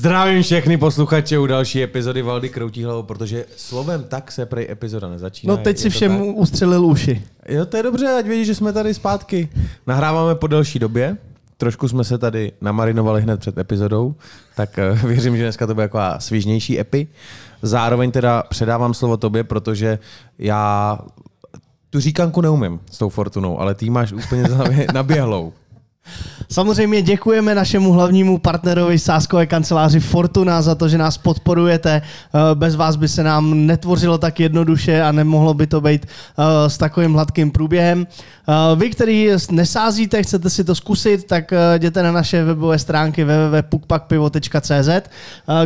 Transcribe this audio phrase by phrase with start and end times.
[0.00, 5.08] Zdravím všechny posluchače u další epizody Valdy Kroutí hlavou, protože slovem tak se prej epizoda
[5.08, 5.54] nezačíná.
[5.54, 6.26] No teď si všem tak?
[6.36, 7.22] ustřelil uši.
[7.48, 9.48] Jo, to je dobře, ať vědí, že jsme tady zpátky.
[9.86, 11.16] Nahráváme po delší době.
[11.56, 14.14] Trošku jsme se tady namarinovali hned před epizodou,
[14.56, 17.08] tak eh, věřím, že dneska to bude taková svížnější epi.
[17.62, 19.98] Zároveň teda předávám slovo tobě, protože
[20.38, 20.98] já
[21.90, 24.44] tu říkanku neumím s tou Fortunou, ale ty máš úplně
[24.94, 25.52] naběhlou.
[26.52, 32.02] Samozřejmě děkujeme našemu hlavnímu partnerovi sáskové kanceláři Fortuna za to, že nás podporujete.
[32.02, 36.70] Eh, Bez vás by se nám netvořilo tak jednoduše a nemohlo by to být eh,
[36.70, 38.06] s takovým hladkým průběhem.
[38.48, 44.88] Eh, Vy, který nesázíte, chcete si to zkusit, tak jděte na naše webové stránky www.pukpakpivo.cz,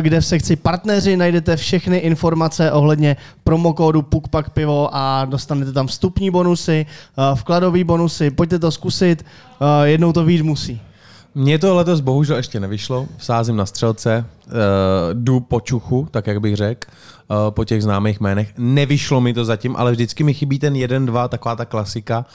[0.01, 6.85] kde v sekci partneři najdete všechny informace ohledně promokódu PUKPAKPIVO a dostanete tam vstupní bonusy,
[7.35, 8.31] vkladové bonusy.
[8.31, 9.25] Pojďte to zkusit,
[9.61, 10.81] eh, jednou to víc musí.
[11.37, 13.07] Mně to letos bohužel ještě nevyšlo.
[13.17, 14.53] Vsázím na střelce, uh,
[15.13, 16.87] jdu po čuchu, tak jak bych řekl,
[17.27, 18.53] uh, po těch známých jménech.
[18.57, 22.25] Nevyšlo mi to zatím, ale vždycky mi chybí ten jeden, dva, taková ta klasika.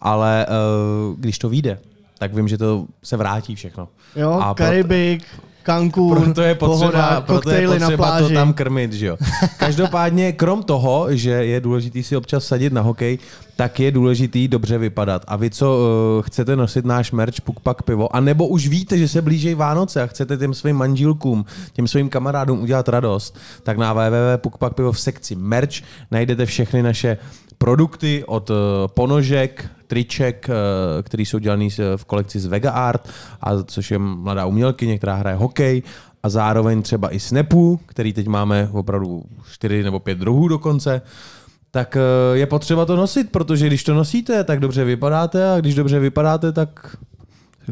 [0.00, 1.78] Ale uh, když to vyjde,
[2.18, 3.88] tak vím, že to se vrátí všechno.
[4.16, 5.24] Jo, A proto- Karibik,
[5.66, 8.34] Cancún, Proto je potřeba, pohoda, proto je koktejly na potřeba to pláži.
[8.34, 9.16] tam krmit, že jo.
[9.58, 13.18] Každopádně, krom toho, že je důležitý si občas sadit na hokej,
[13.56, 15.24] tak je důležitý dobře vypadat.
[15.28, 18.98] A vy, co uh, chcete nosit náš merch Puk Pak Pivo, a nebo už víte,
[18.98, 23.78] že se blíží Vánoce a chcete těm svým manželkům, těm svým kamarádům udělat radost, tak
[23.78, 27.18] na www.pukpakpivo v sekci merch najdete všechny naše
[27.58, 28.56] produkty od uh,
[28.94, 33.08] ponožek, triček, uh, který jsou dělaný v kolekci z Vega Art,
[33.40, 35.82] a což je mladá umělkyně, která hraje hokej,
[36.22, 41.02] a zároveň třeba i snapů, který teď máme opravdu čtyři nebo pět druhů dokonce,
[41.70, 45.74] tak eh, je potřeba to nosit, protože když to nosíte, tak dobře vypadáte a když
[45.74, 46.96] dobře vypadáte, tak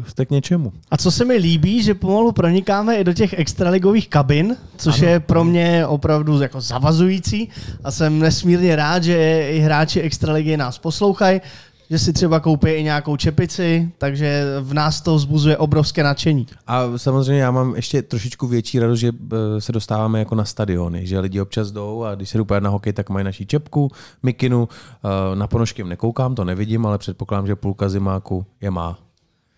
[0.07, 0.73] jste k něčemu.
[0.91, 5.11] A co se mi líbí, že pomalu pronikáme i do těch extraligových kabin, což ano.
[5.11, 7.49] je pro mě opravdu jako zavazující
[7.83, 11.41] a jsem nesmírně rád, že i hráči extraligy nás poslouchají,
[11.89, 16.47] že si třeba koupí i nějakou čepici, takže v nás to vzbuzuje obrovské nadšení.
[16.67, 21.07] A samozřejmě já mám ještě trošičku větší radost, že eh, se dostáváme jako na stadiony,
[21.07, 23.91] že lidi občas jdou a když se jdu na hokej, tak mají naší čepku,
[24.23, 28.97] mikinu, eh, na ponožky nekoukám, to nevidím, ale předpokládám, že půlka zimáku je má.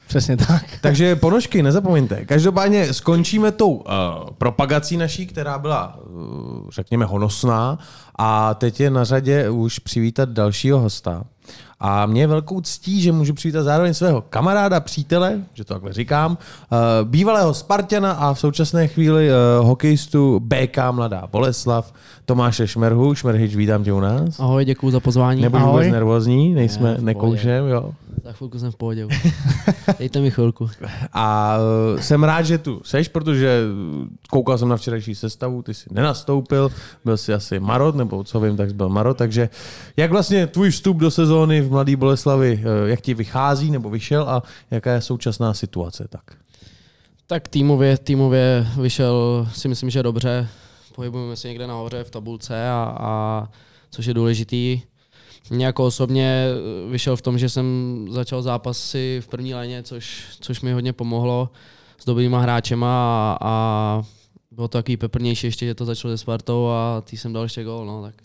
[0.08, 0.64] Přesně tak.
[0.82, 2.26] Takže ponožky, nezapomeňte.
[2.26, 3.84] Každopádně skončíme tou uh,
[4.38, 7.80] propagací naší, která byla, uh, řekněme, honosná
[8.20, 11.24] a teď je na řadě už přivítat dalšího hosta.
[11.80, 15.94] A mě je velkou ctí, že můžu přivítat zároveň svého kamaráda, přítele, že to takhle
[15.94, 21.94] říkám, uh, bývalého Spartana a v současné chvíli uh, hokejistu BK Mladá Boleslav,
[22.28, 23.16] Tomáše Šmerhu.
[23.16, 24.40] Šmerhič, vítám tě u nás.
[24.40, 25.42] Ahoj, děkuji za pozvání.
[25.42, 25.72] Nebuď Ahoj.
[25.72, 27.92] vůbec nervózní, nejsme, Ne, nekoušem, jo.
[28.24, 29.08] Za chvilku jsem v pohodě.
[30.00, 30.70] Dejte mi chvilku.
[31.14, 31.58] A
[31.94, 33.62] uh, jsem rád, že tu seš, protože
[34.02, 36.72] uh, koukal jsem na včerejší sestavu, ty jsi nenastoupil,
[37.06, 39.50] byl jsi asi Marot, nebo co vím, tak jsi byl Marot, takže
[39.98, 44.24] jak vlastně tvůj vstup do sezóny v Mladé Boleslavi, uh, jak ti vychází nebo vyšel
[44.30, 46.08] a jaká je současná situace?
[46.10, 46.24] Tak.
[47.28, 50.48] Tak týmově, týmově vyšel si myslím, že dobře.
[50.98, 53.44] Pohybujeme se někde nahoře v tabulce, a, a
[53.90, 54.82] což je důležitý.
[55.50, 56.46] Mě jako osobně
[56.90, 61.50] vyšel v tom, že jsem začal zápasy v první léně, což, což mi hodně pomohlo
[61.98, 64.04] s dobrýma hráčema a, a
[64.52, 67.64] bylo to takový peprnější ještě, že to začalo se Spartou a tý jsem dal ještě
[67.64, 68.16] gól, no, tak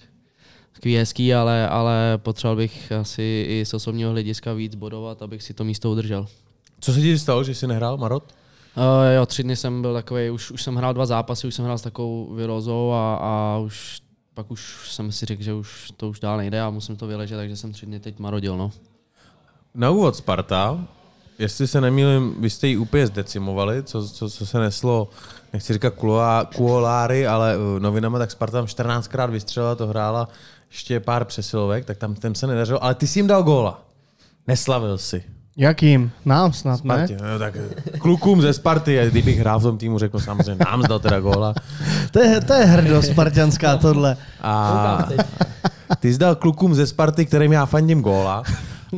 [0.73, 5.55] takový hezký, ale, ale potřeboval bych asi i z osobního hlediska víc bodovat, abych si
[5.55, 6.27] to místo udržel.
[6.81, 8.35] Co se ti stalo, že jsi nehrál Marot?
[8.77, 8.83] Uh,
[9.17, 11.79] jo, tři dny jsem byl takový, už, už jsem hrál dva zápasy, už jsem hrál
[11.79, 14.03] s takovou virozou a, a už
[14.35, 17.37] pak už jsem si řekl, že už to už dál nejde a musím to vyležet,
[17.37, 18.71] takže jsem tři dny teď marodil, no.
[19.75, 20.87] Na úvod Sparta,
[21.39, 25.09] jestli se nemýlím, vy jste ji úplně zdecimovali, co, co, co se neslo,
[25.53, 25.95] nechci říkat
[26.57, 30.29] kuoláry, ale uh, novinama, tak Sparta tam 14krát vystřelila, to hrála
[30.71, 33.85] ještě pár přesilovek, tak tam těm se nedařilo, ale ty jsi jim dal góla.
[34.47, 35.25] Neslavil si.
[35.57, 36.11] Jakým?
[36.25, 36.95] Nám snad, ne?
[36.95, 37.55] Spartě, no, tak
[37.99, 41.55] klukům ze Sparty, a kdybych hrál v tom týmu, řekl samozřejmě, nám zdal teda góla.
[42.11, 44.17] To je, to je hrdost spartianská tohle.
[44.43, 45.09] A
[46.01, 48.43] ty jsi dal klukům ze Sparty, kterým já fandím góla.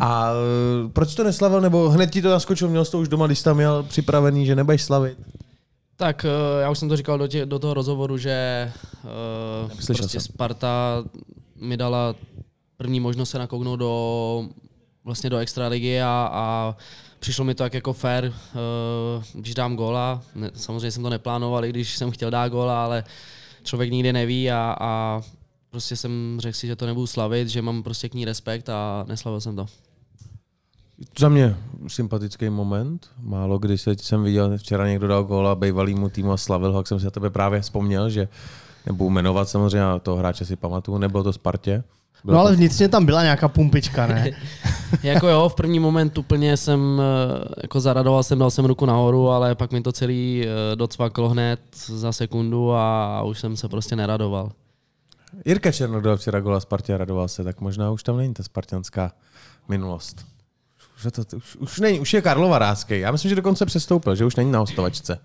[0.00, 3.26] A uh, proč to neslavil, nebo hned ti to naskočil, měl jsi to už doma,
[3.26, 5.18] když jsi tam měl připravený, že nebudeš slavit?
[5.96, 8.72] Tak eh, já už jsem to říkal do, tě, do toho rozhovoru, že
[9.64, 10.20] uh, prostě jsem.
[10.20, 11.04] Sparta
[11.60, 12.14] mi dala
[12.76, 14.44] první možnost se nakouknout do
[15.04, 16.76] vlastně do extraligy a, a
[17.18, 18.32] přišlo mi to tak jako fair, uh,
[19.34, 20.22] když dám góla.
[20.54, 23.04] Samozřejmě jsem to neplánoval, i když jsem chtěl dát góla, ale
[23.62, 25.22] člověk nikdy neví a, a
[25.70, 29.04] prostě jsem řekl si, že to nebudu slavit, že mám prostě k ní respekt a
[29.08, 29.66] neslavil jsem to.
[31.18, 31.56] Za mě
[31.88, 33.10] sympatický moment.
[33.20, 36.86] Málo kdy se, jsem viděl, včera někdo dal góla bývalýmu týmu a slavil ho, jak
[36.86, 38.28] jsem si na tebe právě vzpomněl, že
[38.86, 41.84] nebudu jmenovat samozřejmě, toho hráče si pamatuju, nebylo to Spartě.
[42.24, 44.30] Bylo No ale vnitřně tam byla nějaká pumpička, ne?
[45.02, 49.30] jako jo, v první moment úplně jsem eh, jako zaradoval jsem, dal jsem ruku nahoru,
[49.30, 53.96] ale pak mi to celý eh, docvaklo hned za sekundu a už jsem se prostě
[53.96, 54.52] neradoval.
[55.44, 58.42] Jirka Černo dal včera gola Spartě a radoval se, tak možná už tam není ta
[58.42, 59.12] spartianská
[59.68, 60.26] minulost.
[60.96, 63.00] Už je, to, už, už, není, už je Karlova Rázkej.
[63.00, 65.18] Já myslím, že dokonce přestoupil, že už není na hostovačce.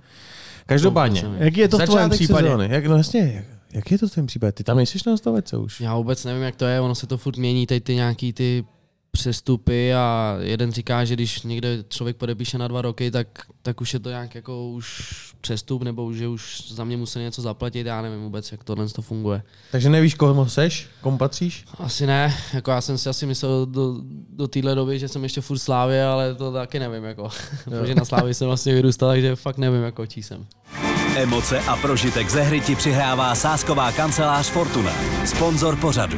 [0.65, 1.24] Každopádně.
[1.24, 2.47] No, Jak je to v tvém případě?
[2.47, 2.68] Sezóny.
[2.71, 4.51] Jak, no jasně, jak, jak, je to v tvém případě?
[4.51, 5.81] Ty tam nejsi na hostovačce už.
[5.81, 8.66] Já vůbec nevím, jak to je, ono se to furt mění, teď ty nějaký ty
[9.12, 13.27] přestupy a jeden říká, že když někde člověk podepíše na dva roky, tak,
[13.62, 17.19] tak už je to nějak jako už přestup, nebo už, že už za mě musí
[17.19, 19.44] něco zaplatit, já nevím vůbec, jak tohle to funguje.
[19.71, 21.66] Takže nevíš, koho seš, komu patříš?
[21.77, 23.95] Asi ne, jako já jsem si asi myslel do,
[24.30, 27.30] do téhle doby, že jsem ještě furt Slávě, ale to taky nevím, jako,
[27.63, 30.45] protože na Slávě jsem vlastně vyrůstal, takže fakt nevím, jako čí jsem.
[31.19, 34.92] Emoce a prožitek ze hry ti přihrává sásková kancelář Fortuna.
[35.25, 36.18] Sponzor pořadu.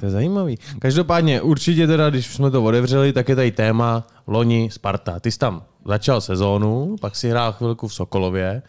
[0.00, 0.58] To je zajímavý.
[0.78, 5.20] Každopádně určitě teda, když už jsme to otevřeli, tak je tady téma Loni Sparta.
[5.20, 8.62] Ty jsi tam začal sezónu, pak si hrál chvilku v Sokolově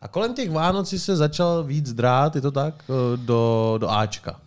[0.00, 3.90] a kolem těch Vánoc si se začal víc drát, je to tak, eh, do, do
[3.90, 4.40] Ačka.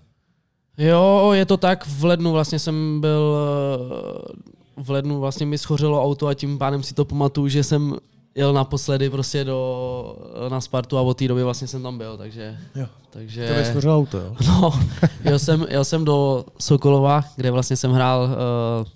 [0.78, 6.04] Jo, je to tak, v lednu vlastně jsem byl, eh, v lednu vlastně mi schořelo
[6.04, 7.96] auto a tím pádem si to pamatuju, že jsem
[8.36, 10.18] jel naposledy prostě do,
[10.50, 12.58] na Spartu a od té doby vlastně jsem tam byl, takže...
[12.76, 12.88] Jo.
[13.10, 14.36] takže To auto, jo?
[14.48, 14.80] No,
[15.24, 18.88] jel jsem, jel jsem do Sokolova, kde vlastně jsem hrál uh,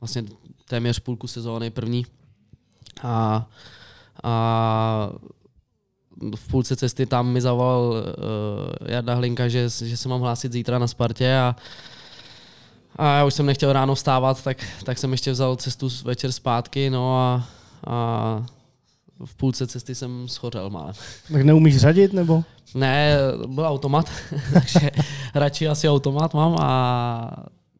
[0.00, 0.24] vlastně
[0.68, 2.06] téměř půlku sezóny první.
[3.02, 3.46] A,
[4.22, 5.10] a
[6.36, 10.78] v půlce cesty tam mi zavolal uh, Jarda Hlinka, že, že se mám hlásit zítra
[10.78, 11.56] na Spartě a,
[12.96, 16.90] a já už jsem nechtěl ráno vstávat, tak, tak jsem ještě vzal cestu večer zpátky,
[16.90, 17.48] no a,
[17.86, 18.46] a
[19.24, 20.94] v půlce cesty jsem schořel málem.
[21.32, 22.44] Tak neumíš řadit, nebo?
[22.74, 23.16] Ne,
[23.46, 24.10] byl automat,
[24.52, 24.90] takže
[25.34, 27.30] radši asi automat mám a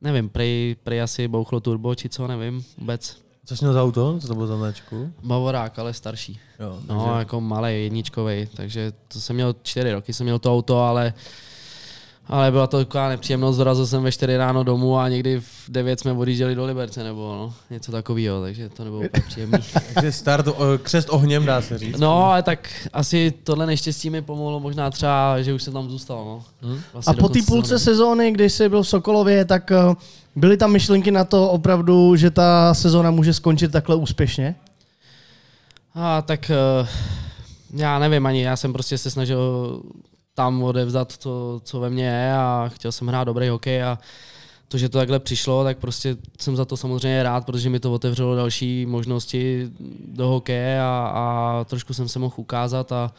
[0.01, 3.17] nevím, prej, prej asi bouchlo turbo, či co, nevím vůbec.
[3.47, 4.19] Co jsi měl za auto?
[4.21, 5.13] Co to bylo za značku?
[5.25, 6.39] Bavorák, ale starší.
[6.61, 10.53] Jo, No, takže- jako malý, jedničkový, takže to jsem měl čtyři roky, jsem měl to
[10.53, 11.15] auto, ale
[12.27, 16.01] ale byla to taková nepříjemnost, dorazil jsem ve 4 ráno domů a někdy v 9
[16.01, 19.59] jsme odjížděli do Liberce nebo no, něco takového, takže to nebylo úplně příjemný.
[19.95, 21.99] Takže start, o, křest ohněm, dá se říct.
[21.99, 26.43] No, ale tak asi tohle neštěstí mi pomohlo možná třeba, že už jsem tam zůstal.
[26.63, 26.77] No.
[26.93, 27.85] Vlastně A po té půlce sezóny.
[27.85, 29.95] sezóny, když jsi byl v Sokolově, tak eh,
[30.37, 34.55] byly tam myšlenky na to opravdu, že ta sezóna může skončit takhle úspěšně?
[35.95, 36.89] A tak eh,
[37.75, 39.81] já nevím ani, já jsem prostě se snažil
[40.35, 43.99] tam odevzdat to, co ve mně je a chtěl jsem hrát dobrý hokej a
[44.69, 47.93] to, že to takhle přišlo, tak prostě jsem za to samozřejmě rád, protože mi to
[47.93, 49.71] otevřelo další možnosti
[50.07, 53.13] do hokeje a, a trošku jsem se mohl ukázat a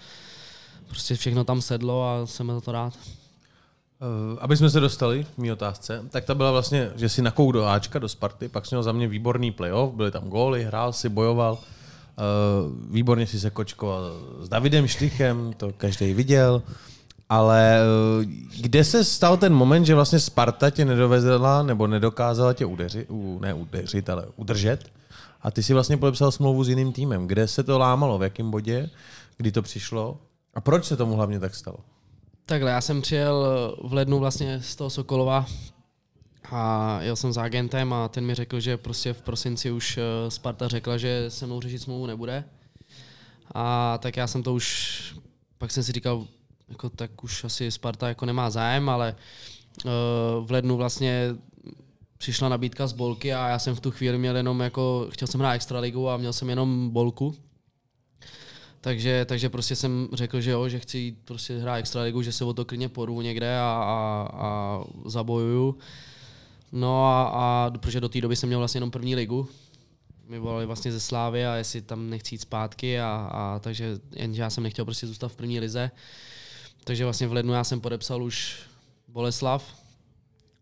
[0.87, 2.93] prostě všechno tam sedlo a jsem za to rád.
[4.01, 7.51] Uh, aby jsme se dostali k mý otázce, tak ta byla vlastně, že si nakou
[7.51, 11.09] do Ačka, do Sparty, pak měl za mě výborný playoff, byly tam góly, hrál si,
[11.09, 14.11] bojoval, uh, výborně si se kočkoval
[14.41, 16.61] s Davidem Štychem, to každý viděl,
[17.29, 17.79] ale
[18.19, 18.23] uh,
[18.61, 23.07] kde se stal ten moment, že vlastně Sparta tě nedovezla nebo nedokázala tě udeřit,
[23.39, 24.79] ne udeřit, ale udržet
[25.41, 27.27] a ty si vlastně podepsal smlouvu s jiným týmem.
[27.27, 28.89] Kde se to lámalo, v jakém bodě,
[29.37, 30.17] kdy to přišlo
[30.53, 31.77] a proč se tomu hlavně tak stalo?
[32.45, 33.45] Takhle, já jsem přijel
[33.83, 35.45] v lednu vlastně z toho Sokolova
[36.51, 40.31] a jel jsem s agentem a ten mi řekl, že prostě v prosinci už eh,
[40.31, 42.43] Sparta řekla, že se mnou řešit smlouvu nebude.
[43.53, 45.15] A tak já jsem to už,
[45.57, 46.27] pak jsem si říkal,
[46.69, 49.15] jako tak už asi Sparta jako nemá zájem, ale
[49.85, 49.89] eh,
[50.41, 51.35] v lednu vlastně
[52.17, 55.39] přišla nabídka z Bolky a já jsem v tu chvíli měl jenom jako, chtěl jsem
[55.39, 57.35] hrát extraligu a měl jsem jenom Bolku.
[58.81, 62.45] Takže, takže prostě jsem řekl, že jo, že chci jít prostě hrát extraligu, že se
[62.45, 65.77] o to klidně porvu někde a, a, a zabojuju.
[66.71, 69.47] No a, a protože do té doby jsem měl vlastně jenom první ligu.
[70.27, 74.41] Mi volali vlastně ze Slávy a jestli tam nechci jít zpátky a, a takže jenže
[74.41, 75.91] já jsem nechtěl prostě zůstat v první lize.
[76.85, 78.55] Takže vlastně v lednu já jsem podepsal už
[79.07, 79.63] Boleslav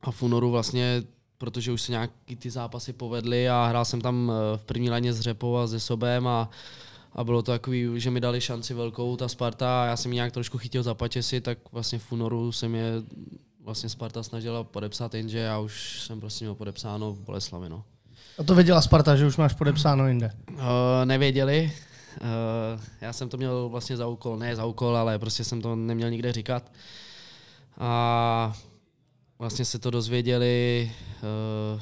[0.01, 1.03] a v únoru vlastně,
[1.37, 5.13] protože už se nějaký ty zápasy povedly a hrál jsem tam eh, v první léně
[5.13, 6.49] s Řepou a se Sobem a,
[7.13, 10.15] a bylo to takový, že mi dali šanci velkou ta Sparta a já jsem ji
[10.15, 12.83] nějak trošku chytil za patěsi, tak vlastně v únoru se mě
[13.63, 17.69] vlastně Sparta snažila podepsat, jenže já už jsem prostě měl podepsáno v Boleslavi.
[17.69, 17.83] No.
[18.37, 20.31] A to věděla Sparta, že už máš podepsáno jinde.
[20.51, 20.59] Uh,
[21.05, 21.71] nevěděli.
[22.21, 25.75] Uh, já jsem to měl vlastně za úkol, ne za úkol, ale prostě jsem to
[25.75, 26.71] neměl nikde říkat.
[27.77, 28.57] A
[29.39, 30.91] vlastně se to dozvěděli
[31.75, 31.81] uh,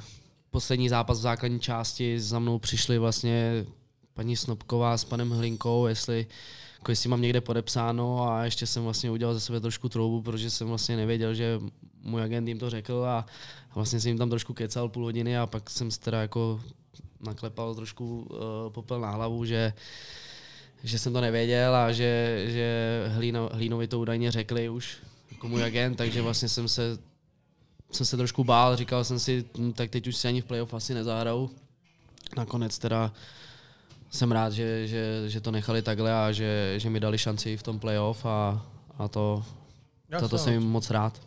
[0.52, 3.66] poslední zápas v základní části za mnou přišli vlastně
[4.14, 6.28] paní Snobková s panem Hlinkou, jestli
[6.80, 10.50] jako jestli mám někde podepsáno a ještě jsem vlastně udělal ze sebe trošku troubu, protože
[10.50, 11.60] jsem vlastně nevěděl, že
[12.04, 13.26] můj agent jim to řekl a
[13.76, 16.62] vlastně jsem jim tam trošku kecal půl hodiny a pak jsem se teda jako
[17.26, 18.38] naklepal trošku uh,
[18.70, 19.74] popel na hlavu, že
[20.84, 24.98] že jsem to nevěděl a že, že Hlíno, Hlínovi to údajně řekli už
[25.32, 26.98] jako můj agent, takže vlastně jsem se,
[27.92, 30.74] jsem se trošku bál, říkal jsem si, hm, tak teď už si ani v playoff
[30.74, 31.52] asi nezahraju.
[32.38, 33.14] Nakonec teda
[34.12, 37.64] jsem rád, že, že, že to nechali takhle a že, že mi dali šanci v
[37.64, 38.66] tom playoff a,
[38.98, 39.44] a to,
[40.20, 41.22] toto jsem jim moc rád.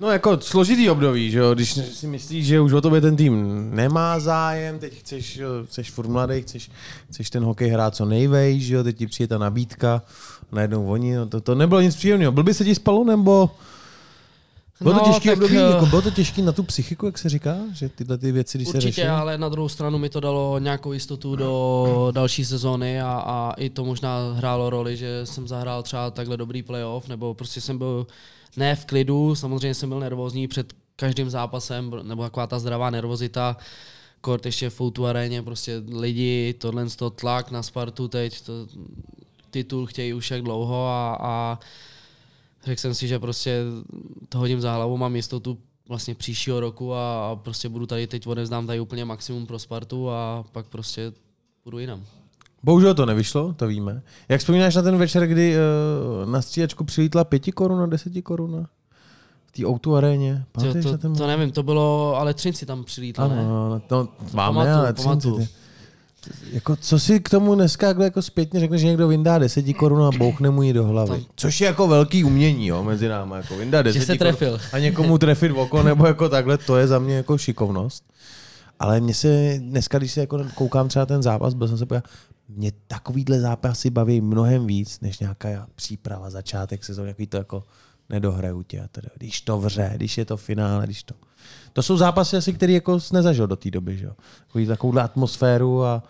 [0.00, 3.66] No jako složitý období, že jo, když si myslíš, že už o tobě ten tým
[3.76, 6.70] nemá zájem, teď chceš, chceš furt mladý, chceš,
[7.10, 10.02] chceš ten hokej hrát co nejvej, že jo, teď ti přijde ta nabídka,
[10.52, 12.32] najednou oni, no to, to nebylo nic příjemného.
[12.32, 13.50] Byl by se ti spalo, nebo
[14.80, 17.18] bylo No, to těžké tak, období, eh, jako bylo to těžké na tu psychiku, jak
[17.18, 19.08] se říká, že tyhle ty věci, když se Určitě, řeší?
[19.08, 23.70] ale na druhou stranu mi to dalo nějakou jistotu do další sezóny a, a i
[23.70, 28.06] to možná hrálo roli, že jsem zahrál třeba takhle dobrý playoff, nebo prostě jsem byl
[28.56, 33.56] ne v klidu, samozřejmě jsem byl nervózní před každým zápasem, nebo taková ta zdravá nervozita,
[34.20, 38.52] kort ještě v Foutu aréně, prostě lidi, tohle to tlak na Spartu teď, to,
[39.50, 41.58] titul chtějí už jak dlouho a, a
[42.64, 43.60] řekl jsem si, že prostě
[44.28, 48.26] to hodím za hlavu, mám jistotu vlastně příštího roku a, a prostě budu tady teď
[48.26, 51.12] odevzdám tady úplně maximum pro Spartu a pak prostě
[51.64, 52.04] budu jinam.
[52.62, 54.02] Bohužel to nevyšlo, to víme.
[54.28, 55.56] Jak vzpomínáš na ten večer, kdy
[56.24, 58.66] uh, na střídačku přilítla pěti koruna, deseti koruna?
[59.46, 60.44] V té Outu aréně?
[60.52, 63.40] To, to, to nevím, to bylo, ale Třinci tam přilítli, ne?
[63.40, 65.48] Ano, ano, to máme, pamatuju, ale třinci, ty.
[66.52, 70.02] Jako, co si k tomu dneska jako, jako zpětně řekne, že někdo vyndá deseti korun
[70.02, 71.24] a bouchne mu ji do hlavy.
[71.36, 73.34] Což je jako velký umění jo, mezi námi.
[73.36, 74.58] Jako Že deseti se korun trefil.
[74.72, 78.04] A někomu trefit v oko nebo jako takhle, to je za mě jako šikovnost.
[78.78, 82.04] Ale mě se dneska, když se jako koukám třeba ten zápas, byl jsem se podívat,
[82.56, 87.64] mě takovýhle zápasy baví mnohem víc, než nějaká příprava, začátek sezóny, jaký to jako
[88.08, 88.80] nedohraju tě.
[88.80, 89.08] a Teda.
[89.16, 91.14] Když to vře, když je to finále, když to...
[91.72, 94.12] To jsou zápasy asi, který jako jsi nezažil do té doby, že jo?
[94.46, 96.02] Takový takovouhle atmosféru a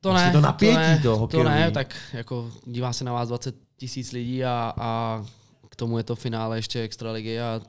[0.00, 1.48] To ne, to napětí to, ne, to hokejový.
[1.50, 5.24] ne, tak jako dívá se na vás 20 tisíc lidí a, a
[5.68, 7.60] k tomu je to finále ještě extraligy a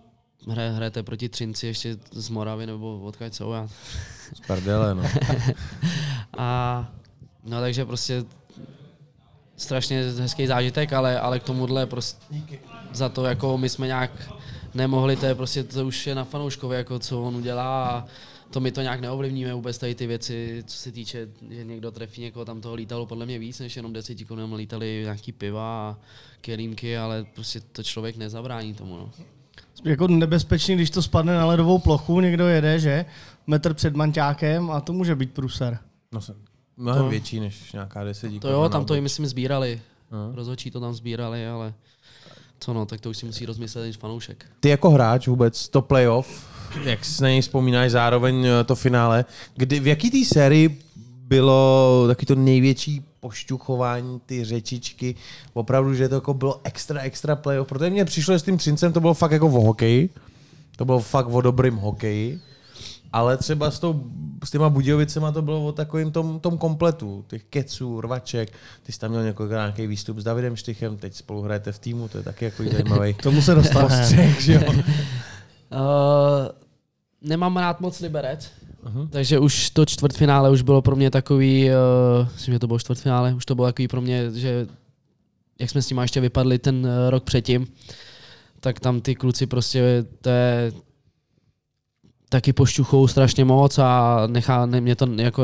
[0.47, 3.51] hra, hrajete proti Třinci ještě z Moravy nebo odkud jsou.
[3.51, 3.67] Já.
[4.33, 5.03] z prdele, no.
[6.37, 6.91] A
[7.47, 8.23] no takže prostě
[9.57, 12.25] strašně hezký zážitek, ale, ale k tomuhle prostě
[12.93, 14.33] za to jako my jsme nějak
[14.73, 18.05] nemohli, to je prostě to už je na fanouškovi, jako co on udělá a
[18.51, 22.21] to my to nějak neovlivníme vůbec tady ty věci, co se týče, že někdo trefí
[22.21, 25.97] někoho, tam toho lítalo podle mě víc, než jenom deseti korun, lítali nějaký piva a
[26.41, 28.97] kelímky, ale prostě to člověk nezabrání tomu.
[28.97, 29.11] No.
[29.85, 33.05] Jako nebezpečný, když to spadne na ledovou plochu, někdo jede, že?
[33.47, 35.79] Metr před manťákem a to může být průser.
[36.11, 36.46] no jsem
[36.77, 38.39] mnohem To- větší než nějaká desetí.
[38.39, 39.81] To jo, tam to i myslím sbírali,
[40.12, 40.31] Aha.
[40.36, 41.74] rozhodčí to tam sbírali, ale
[42.60, 44.46] co no, tak to už si musí rozmyslet i fanoušek.
[44.60, 46.48] Ty jako hráč vůbec to playoff,
[46.84, 50.81] jak si na něj vzpomínáš zároveň eh, to finále, kdy, v jaký té sérii
[51.27, 55.15] bylo taky to největší pošťuchování, ty řečičky,
[55.53, 58.93] opravdu, že to jako bylo extra, extra playoff, protože mně přišlo, že s tím Třincem
[58.93, 60.10] to bylo fakt jako o hokeji,
[60.77, 62.39] to bylo fakt o dobrým hokeji,
[63.13, 64.03] ale třeba s, tou,
[64.43, 68.51] s těma Budějovicema to bylo o takovým tom, tom kompletu, těch keců, rvaček,
[68.83, 72.07] ty jsi tam měl několikrát nějaký výstup s Davidem Štychem, teď spolu hrajete v týmu,
[72.07, 73.87] to je taky jako zajímavý K tomu se dostane.
[73.87, 74.61] postřeh, že jo.
[74.71, 74.77] Uh,
[77.21, 78.51] nemám rád moc Liberec,
[78.85, 79.09] uh-huh.
[79.09, 83.33] takže už to čtvrtfinále už bylo pro mě takový, uh, myslím, že to bylo čtvrtfinále,
[83.33, 84.67] už to bylo takový pro mě, že
[85.59, 87.67] jak jsme s tím ještě vypadli ten uh, rok předtím,
[88.59, 90.71] tak tam ty kluci prostě, to je
[92.29, 95.43] taky pošťuchou strašně moc a nechá, ne, mě to, jako,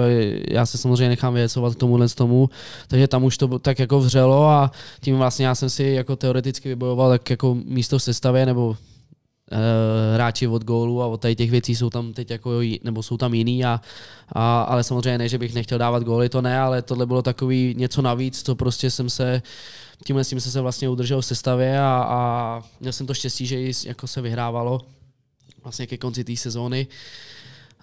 [0.50, 2.50] já se samozřejmě nechám věcovat k tomuhle z tomu,
[2.88, 4.72] takže tam už to tak jako vřelo a
[5.02, 8.78] tím vlastně já jsem si jako teoreticky vybojoval tak jako místo v sestavě nebo
[9.52, 12.52] eh, hráči od gólu a od tady těch věcí jsou tam teď jako,
[12.84, 13.82] nebo jsou tam jiný, a,
[14.30, 17.76] a, ale samozřejmě ne, že bych nechtěl dávat góly, to ne, ale tohle bylo takový
[17.78, 19.42] něco navíc, co prostě jsem se,
[20.06, 23.46] tímhle s tím jsem se vlastně udržel v sestavě a, a měl jsem to štěstí,
[23.46, 24.82] že jako se vyhrávalo
[25.64, 26.88] vlastně ke konci té sezóny.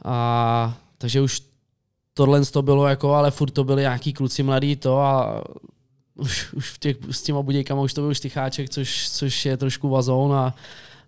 [0.04, 1.42] A, takže už
[2.14, 5.42] tohle to bylo jako, ale furt to byli nějaký kluci mladí to a
[6.14, 9.88] už, už v těch, s těma budějkama už to byl štycháček, což, což je trošku
[9.88, 10.54] vazón a,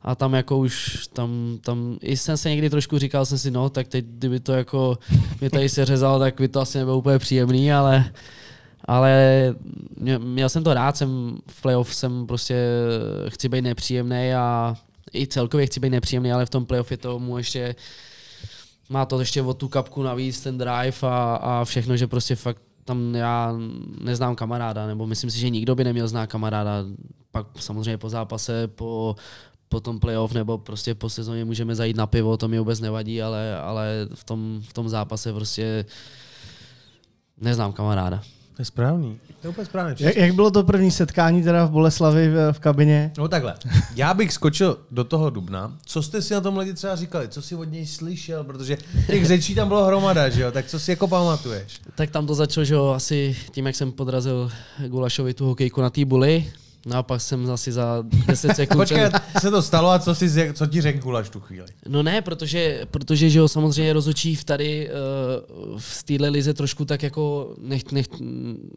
[0.03, 3.71] a tam jako už, tam, tam, i jsem se někdy trošku říkal, jsem si, no,
[3.71, 4.99] tak teď, kdyby to jako
[5.41, 8.13] mě tady se řezal, tak by to asi nebylo úplně příjemný, ale,
[8.85, 9.55] ale
[9.97, 12.57] mě- měl jsem to rád, jsem v playoff jsem prostě,
[13.29, 14.77] chci být nepříjemný a
[15.15, 17.75] i celkově chci být nepříjemný, ale v tom playoff je tomu ještě
[18.89, 22.63] má to ještě o tu kapku navíc, ten drive a, a všechno, že prostě fakt
[22.85, 23.55] tam já
[24.01, 26.85] neznám kamaráda, nebo myslím si, že nikdo by neměl znát kamaráda.
[27.31, 29.17] Pak samozřejmě po zápase, po,
[29.69, 33.23] po tom playoff nebo prostě po sezóně můžeme zajít na pivo, to mi vůbec nevadí,
[33.23, 35.85] ale, ale v, tom, v tom zápase prostě
[37.41, 38.23] neznám kamaráda.
[38.57, 39.21] To je správný.
[39.41, 39.97] To je úplně správný.
[40.01, 43.13] Jak, jak bylo to první setkání teda v Boleslavi v, v kabině?
[43.19, 43.55] No takhle.
[43.95, 45.77] Já bych skočil do toho Dubna.
[45.87, 47.29] Co jste si na tom lidi třeba říkali?
[47.29, 48.45] Co si od něj slyšel?
[48.45, 50.51] Protože těch řečí tam bylo hromada, že jo?
[50.53, 51.81] Tak co si jako pamatuješ?
[51.95, 54.51] Tak tam to začalo, že jo, asi tím, jak jsem podrazil
[54.87, 56.53] Gulašovi tu hokejku na té buli,
[56.87, 58.79] No a pak jsem zase za 10 sekund...
[58.79, 59.11] Počkej,
[59.41, 61.67] se to stalo a co, jsi, co ti řekl Gulaš tu chvíli?
[61.89, 66.85] No ne, protože, protože že jo, samozřejmě rozočí v tady uh, v téhle lize trošku
[66.85, 68.07] tak jako, nech, nech,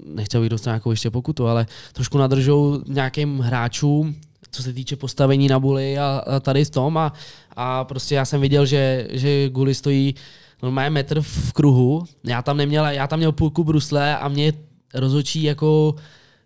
[0.05, 4.15] nechtěl bych dostat nějakou ještě pokutu, ale trošku nadržou nějakým hráčům,
[4.51, 7.13] co se týče postavení na buli a, a tady v tom a,
[7.55, 10.15] a prostě já jsem viděl, že, že Guli stojí
[10.63, 14.53] normálně metr v kruhu, já tam neměl, já tam měl půlku brusle a mě
[14.93, 15.95] rozočí jako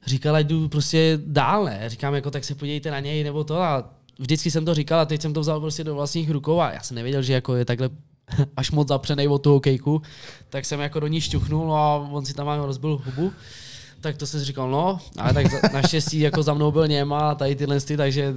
[0.09, 1.83] říkal, ať jdu prostě dál, ne?
[1.87, 3.89] Říkám, jako tak se podívejte na něj nebo to a
[4.19, 6.81] vždycky jsem to říkal a teď jsem to vzal prostě do vlastních rukou a já
[6.81, 7.89] jsem nevěděl, že jako je takhle
[8.57, 10.01] až moc zapřenej od toho kejku,
[10.49, 13.33] tak jsem jako do ní šťuchnul no a on si tam mám rozbil hubu.
[14.01, 17.35] Tak to jsem říkal, no, ale tak za, naštěstí jako za mnou byl Něma a
[17.35, 18.35] tady tyhle sty, takže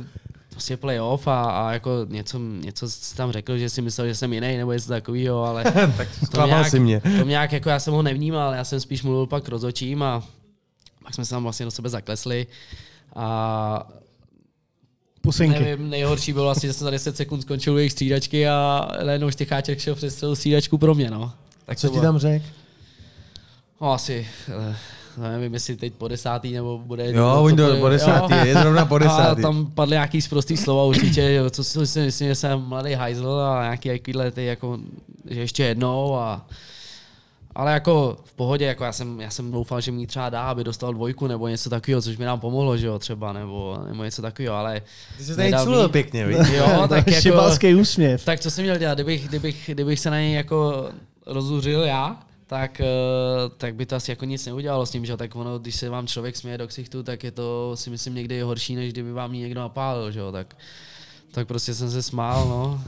[0.50, 4.32] prostě playoff a, a jako něco, něco si tam řekl, že si myslel, že jsem
[4.32, 5.64] jiný nebo něco takového, ale
[5.96, 7.00] tak to nějak, si mě.
[7.00, 10.22] to nějak jako já jsem ho nevnímal, já jsem spíš mluvil pak rozočím a
[11.02, 12.46] pak jsme se tam vlastně do sebe zaklesli
[13.16, 13.88] a
[15.22, 15.60] Pusinky.
[15.60, 19.78] Nevím, nejhorší bylo vlastně, že jsem za 10 sekund skončil jejich střídačky a najednou štycháček
[19.78, 21.32] šel přes celou střídačku pro mě, no.
[21.64, 22.44] Tak Co ti tam řekl?
[23.80, 24.76] No asi, eh,
[25.30, 27.12] nevím, jestli teď po desátý nebo bude...
[27.12, 28.44] Jo, oni do, po desátý, jo.
[28.44, 29.40] je zrovna po desátý.
[29.40, 33.30] A tam padly nějaký zprostý slova určitě, jo, co si myslím, že jsem mladý hajzl
[33.30, 34.78] a nějaký ty jako,
[35.30, 36.46] že ještě jednou a
[37.54, 40.64] ale jako v pohodě, jako já jsem, já jsem doufal, že mi třeba dá, aby
[40.64, 44.22] dostal dvojku nebo něco takového, což mi nám pomohlo, že jo, třeba, nebo, nebo něco
[44.22, 44.82] takového, ale...
[45.16, 46.48] Ty jsi tady culil pěkně, víš?
[46.52, 47.20] Jo, tak jako...
[47.20, 48.24] Šibalský úsměv.
[48.24, 50.88] Tak co jsem měl dělat, kdybych, kdybych, kdybych se na něj jako
[51.26, 52.86] rozuřil já, tak, eh,
[53.56, 56.06] tak by to asi jako nic neudělalo s tím, že tak ono, když se vám
[56.06, 59.60] člověk směje do ksichtu, tak je to si myslím někdy horší, než kdyby vám někdo
[59.60, 60.56] napálil, že jo, tak,
[61.30, 62.80] tak prostě jsem se smál, no.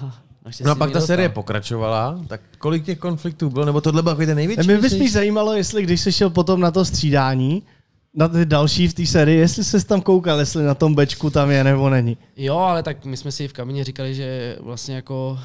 [0.64, 4.34] No a pak ta série pokračovala, tak kolik těch konfliktů bylo, nebo tohle byl ten
[4.34, 4.68] největší?
[4.68, 7.62] Mě by spíš zajímalo, jestli když jsi šel potom na to střídání,
[8.16, 11.50] na ty další v té sérii, jestli jsi tam koukal, jestli na tom bečku tam
[11.50, 12.16] je nebo není.
[12.36, 15.38] Jo, ale tak my jsme si v kabině říkali, že vlastně jako,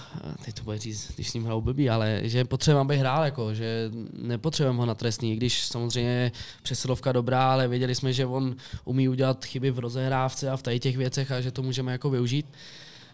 [0.46, 3.54] teď to bude říct, když s ním hrál blbý, ale že potřebujeme, aby hrál, jako,
[3.54, 6.32] že nepotřebujeme ho na trestný, když samozřejmě
[6.64, 10.98] přesilovka dobrá, ale věděli jsme, že on umí udělat chyby v rozehrávce a v těch
[10.98, 12.46] věcech a že to můžeme jako využít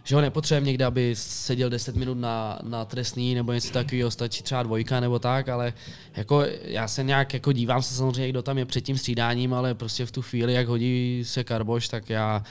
[0.05, 4.43] že ho nepotřebujeme někde, aby seděl 10 minut na, na trestný nebo něco takového, stačí
[4.43, 5.73] třeba dvojka nebo tak, ale
[6.15, 9.75] jako já se nějak jako dívám se samozřejmě, kdo tam je před tím střídáním, ale
[9.75, 12.43] prostě v tu chvíli, jak hodí se Karboš, tak já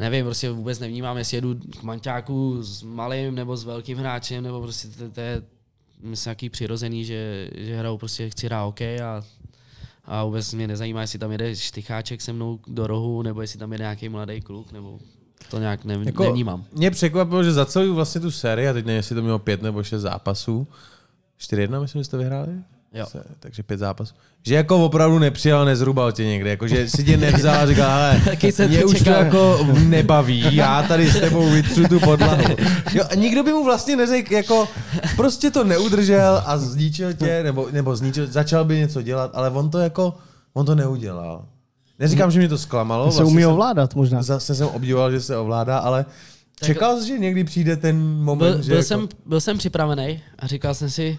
[0.00, 4.62] nevím, prostě vůbec nevnímám, jestli jedu k manťáku s malým nebo s velkým hráčem, nebo
[4.62, 5.42] prostě to, je
[6.02, 9.24] myslím, nějaký přirozený, že, že hrajou prostě chci hrát OK a,
[10.04, 13.72] a vůbec mě nezajímá, jestli tam jede štycháček se mnou do rohu, nebo jestli tam
[13.72, 14.98] jede nějaký mladý kluk, nebo
[15.50, 16.64] to nějak nev, jako, nevnímám.
[16.72, 19.62] Mě překvapilo, že za celou vlastně tu sérii, a teď nevím, jestli to mělo pět
[19.62, 20.66] nebo šest zápasů,
[21.40, 22.52] 4-1 myslím, že jste vyhráli?
[22.94, 23.06] Jo.
[23.06, 24.14] Se, takže pět zápasů.
[24.42, 28.20] Že jako opravdu nepřijal, nezrubal tě někde, jako že si tě nevzal a říkal, ale
[28.68, 32.56] mě už to jako nebaví, já tady s tebou vytřu tu podlahu.
[32.92, 34.68] Jo, a nikdo by mu vlastně neřekl, jako
[35.16, 39.70] prostě to neudržel a zničil tě, nebo, nebo zničil, začal by něco dělat, ale on
[39.70, 40.14] to jako,
[40.52, 41.44] on to neudělal.
[41.98, 43.12] Neříkám, že mě to zklamalo.
[43.12, 44.22] Se vlastně umí ovládat možná.
[44.22, 46.04] Zase jsem obdivoval, že se ovládá, ale
[46.62, 48.68] čekal jsi, že někdy přijde ten moment, byl, že...
[48.68, 48.86] Byl, jako...
[48.86, 51.18] jsem, byl jsem připravený a říkal jsem si,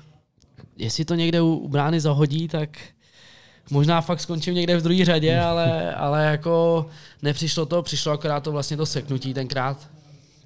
[0.77, 2.69] jestli to někde u, u brány zahodí, tak
[3.69, 6.85] možná fakt skončím někde v druhé řadě, ale, ale jako
[7.21, 9.89] nepřišlo to, přišlo akorát to vlastně to seknutí tenkrát,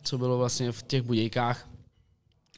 [0.03, 1.68] co bylo vlastně v těch budějkách.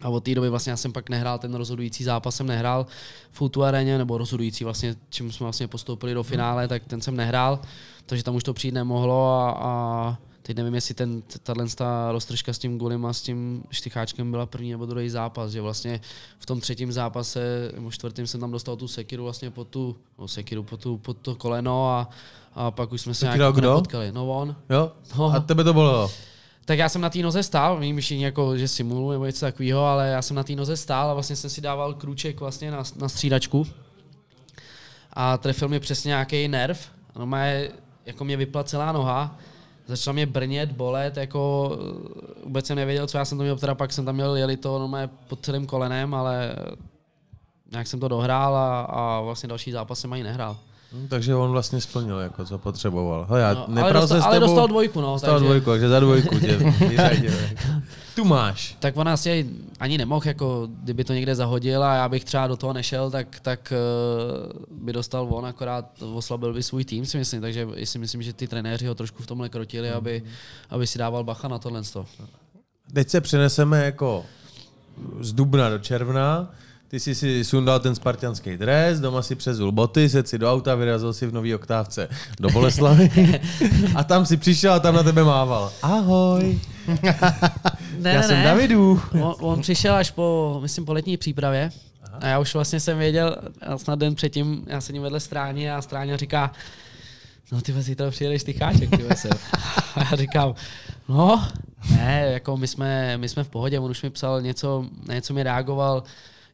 [0.02, 2.86] A od té doby vlastně já jsem pak nehrál ten rozhodující zápas, jsem nehrál
[3.32, 7.16] v Utu areně, nebo rozhodující vlastně, čím jsme vlastně postoupili do finále, tak ten jsem
[7.16, 7.60] nehrál,
[8.06, 12.54] takže tam už to přijít nemohlo a, a teď nevím, jestli ten, tato ta roztržka
[12.54, 16.02] s tím Gulim a s tím Štycháčkem byla první nebo druhý zápas, že vlastně
[16.40, 20.28] v tom třetím zápase, nebo čtvrtým jsem tam dostal tu sekiru vlastně pod tu, no
[20.28, 22.10] sekiru pod, tu, pod to koleno a,
[22.56, 24.12] a pak už jsme se nějak nepotkali.
[24.12, 24.56] No on.
[24.70, 24.92] Jo?
[25.18, 25.26] No.
[25.26, 26.12] A tebe to bylo?
[26.72, 29.86] Tak já jsem na té noze stál, vím všichni jako, že simulu nebo něco takového,
[29.86, 32.84] ale já jsem na té noze stál a vlastně jsem si dával krůček vlastně na,
[32.96, 33.68] na střídačku
[35.14, 36.90] a trefil mi přesně nějaký nerv.
[37.16, 37.46] No má
[38.06, 39.40] jako mě vypla celá noha,
[39.88, 43.76] začalo mě brnět, bolet, jako eh, vůbec jsem nevěděl, co já jsem to měl, teda
[43.76, 46.56] pak jsem tam měl jeli to normálně pod celým kolenem, ale
[47.72, 50.58] nějak jsem to dohrál a, a vlastně další zápas jsem ani nehrál.
[50.94, 53.26] Hm, takže on vlastně splnil, jako co potřeboval.
[53.30, 55.14] Hele, já No, ale, dostal, se s ale tebou, dostal dvojku, no.
[55.14, 56.60] dostal takže, dvojku, takže za dvojku tě.
[58.16, 58.76] Tu máš.
[58.80, 59.50] Tak on asi
[59.80, 63.40] ani nemohl, jako kdyby to někde zahodil a já bych třeba do toho nešel, tak,
[63.40, 67.42] tak uh, by dostal on, akorát oslabil by svůj tým, si myslím.
[67.42, 70.24] Takže si myslím, že ty trenéři ho trošku v tomhle krotili, aby,
[70.70, 71.82] aby si dával bacha na tohle.
[72.94, 74.26] Teď se přeneseme jako
[75.20, 76.52] z dubna do června.
[76.92, 80.76] Ty jsi si sundal ten spartianský dres, doma si přezul boty, sedl si do auta,
[80.76, 83.10] vyrazil si v nový oktávce do Boleslavy
[83.96, 85.72] a tam si přišel a tam na tebe mával.
[85.82, 86.60] Ahoj,
[87.98, 89.02] Ne, já jsem Davidu.
[89.22, 91.72] On, on, přišel až po, myslím, po letní přípravě.
[92.04, 92.18] Aha.
[92.22, 93.38] A já už vlastně jsem věděl,
[93.78, 96.52] snad den předtím, já sedím vedle stráně a stráně říká,
[97.52, 98.60] no ty zítra přijedeš ty
[99.16, 99.30] se.
[99.96, 100.56] A já říkám,
[101.10, 101.48] no,
[101.92, 105.34] ne, jako my jsme, my jsme v pohodě, on už mi psal něco, na něco
[105.34, 106.04] mi reagoval,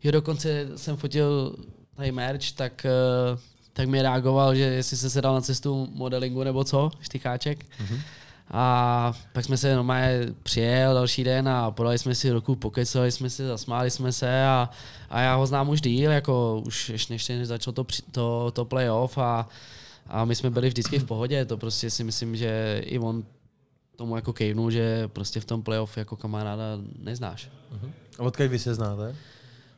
[0.07, 1.55] jo dokonce jsem fotil
[1.95, 3.39] tady merch, tak, eh,
[3.73, 7.63] tak mi reagoval, že jestli se sedal na cestu modelingu nebo co, štykáček.
[7.63, 7.99] Mm-hmm.
[8.51, 13.29] A pak jsme se normálně přijel další den a podali jsme si ruku, pokecali jsme
[13.29, 14.69] si, zasmáli jsme se a,
[15.09, 19.17] a já ho znám už díl, jako už ještě než začal to, to, to playoff
[19.17, 19.49] a,
[20.07, 23.23] a my jsme byli vždycky v pohodě, to prostě si myslím, že i on
[23.95, 26.63] tomu jako kejvnul, že prostě v tom playoff jako kamaráda
[26.99, 27.49] neznáš.
[27.73, 27.91] Uh-huh.
[28.19, 29.15] A odkud vy se znáte?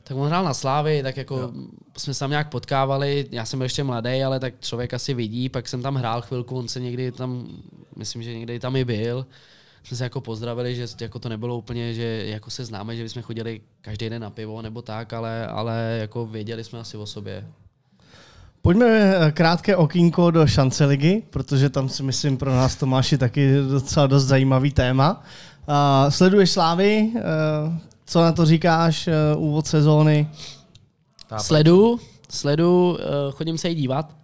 [0.09, 1.51] Tak on hrál na Slávy, tak jako jo.
[1.97, 5.49] jsme se tam nějak potkávali, já jsem byl ještě mladý, ale tak člověk asi vidí,
[5.49, 7.47] pak jsem tam hrál chvilku, on se někdy tam,
[7.95, 9.25] myslím, že někdy tam i byl,
[9.83, 13.21] jsme se jako pozdravili, že jako to nebylo úplně, že jako se známe, že bychom
[13.21, 17.47] chodili každý den na pivo nebo tak, ale, ale jako věděli jsme asi o sobě.
[18.61, 23.53] Pojďme eh, krátké okýnko do šance ligy, protože tam si myslím pro nás Tomáši taky
[23.69, 25.23] docela dost zajímavý téma.
[25.67, 30.29] Uh, sleduješ Slávy, uh, co na to říkáš, uh, úvod sezóny?
[31.37, 32.97] Sledu, sledu, uh,
[33.31, 34.15] chodím se i dívat.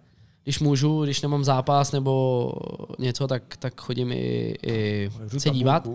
[0.44, 2.52] Když můžu, když nemám zápas nebo
[2.98, 5.88] něco, tak, tak chodím i, i se dívat.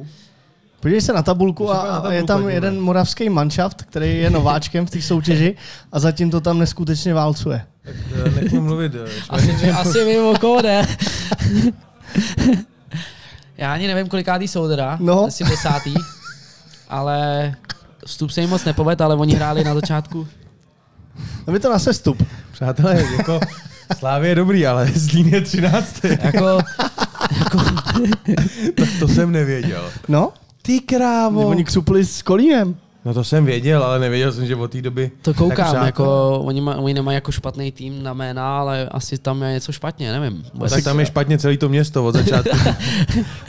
[0.80, 4.86] Podívej se na tabulku a, na tabulku, je tam jeden moravský manšaft, který je nováčkem
[4.86, 5.56] v té soutěži
[5.92, 7.66] a zatím to tam neskutečně válcuje.
[7.84, 7.96] Tak
[8.36, 8.92] nech mluvit.
[9.30, 10.82] asi, asi vím, o koho jde.
[13.58, 15.26] Já ani nevím, kolikátý jsou teda, no.
[15.26, 15.94] asi desátý,
[16.90, 17.54] ale
[18.06, 20.28] vstup se jim moc nepoved, ale oni hráli na začátku.
[21.48, 22.24] A to na sestup.
[22.52, 23.40] Přátelé, jako
[23.98, 26.04] Slávě je dobrý, ale Zlín je 13.
[26.04, 26.46] jako,
[27.40, 27.60] jako...
[28.76, 29.90] to, to, jsem nevěděl.
[30.08, 30.30] No?
[30.62, 31.48] Ty krávo.
[31.48, 32.76] Oni křupli s Kolínem.
[33.06, 35.12] No to jsem věděl, ale nevěděl jsem, že od té doby...
[35.22, 39.18] To koukám, tak jako oni, maj, oni nemají jako špatný tým na jména, ale asi
[39.18, 40.44] tam je něco špatně, nevím.
[40.54, 42.58] No, tak tam je špatně celé to město od začátku.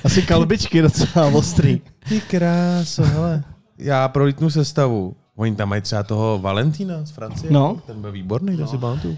[0.05, 1.81] asi kalbičky docela ostrý.
[2.09, 3.43] Ty kráso, hele.
[3.83, 5.17] Já prolítnu sestavu.
[5.37, 7.53] Oni tam mají třeba toho Valentína z Francie.
[7.53, 7.83] No.
[7.87, 8.67] Ten byl výborný, no.
[8.67, 9.17] si pamatuju.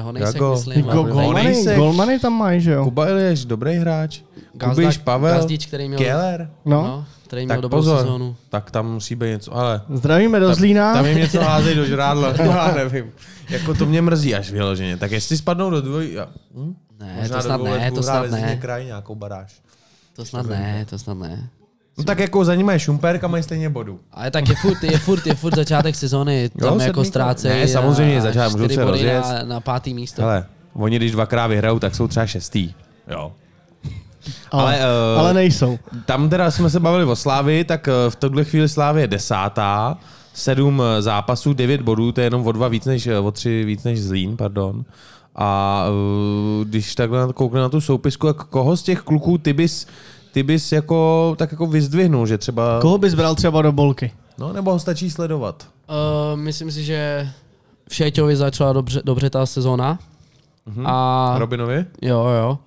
[0.00, 0.84] Honejsek, myslím.
[0.84, 2.84] Go, golmany, golmany tam mají, že jo?
[2.84, 4.20] Kuba Ilieš, dobrý hráč.
[4.64, 6.50] Kubiš, Pavel, Gazdič, který měl, Keller.
[6.64, 6.82] No.
[6.82, 7.04] no
[7.34, 8.36] který měl tak dobrou pozor, sezónu.
[8.48, 9.80] Tak tam musí být něco, ale...
[9.94, 10.92] Zdravíme do Zlína.
[10.92, 13.12] Tam, tam jim něco házejí do žrádla, já nevím.
[13.50, 14.96] Jako to mě mrzí až vyloženě.
[14.96, 16.18] Tak jestli spadnou do dvoj...
[16.54, 16.74] Hm?
[17.00, 18.56] Ne, Možná to snad ne, to snad ne.
[18.56, 19.60] kraj nějakou baráž.
[20.16, 21.48] To snad ne, to snad ne.
[21.98, 24.00] No tak jako za nimi je Šumperk a mají stejně bodu.
[24.12, 27.60] Ale tak je furt, je furt, je furt začátek sezóny, tam jo, jako ztrácejí.
[27.60, 29.24] Ne, samozřejmě začátek, můžou se rozjet.
[29.24, 30.22] Na, na pátý místo.
[30.22, 32.74] Hele, oni když dvakrát vyhrajou, tak jsou třeba šestý.
[33.10, 33.32] Jo.
[34.50, 35.78] Ale, ale, uh, ale nejsou.
[36.06, 39.98] Tam teda jsme se bavili o Slávy, tak uh, v tohle chvíli Slávy je desátá,
[40.34, 44.02] sedm zápasů, devět bodů, to je jenom o dva víc než, o tři víc než
[44.02, 44.84] Zlín, pardon.
[45.36, 49.86] A uh, když takhle koukne na tu soupisku, jak koho z těch kluků ty bys,
[50.34, 52.78] ty bys jako, tak jako vyzdvihnul, že třeba...
[52.80, 54.12] Koho bys bral třeba do bolky?
[54.38, 55.68] No, nebo ho stačí sledovat?
[55.88, 57.28] Uh, myslím si, že
[57.88, 59.98] v Šeťovi začala dobře, dobře ta sezóna.
[60.68, 60.82] Uh-huh.
[60.86, 61.34] A...
[61.38, 61.84] Robinovi?
[62.02, 62.58] Jo, jo.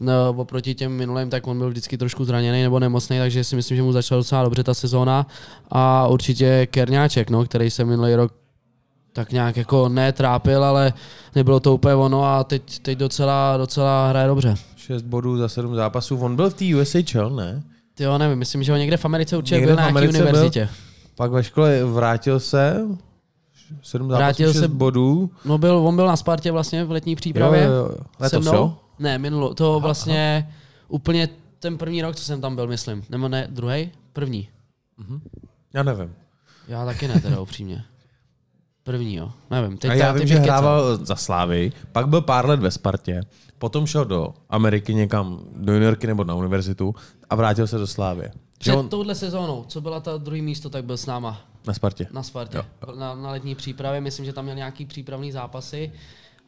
[0.00, 3.76] No, oproti těm minulým, tak on byl vždycky trošku zraněný nebo nemocný, takže si myslím,
[3.76, 5.26] že mu začala docela dobře ta sezóna.
[5.70, 8.32] A určitě Kerňáček, no, který se minulý rok
[9.12, 10.92] tak nějak jako netrápil, ale
[11.34, 14.54] nebylo to úplně ono a teď, teď docela, docela hraje dobře.
[14.76, 16.18] 6 bodů za 7 zápasů.
[16.18, 17.62] On byl v té USHL, ne?
[17.94, 20.60] Ty jo, nevím, myslím, že ho někde v Americe určitě někde byl na nějaké univerzitě.
[20.60, 20.74] Byl,
[21.14, 22.86] pak ve škole vrátil se,
[23.82, 25.30] 7 zápasů, vrátil 6 se, bodů.
[25.44, 27.62] No byl, on byl na Spartě vlastně v letní přípravě.
[27.62, 27.96] Jo, jo, jo.
[28.18, 28.76] Letos, jo?
[28.98, 29.54] Ne, minulo.
[29.54, 30.56] To aha, vlastně aha.
[30.88, 33.04] úplně ten první rok, co jsem tam byl, myslím.
[33.10, 33.90] Nebo ne, druhý?
[34.12, 34.48] První.
[34.98, 35.20] Mhm.
[35.74, 36.14] Já nevím.
[36.68, 37.84] Já taky ne, teda upřímně.
[38.82, 39.32] První, jo.
[39.50, 39.78] Nevím.
[39.78, 43.20] Teď A já vím, že hrával za Slávy, pak byl pár let ve Spartě,
[43.58, 46.94] potom šel do Ameriky někam, do juniorky nebo na univerzitu
[47.30, 48.30] a vrátil se do Slávy.
[48.58, 52.06] Před on touhle sezónou, co byla ta druhý místo, tak byl s náma na Spartě.
[52.12, 52.64] na Spartě.
[52.98, 55.92] Na, na letní přípravě, myslím, že tam měl nějaký přípravný zápasy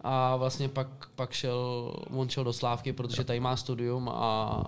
[0.00, 4.64] a vlastně pak, pak šel, on šel do Slávky, protože tady má studium a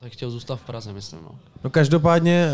[0.00, 1.20] tak chtěl zůstat v Praze, myslím.
[1.22, 1.30] No.
[1.64, 2.48] No každopádně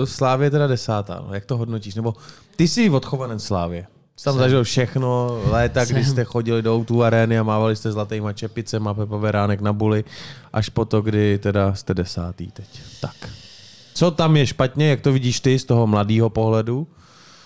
[0.00, 1.24] uh, Slávě je teda desátá.
[1.28, 1.34] No.
[1.34, 1.94] Jak to hodnotíš?
[1.94, 2.14] Nebo
[2.56, 3.86] ty jsi odchovanec Slávě.
[4.16, 4.40] Jsi tam Jsem.
[4.40, 6.12] zažil všechno, léta, kdy Jsem.
[6.12, 10.04] jste chodili do tu arény a mávali jste zlatýma čepicema, Pepa Veránek na buli,
[10.52, 12.80] až po to, kdy teda jste desátý teď.
[13.00, 13.30] Tak.
[13.94, 16.86] Co tam je špatně, jak to vidíš ty z toho mladého pohledu?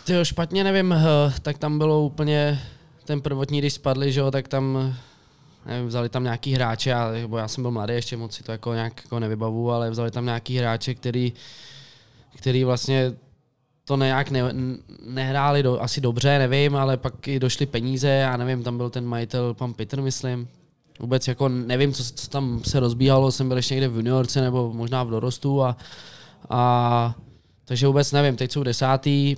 [0.04, 2.60] Tyjo, špatně nevím, eh, tak tam bylo úplně
[3.04, 4.94] ten prvotní, když spadli, že jo, tak tam
[5.66, 8.52] nevím, vzali tam nějaký hráče, a, bo já jsem byl mladý, ještě moc si to
[8.52, 11.32] jako nějak jako nevybavu, ale vzali tam nějaký hráče, který,
[12.36, 13.12] který vlastně
[13.84, 14.42] to nějak ne,
[15.06, 19.06] nehráli do, asi dobře, nevím, ale pak i došly peníze, já nevím, tam byl ten
[19.06, 20.48] majitel, pan Peter, myslím.
[21.00, 24.72] Vůbec jako nevím, co, co tam se rozbíhalo, jsem byl ještě někde v juniorce nebo
[24.72, 25.76] možná v dorostu a,
[26.50, 27.14] a
[27.64, 29.36] takže vůbec nevím, teď jsou desátý,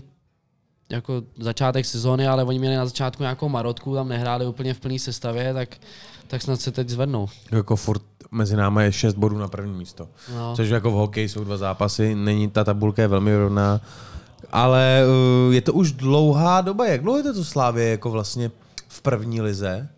[0.90, 4.98] jako začátek sezóny, ale oni měli na začátku nějakou marotku, tam nehráli úplně v plné
[4.98, 5.76] sestavě, tak,
[6.28, 7.28] tak snad se teď zvednou.
[7.52, 10.08] Jako furt mezi námi je 6 bodů na první místo.
[10.34, 10.56] No.
[10.56, 13.80] Což jako v hokeji jsou dva zápasy, není ta tabulka je velmi rovná.
[14.52, 15.02] Ale
[15.46, 16.86] uh, je to už dlouhá doba.
[16.86, 18.50] Jak dlouho je to, co Slávě jako vlastně
[18.88, 19.88] v první lize?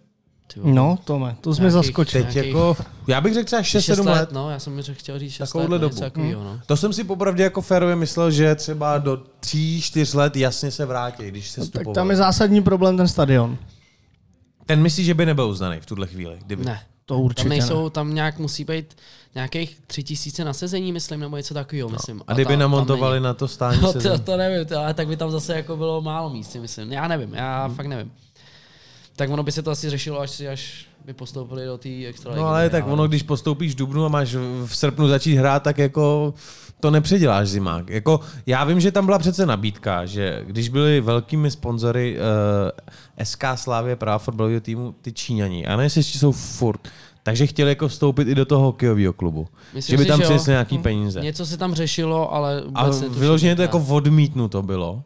[0.56, 2.24] No, Tome, to jsme zaskočili.
[2.24, 4.32] Teď jako, já bych řekl třeba 6-7 Šest let.
[4.32, 5.94] No, já jsem mi chtěl říct 6 let, Takovouhle no, dobu.
[5.94, 6.60] něco takovýho, no.
[6.66, 11.22] To jsem si popravdě jako férově myslel, že třeba do 3-4 let jasně se vrátí,
[11.28, 11.94] když se Tak stupoval.
[11.94, 13.58] tam je zásadní problém ten stadion.
[14.70, 16.38] Ten myslí, že by nebyl uznaný v tuhle chvíli.
[16.46, 16.64] Kdyby.
[16.64, 16.80] Ne.
[17.06, 17.54] To určitě Tam ne.
[17.56, 18.96] nejsou, tam nějak musí být
[19.34, 22.16] nějakých tři tisíce na sezení, myslím, nebo něco takového, myslím.
[22.16, 22.22] No.
[22.26, 25.08] A kdyby tam- namontovali na to stání No, se to, to nevím, to, ale tak
[25.08, 26.92] by tam zase jako bylo málo míst, si myslím.
[26.92, 27.74] Já nevím, já Hmm.
[27.76, 28.12] fakt nevím.
[29.16, 32.34] Tak ono by se to asi řešilo, až, si- až by postoupili do té extra
[32.34, 34.34] No ale tak ono, když postoupíš v Dubnu a máš
[34.66, 36.34] v srpnu začít hrát, tak jako
[36.80, 37.90] to nepředěláš zimák.
[37.90, 43.44] Jako, já vím, že tam byla přece nabídka, že když byli velkými sponzory uh, SK
[43.54, 46.88] Slávě právě fotbalového týmu ty Číňani, a ne jestli ještě jsou furt,
[47.22, 49.48] takže chtěli jako vstoupit i do toho hokejového klubu.
[49.74, 51.20] Myslím že by si, tam přinesli nějaký peníze.
[51.20, 55.02] Něco se tam řešilo, ale A vůbec vyloženě to jak jako odmítnuto bylo.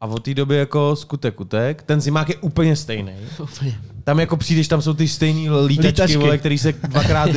[0.00, 1.82] A od té doby jako skutek utek.
[1.82, 3.12] Ten zimák je úplně stejný.
[3.38, 3.80] Úplně.
[4.04, 6.16] Tam jako přijdeš, tam jsou ty stejný lítačky, Lítačky.
[6.16, 7.30] vole, který se dvakrát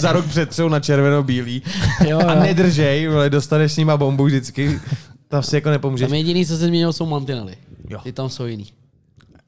[0.00, 1.62] za rok přetřou na červeno-bílý.
[2.08, 2.40] Jo, A jo.
[2.40, 4.80] nedržej, vole, dostaneš s nima bombu vždycky.
[5.28, 6.08] Tam si jako nepomůžeš.
[6.08, 7.56] Tam jediný, co se změnilo, jsou mantinely.
[7.88, 8.00] Jo.
[8.02, 8.66] Ty tam jsou jiný.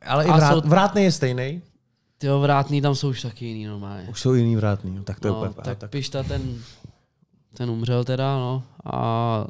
[0.06, 1.62] Ale i a vrát, jsou- vrátný je stejný.
[2.18, 4.06] Ty vrátný tam jsou už taky jiný normálně.
[4.10, 6.42] Už jsou jiný vrátný, no, tak to je No, úplně tak, tak, Pišta ten,
[7.56, 8.62] ten umřel teda, no.
[8.92, 9.46] A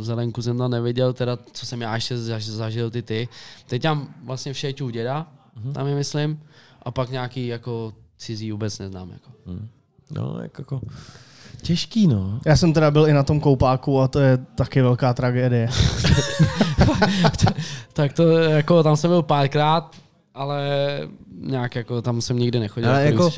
[0.00, 3.28] Zelenku jsem tam neviděl, teda, co jsem já ještě zaž- zažil ty ty.
[3.66, 5.26] Teď tam vlastně v u děda,
[5.64, 5.72] Mhm.
[5.72, 6.40] tam je myslím.
[6.82, 9.10] A pak nějaký jako cizí vůbec neznám.
[9.10, 9.30] Jako.
[10.10, 10.80] No, jak jako
[11.62, 12.40] těžký, no.
[12.46, 15.68] Já jsem teda byl i na tom koupáku a to je taky velká tragédie.
[17.92, 19.96] Tak to jako, tam jsem byl párkrát,
[20.34, 20.68] ale
[21.40, 22.90] nějak jako tam jsem nikdy nechodil.
[22.90, 23.30] Ale jako,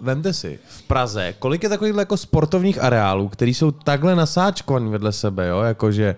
[0.00, 5.12] vemte si, v Praze, kolik je takových jako sportovních areálů, který jsou takhle nasáčkovaný vedle
[5.12, 6.14] sebe, jo, jakože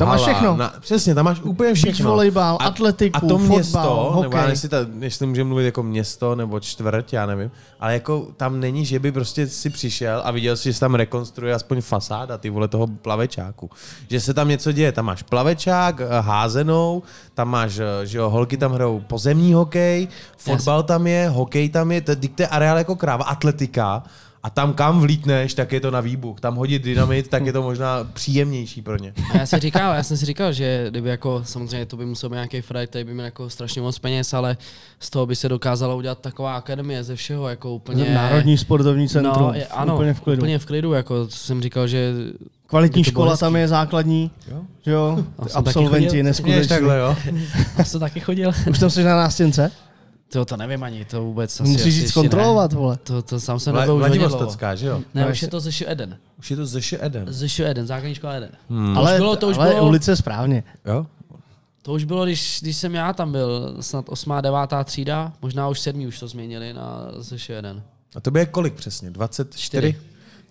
[0.00, 0.56] Tam máš všechno.
[0.56, 2.10] Na, přesně, tam máš úplně všechno.
[2.10, 4.52] volejbal, atletiku, a to fotbal, město, nebo já hokej.
[4.52, 8.84] jestli, ta, jestli můžeme mluvit jako město nebo čtvrť, já nevím, ale jako tam není,
[8.84, 12.50] že by prostě si přišel a viděl si, že se tam rekonstruuje aspoň fasáda, ty
[12.50, 13.70] vole toho plavečáku.
[14.10, 17.02] Že se tam něco děje, tam máš plavečák, eh, házenou,
[17.34, 21.92] tam máš, eh, že jo, holky tam hrajou pozemní hokej, fotbal tam je, hokej tam
[21.92, 24.02] je, to je areál jako kráva, atletika,
[24.42, 26.40] a tam kam vlítneš, tak je to na výbuch.
[26.40, 29.12] Tam hodit dynamit, tak je to možná příjemnější pro ně.
[29.34, 32.28] A já, si říkal, já jsem si říkal, že kdyby jako, samozřejmě to by musel
[32.30, 34.56] být nějaký frajer, který by měl jako strašně moc peněz, ale
[35.00, 38.14] z toho by se dokázala udělat taková akademie ze všeho, jako úplně...
[38.14, 39.46] Národní sportovní centrum.
[39.46, 40.40] No, je, ano, úplně v klidu.
[40.40, 42.12] Úplně v klidu, jako jsem říkal, že
[42.66, 44.62] Kvalitní škola tam je základní, Jo?
[44.86, 45.24] jo?
[45.38, 46.24] A absolventi chodil.
[46.24, 46.68] neskuteční.
[46.68, 47.16] takhle, jo?
[47.78, 48.52] já jsem taky chodil.
[48.70, 49.70] Už tam jsi na nástěnce?
[50.32, 52.94] To, to nevím ani, to vůbec asi, Musíš jít ještě zkontrolovat, vole.
[52.94, 52.98] Ne.
[53.02, 54.28] To, to sám jsem Vla, nebyl už hodně dlouho.
[54.30, 55.00] Vladivostocká, že jo?
[55.14, 56.16] Ne, No, už je to ze Eden.
[56.38, 57.24] Už je to ze Eden.
[57.28, 58.50] Ze Eden, základní škola Eden.
[58.70, 58.98] Hmm.
[58.98, 59.88] Ale, bylo, to už ale bylo.
[59.88, 60.64] ulice správně.
[60.86, 61.06] Jo?
[61.82, 64.32] To už bylo, když, když jsem já tam byl, snad 8.
[64.40, 64.58] 9.
[64.84, 66.06] třída, možná už 7.
[66.06, 67.82] už to změnili na ze Eden.
[68.16, 69.10] A to by je kolik přesně?
[69.10, 69.62] 24?
[69.62, 69.96] Čtyři.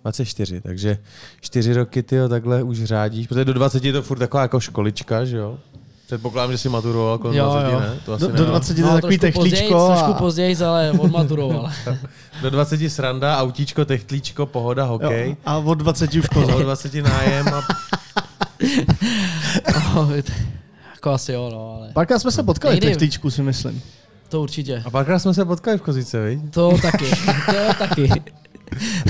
[0.01, 0.97] 24, takže
[1.41, 5.25] čtyři roky ty takhle už řádíš, protože do 20 je to furt taková jako školička,
[5.25, 5.57] že jo?
[6.09, 7.79] Předpokládám, že jsi maturoval kolem Jo, 20, jo.
[7.79, 7.99] ne?
[8.05, 8.49] To asi Do, ne, do jo.
[8.49, 11.69] 20 je to takový trošku později, techlíčko trošku a později, ale odmaturoval.
[12.41, 15.29] do 20 sranda, autíčko, techtlíčko, pohoda, hokej.
[15.29, 16.51] jo, a od 20 už koza.
[16.51, 17.61] Do 20 nájem a
[20.95, 22.95] Jako asi jo, no, ale Párkrát jsme se potkali v Nejde.
[22.95, 23.81] techtičku, si myslím.
[24.29, 24.83] to určitě.
[24.85, 26.39] A párkrát jsme se potkali v Kozice, viď?
[26.53, 27.05] To taky,
[27.45, 28.09] to taky.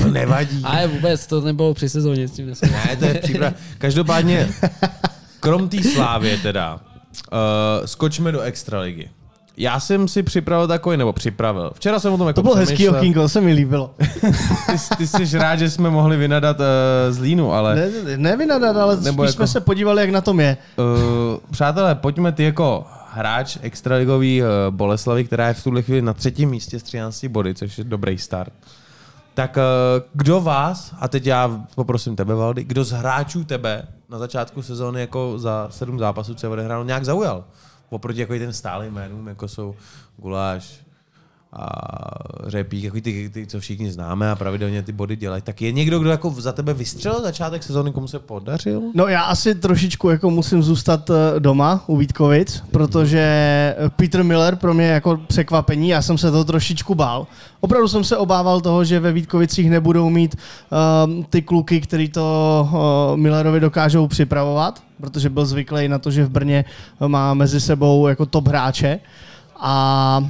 [0.01, 0.61] To nevadí.
[0.63, 2.47] Ale vůbec, to nebylo při sezóně, s tím.
[2.71, 3.53] Ne, to je příprava.
[3.77, 4.49] Každopádně,
[5.39, 6.79] krom té slávě teda,
[7.31, 9.09] uh, skočíme do extraligy.
[9.57, 11.71] Já jsem si připravil takový, nebo připravil.
[11.73, 13.93] Včera jsem o tom jako To bylo hezký okýnko, to se mi líbilo.
[14.97, 16.65] Ty, ty jsi rád, že jsme mohli vynadat uh,
[17.09, 17.75] z Línu, ale...
[17.75, 20.57] Ne, ne, nevynadat, ale Nebo jako- jsme se podívali, jak na tom je.
[20.77, 20.85] Uh,
[21.51, 26.49] přátelé, pojďme ty jako hráč extraligový uh, Boleslavy, která je v tuhle chvíli na třetím
[26.49, 28.53] místě s 13 body, což je dobrý start.
[29.33, 29.63] Tak uh,
[30.13, 35.01] kdo vás, a teď já poprosím tebe, Valdy, kdo z hráčů tebe na začátku sezóny
[35.01, 37.43] jako za sedm zápasů, co je odehrál, nějak zaujal?
[37.89, 39.75] Oproti jako ten stálý jménům, jako jsou
[40.17, 40.79] Guláš,
[41.53, 41.67] a
[42.47, 45.99] Řepík, jako ty, ty, co všichni známe a pravidelně ty body dělají, tak je někdo,
[45.99, 48.81] kdo jako za tebe vystřelil začátek sezóny, komu se podařil?
[48.93, 54.55] No já asi trošičku jako musím zůstat eh, doma u Vítkovic, protože eh, Peter Miller
[54.55, 57.27] pro mě jako překvapení, já jsem se toho trošičku bál.
[57.59, 60.35] Opravdu jsem se obával toho, že ve Vítkovicích nebudou mít
[61.05, 66.25] um, ty kluky, který to uh, Millerovi dokážou připravovat, protože byl zvyklý na to, že
[66.25, 66.65] v Brně
[67.07, 68.99] má mezi sebou jako top hráče.
[69.59, 70.29] A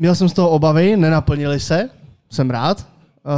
[0.00, 1.88] měl jsem z toho obavy, nenaplnili se,
[2.30, 2.86] jsem rád.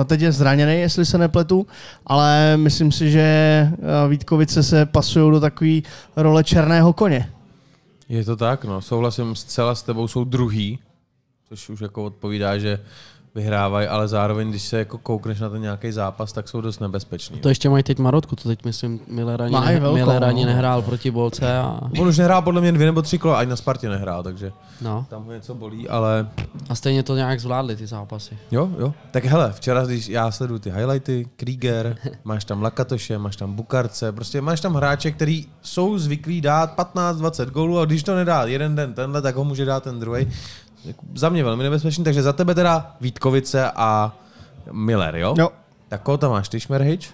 [0.01, 1.67] Eh, Teď je zraněný, jestli se nepletu,
[2.07, 5.81] ale myslím si, že eh, Vítkovice se pasují do takové
[6.17, 7.33] role černého koně.
[8.09, 8.81] Je to tak, no.
[8.81, 10.79] Souhlasím zcela s tebou, jsou druhý,
[11.49, 12.79] což už jako odpovídá, že
[13.35, 17.41] vyhrávají, ale zároveň, když se jako koukneš na ten nějaký zápas, tak jsou dost nebezpeční.
[17.41, 20.47] To ještě mají teď Marotku, to teď myslím, Miller ani, ne, velkou, Miller ani no.
[20.47, 23.57] nehrál proti Bolce a On už nehrál podle mě dvě nebo tři kola, ani na
[23.57, 25.07] Spartě nehrál, takže no.
[25.11, 26.29] tam ho něco bolí, ale
[26.69, 28.39] A stejně to nějak zvládli ty zápasy.
[28.51, 28.95] jo, jo.
[29.11, 34.13] Tak hele, včera, když já sleduju ty highlighty, Krieger, máš tam Lakatoše, máš tam Bukarce,
[34.13, 38.77] prostě máš tam hráče, který jsou zvyklí dát 15-20 gólů a když to nedá jeden
[38.77, 40.29] den tenhle, tak ho může dát ten druhý.
[41.15, 44.17] Za mě velmi nebezpečný, takže za tebe teda Vítkovice a
[44.73, 45.35] Miller, jo?
[45.39, 45.49] Jo.
[45.89, 47.11] Tak koho tam máš, ty Šmerhič?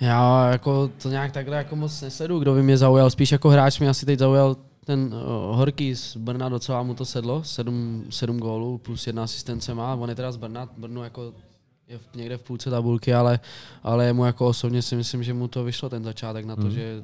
[0.00, 3.10] Já jako to nějak takhle jako moc nesledu, kdo by mě zaujal.
[3.10, 7.04] Spíš jako hráč mě asi teď zaujal ten uh, Horký z Brna, docela mu to
[7.04, 9.94] sedlo, sedm, sedm gólů plus jedna asistence má.
[9.94, 11.32] On je teda z Brna, Brno jako
[11.88, 13.40] je v, někde v půlce tabulky, ale,
[13.82, 16.80] ale mu jako osobně si myslím, že mu to vyšlo ten začátek na to, že
[16.80, 17.02] je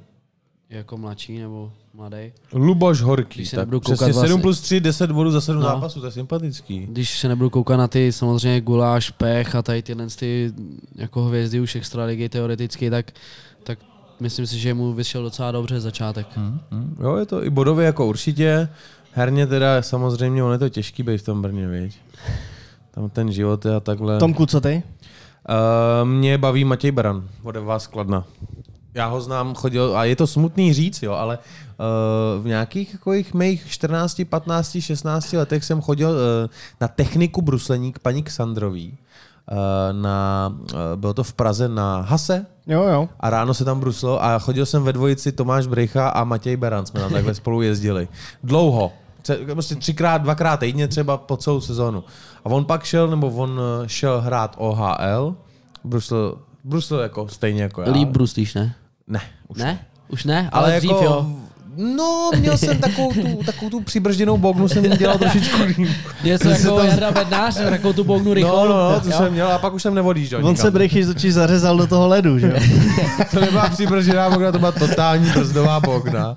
[0.70, 2.32] jako mladší nebo mladý.
[2.52, 5.40] Luboš Horký, Když se tak nebudu přesně koukat 7 vlastně- plus 3, 10 bodů za
[5.40, 5.66] 7 No.
[5.68, 6.86] zápasů, to je sympatický.
[6.86, 10.52] Když se nebudu koukat na ty samozřejmě guláš, pech a tady tyhle ty
[10.94, 13.12] jako hvězdy už extraligy teoreticky, tak,
[13.62, 13.78] tak
[14.20, 16.26] myslím si, že mu vyšel docela dobře začátek.
[16.36, 18.68] Hmm, Jo, je to i bodově jako určitě.
[19.12, 21.98] Herně teda samozřejmě, on je to těžký být v tom Brně, viď?
[22.90, 24.18] Tam ten život je a takhle.
[24.18, 24.82] Tomku, co ty?
[25.48, 28.24] Uh, mě baví Matěj Beran, od vás Kladna.
[28.94, 33.12] Já ho znám, chodil, a je to smutný říct, jo, ale uh, v nějakých jako
[33.12, 36.16] jich mých 14, 15, 16 letech jsem chodil uh,
[36.80, 38.98] na techniku bruslení k paní Ksandrový.
[39.52, 39.56] Uh,
[40.02, 43.08] na, uh, bylo to v Praze na Hase, Jo, jo.
[43.20, 46.86] a ráno se tam bruslo a chodil jsem ve dvojici Tomáš Brejcha a Matěj Beran,
[46.86, 48.08] jsme tam takhle spolu jezdili.
[48.44, 48.92] Dlouho.
[49.52, 52.04] Prostě třikrát, dvakrát týdně třeba po celou sezónu.
[52.44, 55.34] A on pak šel, nebo on eh, šel hrát OHL,
[55.84, 57.92] brusil, brusil jako stejně jako já.
[57.92, 58.74] Líp bruslíš, ne?
[59.10, 59.78] Ne, už ne?
[60.08, 60.48] Už ne?
[60.52, 61.26] Ale, Ale dřív jako, jo.
[61.76, 65.88] No, měl jsem takovou tu, takovou tu přibržděnou bognu, jsem jim dělal trošičku líp.
[66.24, 68.68] Něco jako Jarda Bednář, takovou tu bognu rychlou.
[68.68, 69.16] No, no, no, to Jo?
[69.16, 70.62] jsem měl a pak už jsem neodjížděl On nikam.
[70.62, 72.56] se Brechy z očí zařezal do toho ledu, že jo?
[73.30, 76.36] To nebyla přibržděná bogna, to byla totální brzdová bogna,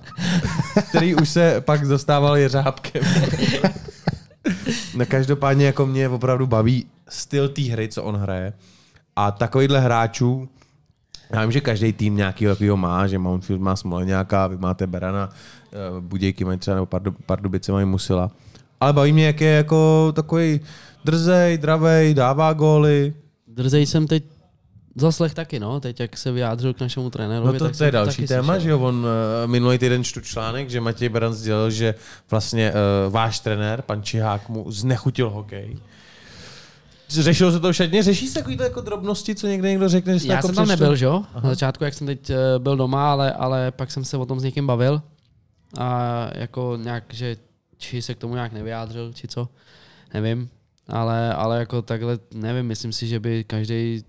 [0.90, 3.04] který už se pak dostával jeřábkem.
[4.96, 8.54] No každopádně jako mě opravdu baví styl té hry, co on hraje.
[9.16, 10.50] A takovýhle hráčů,
[11.34, 15.30] já vím, že každý tým nějaký takového má, že Mountfield má Smoleňáka, vy máte Berana,
[15.30, 18.32] eh, Budějky mají třeba, nebo Pardu, Pardubice mají Musila.
[18.80, 20.60] Ale baví mě, jak je jako takový
[21.06, 23.14] drzej, dravej, dává góly,
[23.48, 24.24] Drzej jsem teď
[24.96, 27.54] zaslech taky, no, teď jak se vyjádřil k našemu trenérovi.
[27.54, 28.60] No to, tak to je další téma, slyšel.
[28.60, 29.06] že jo, on uh,
[29.46, 31.96] minulý týden čtu článek, že Matěj Beran sdělil, že
[32.32, 35.78] vlastně uh, váš trenér, pan Čihák, mu znechutil hokej.
[37.10, 38.04] Řešilo se to všetně?
[38.04, 40.68] Řeší se takovýhle jako drobnosti, co někde někdo řekne, že jste Já jako jsem tam
[40.68, 41.24] nebyl, že jo?
[41.36, 44.40] Na začátku, jak jsem teď eh, byl doma, ale, ale pak jsem se o tom
[44.40, 45.02] s někým bavil.
[45.78, 47.38] A jako nějak, že
[47.78, 49.50] či se k tomu nějak nevyjádřil, či co,
[50.14, 50.50] nevím.
[50.88, 54.04] Ale, ale jako takhle, nevím, myslím si, že by každý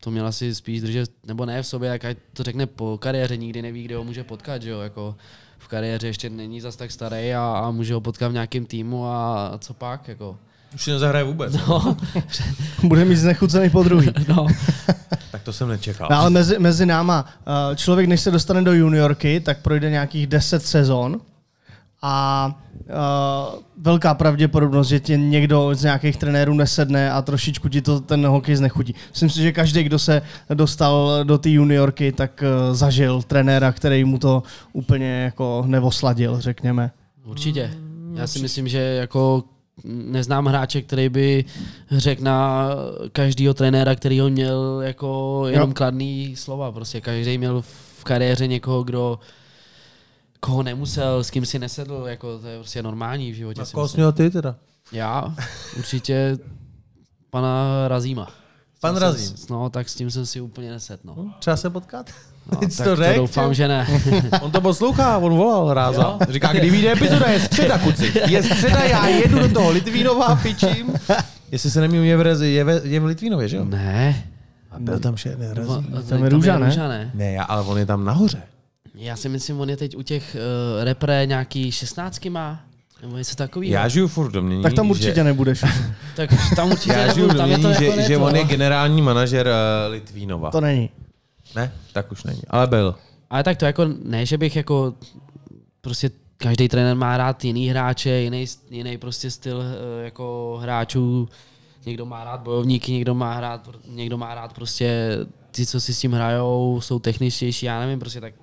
[0.00, 3.36] to měl asi spíš držet, nebo ne v sobě, jak ať to řekne po kariéře,
[3.36, 5.16] nikdy neví, kde ho může potkat, že jo, jako
[5.58, 9.06] v kariéře ještě není zas tak starý a, a může ho potkat v nějakém týmu
[9.06, 10.38] a, a co pak, jako.
[10.74, 11.54] Už si nezahraje vůbec.
[11.68, 11.96] No,
[12.82, 14.08] Bude mít znechucený po druhý.
[14.28, 14.46] no.
[15.30, 16.08] Tak to jsem nečekal.
[16.10, 17.24] No, ale mezi, mezi náma,
[17.72, 21.20] eh, člověk, než se dostane do juniorky, tak projde nějakých 10 sezon
[22.02, 22.46] a
[22.88, 28.26] uh, velká pravděpodobnost, že tě někdo z nějakých trenérů nesedne a trošičku ti to ten
[28.26, 28.94] hokej znechutí.
[29.10, 30.22] Myslím si, že každý, kdo se
[30.54, 34.42] dostal do té juniorky, tak uh, zažil trenéra, který mu to
[34.72, 36.90] úplně jako nevosladil, řekněme.
[37.24, 37.70] Určitě.
[38.14, 39.44] Já si myslím, že jako
[39.84, 41.44] neznám hráče, který by
[41.90, 42.68] řekl na
[43.12, 45.74] každého trenéra, který ho měl jako jenom Jo.
[45.74, 46.72] kladný slova.
[46.72, 49.18] Prostě každý měl v kariéře někoho, kdo
[50.40, 53.60] koho nemusel, s kým si nesedl, jako to je prostě normální v životě.
[53.62, 54.56] A koho jsi měl ty teda?
[54.92, 55.34] Já
[55.78, 56.38] určitě
[57.30, 58.30] pana Razíma.
[58.80, 59.36] Pan Razím.
[59.50, 61.34] No, tak s tím jsem si úplně neset, no.
[61.38, 62.10] Třeba se potkat?
[62.52, 63.52] No Jsi tak to to řekl, doufám, jo?
[63.54, 63.86] že ne.
[64.42, 66.18] On to poslouchá, on volal Ráza.
[66.28, 68.12] Říká, kdy vyjde epizoda, je středa, kuci.
[68.26, 70.94] Je středa, já jedu do toho Litvínova, fičím.
[71.52, 73.64] Jestli se nemýlím, je v, Rezi, je, ve, je v Litvínově, že jo?
[73.64, 74.24] ne.
[74.70, 75.86] A byl tam še, ne, Razí.
[76.08, 76.66] Tam je Růža, ne?
[76.66, 77.10] Růža, ne?
[77.14, 78.42] Ne, já, ale on je tam nahoře.
[78.94, 80.36] Já si myslím, on je teď u těch
[80.78, 82.60] uh, repre nějaký 16 má,
[83.02, 83.72] nebo něco takového.
[83.72, 85.64] Já žiju furt v domění, Tak tam určitě že, nebudeš.
[86.16, 88.24] Tak tam určitě já žiju nebudu, v tam je to domění, jako že, že to,
[88.24, 90.50] on je generální manažer uh, Litvínova.
[90.50, 90.90] To není.
[91.56, 92.42] Ne, tak už není.
[92.48, 92.94] Ale byl.
[93.30, 94.94] Ale tak to jako, ne, že bych jako,
[95.80, 101.28] prostě každý trenér má rád jiný hráče, jiný, jiný prostě styl eh, jako hráčů.
[101.86, 105.18] Někdo má rád bojovníky, někdo má rád, někdo má rád prostě
[105.50, 108.34] ty, co si s tím hrajou, jsou techničtější, já nevím, prostě tak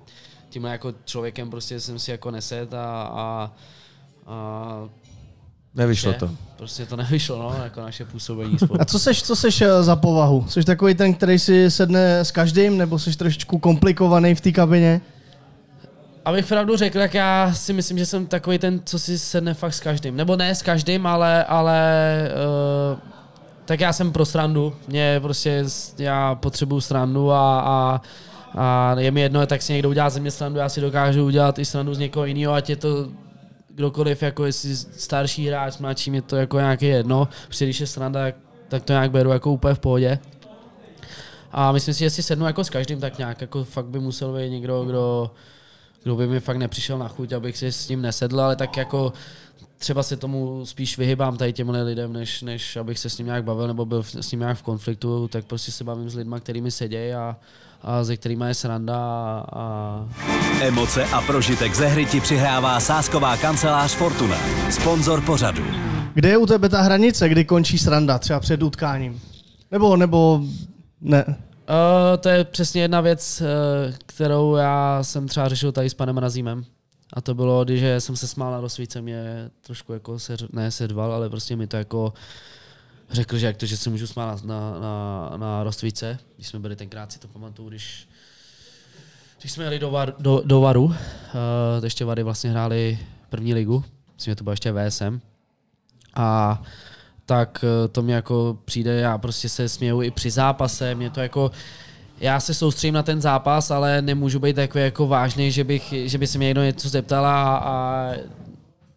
[0.48, 3.52] tímhle jako člověkem prostě jsem si jako neset a, a,
[4.26, 4.88] a
[5.74, 6.18] Nevyšlo že?
[6.18, 6.30] to.
[6.56, 8.80] Prostě to nevyšlo, no, jako naše působení spolu.
[8.80, 10.46] A co seš, co seš eh, za povahu?
[10.48, 15.00] Jsi takový ten, který si sedne s každým, nebo jsi trošičku komplikovaný v té kabině?
[16.24, 19.74] Abych pravdu řekl, tak já si myslím, že jsem takový ten, co si sedne fakt
[19.74, 20.16] s každým.
[20.16, 21.80] Nebo ne s každým, ale, ale
[22.92, 22.98] uh,
[23.64, 24.74] tak já jsem pro srandu.
[24.88, 25.64] Mě prostě,
[25.98, 28.00] já potřebuju srandu a, a,
[28.54, 31.58] a je mi jedno, tak si někdo udělá ze mě srandu, já si dokážu udělat
[31.58, 33.08] i srandu z někoho jiného, ať je to
[33.74, 37.28] kdokoliv, jako jestli starší hráč, mladší, mě to jako nějaké jedno.
[37.44, 38.20] Prostě když je sranda,
[38.68, 40.18] tak, to nějak beru jako úplně v pohodě.
[41.52, 44.34] A myslím si, že si sednu jako s každým tak nějak, jako fakt by musel
[44.34, 45.30] být někdo, kdo,
[46.02, 49.12] kdo by mi fakt nepřišel na chuť, abych si s ním nesedl, ale tak jako
[49.78, 53.44] třeba se tomu spíš vyhybám tady těmhle lidem, než, než abych se s ním nějak
[53.44, 56.70] bavil nebo byl s ním nějak v konfliktu, tak prostě se bavím s lidmi, kterými
[56.70, 57.36] sedějí a,
[57.84, 60.06] a se kterými je sranda a, a
[60.60, 64.36] Emoce a prožitek ze hry ti přihrává sásková kancelář Fortuna.
[64.70, 65.64] Sponzor pořadu.
[66.14, 69.20] Kde je u tebe ta hranice, kdy končí sranda, třeba před utkáním?
[69.70, 70.40] Nebo, nebo
[71.00, 71.24] ne?
[71.26, 71.34] Uh,
[72.20, 76.64] to je přesně jedna věc, uh, kterou já jsem třeba řešil tady s panem Razímem.
[77.12, 81.12] A to bylo, když jsem se smál na rozsvíce, mě trošku jako se, ne sedval,
[81.12, 82.12] ale prostě mi to jako
[83.10, 85.70] řekl, že jak to, že se můžu smát na, na, na, na
[86.36, 88.08] když jsme byli tenkrát, si to pamatuju, když,
[89.40, 90.94] když jsme jeli do, var, do, do Varu, uh,
[91.84, 92.98] ještě Vary vlastně hráli
[93.28, 93.84] první ligu,
[94.14, 95.20] myslím, že to bylo ještě VSM.
[96.14, 96.62] A
[97.26, 101.20] tak eh, to mě jako přijde, já prostě se směju i při zápase, mě to
[101.20, 101.50] jako,
[102.20, 106.18] já se soustředím na ten zápas, ale nemůžu být takový jako vážný, že, bych, že
[106.18, 108.10] by se mě někdo něco zeptal a, a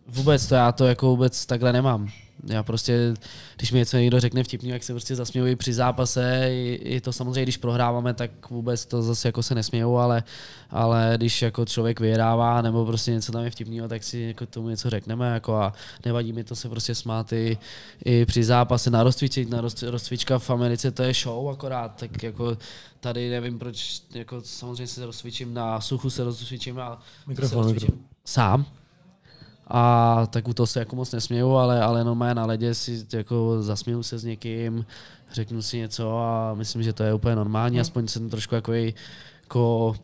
[0.07, 2.09] vůbec to, já to jako vůbec takhle nemám.
[2.43, 3.13] Já prostě,
[3.55, 7.13] když mi něco někdo řekne vtipný, jak se prostě zasměju i při zápase, i to
[7.13, 10.23] samozřejmě, když prohráváme, tak vůbec to zase jako se nesměju, ale,
[10.69, 14.69] ale když jako člověk vyhrává nebo prostě něco tam je vtipného, tak si jako tomu
[14.69, 15.73] něco řekneme jako a
[16.05, 17.57] nevadí mi to se prostě smát i,
[18.05, 18.89] i při zápase.
[18.89, 22.57] Na rozcvičení, na roz, rozcvička v Americe to je show akorát, tak jako
[22.99, 28.05] tady nevím proč, jako samozřejmě se rozcvičím na suchu, se rozcvičím a Mikrofon, se rozcvičím
[28.25, 28.65] sám,
[29.69, 33.57] a tak u toho se jako moc nesměju, ale, ale normálně na ledě si jako
[33.63, 34.85] zasměju se s někým,
[35.33, 38.73] řeknu si něco a myslím, že to je úplně normální, aspoň jsem trošku jako,
[39.43, 39.95] jako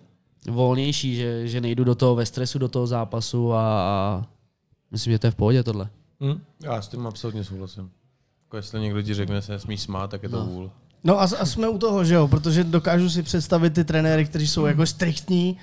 [0.50, 4.26] volnější, že, že nejdu do toho ve stresu, do toho zápasu a, a
[4.92, 5.90] myslím, že to je v pohodě tohle.
[6.24, 6.42] Hm?
[6.64, 7.90] Já s tím absolutně souhlasím.
[8.46, 10.46] Jako jestli někdo ti řekne, že se nesmíš smát, tak je to No.
[10.46, 10.72] vůl.
[11.04, 14.48] No a, a jsme u toho, že jo, protože dokážu si představit ty trenéry, kteří
[14.48, 15.58] jsou jako striktní,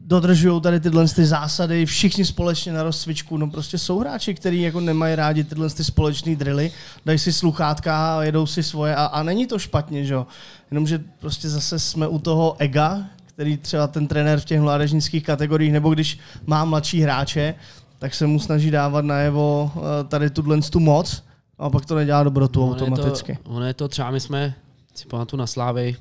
[0.00, 4.80] dodržují tady tyhle ty zásady, všichni společně na rozcvičku, no prostě jsou hráči, kteří jako
[4.80, 6.72] nemají rádi tyhle ty společné drily,
[7.06, 10.26] dají si sluchátka a jedou si svoje a, a není to špatně, že jo,
[10.70, 15.72] jenomže prostě zase jsme u toho ega, který třeba ten trenér v těch mládežnických kategoriích,
[15.72, 17.54] nebo když má mladší hráče,
[17.98, 21.24] tak se mu snaží dávat najevo eh, tady tuhle tu moc
[21.58, 23.32] a pak to nedělá dobrotu Ono automaticky.
[23.32, 24.54] Je to, ono je to třeba, my jsme,
[24.94, 25.96] si pamatuju na Slávy,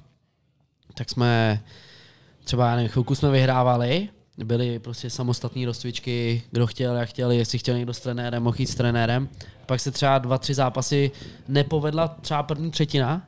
[0.93, 1.59] tak jsme
[2.47, 4.09] třeba, nevím, chvilku jsme vyhrávali
[4.43, 8.67] byly prostě samostatné rozcvičky, kdo chtěl, jak chtěl, jestli chtěl někdo s trenérem, mohl jít
[8.67, 9.29] s trenérem.
[9.65, 11.11] Pak se třeba dva, tři zápasy
[11.47, 13.27] nepovedla třeba první třetina,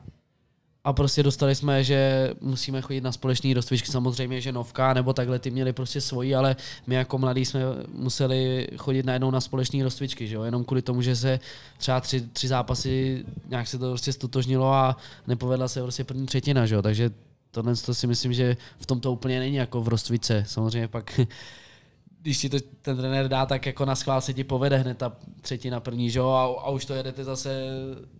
[0.84, 5.38] a prostě dostali jsme, že musíme chodit na společný rozcvičky, samozřejmě, že novka nebo takhle
[5.38, 6.56] ty měli prostě svoji, ale
[6.86, 7.60] my jako mladí jsme
[7.94, 10.42] museli chodit najednou na společný rozcvičky, že jo?
[10.42, 11.40] jenom kvůli tomu, že se
[11.78, 14.96] třeba tři, tři zápasy nějak se to prostě stotožnilo a
[15.26, 16.82] nepovedla se prostě první třetina, že jo?
[16.82, 17.10] takže
[17.50, 20.44] tohle to si myslím, že v tom to úplně není jako v rozcvice.
[20.46, 21.20] Samozřejmě pak
[22.22, 25.12] když ti to ten trenér dá, tak jako na schvál se ti povede hned ta
[25.40, 27.62] třetina první, že jo, a, a, už to jedete zase,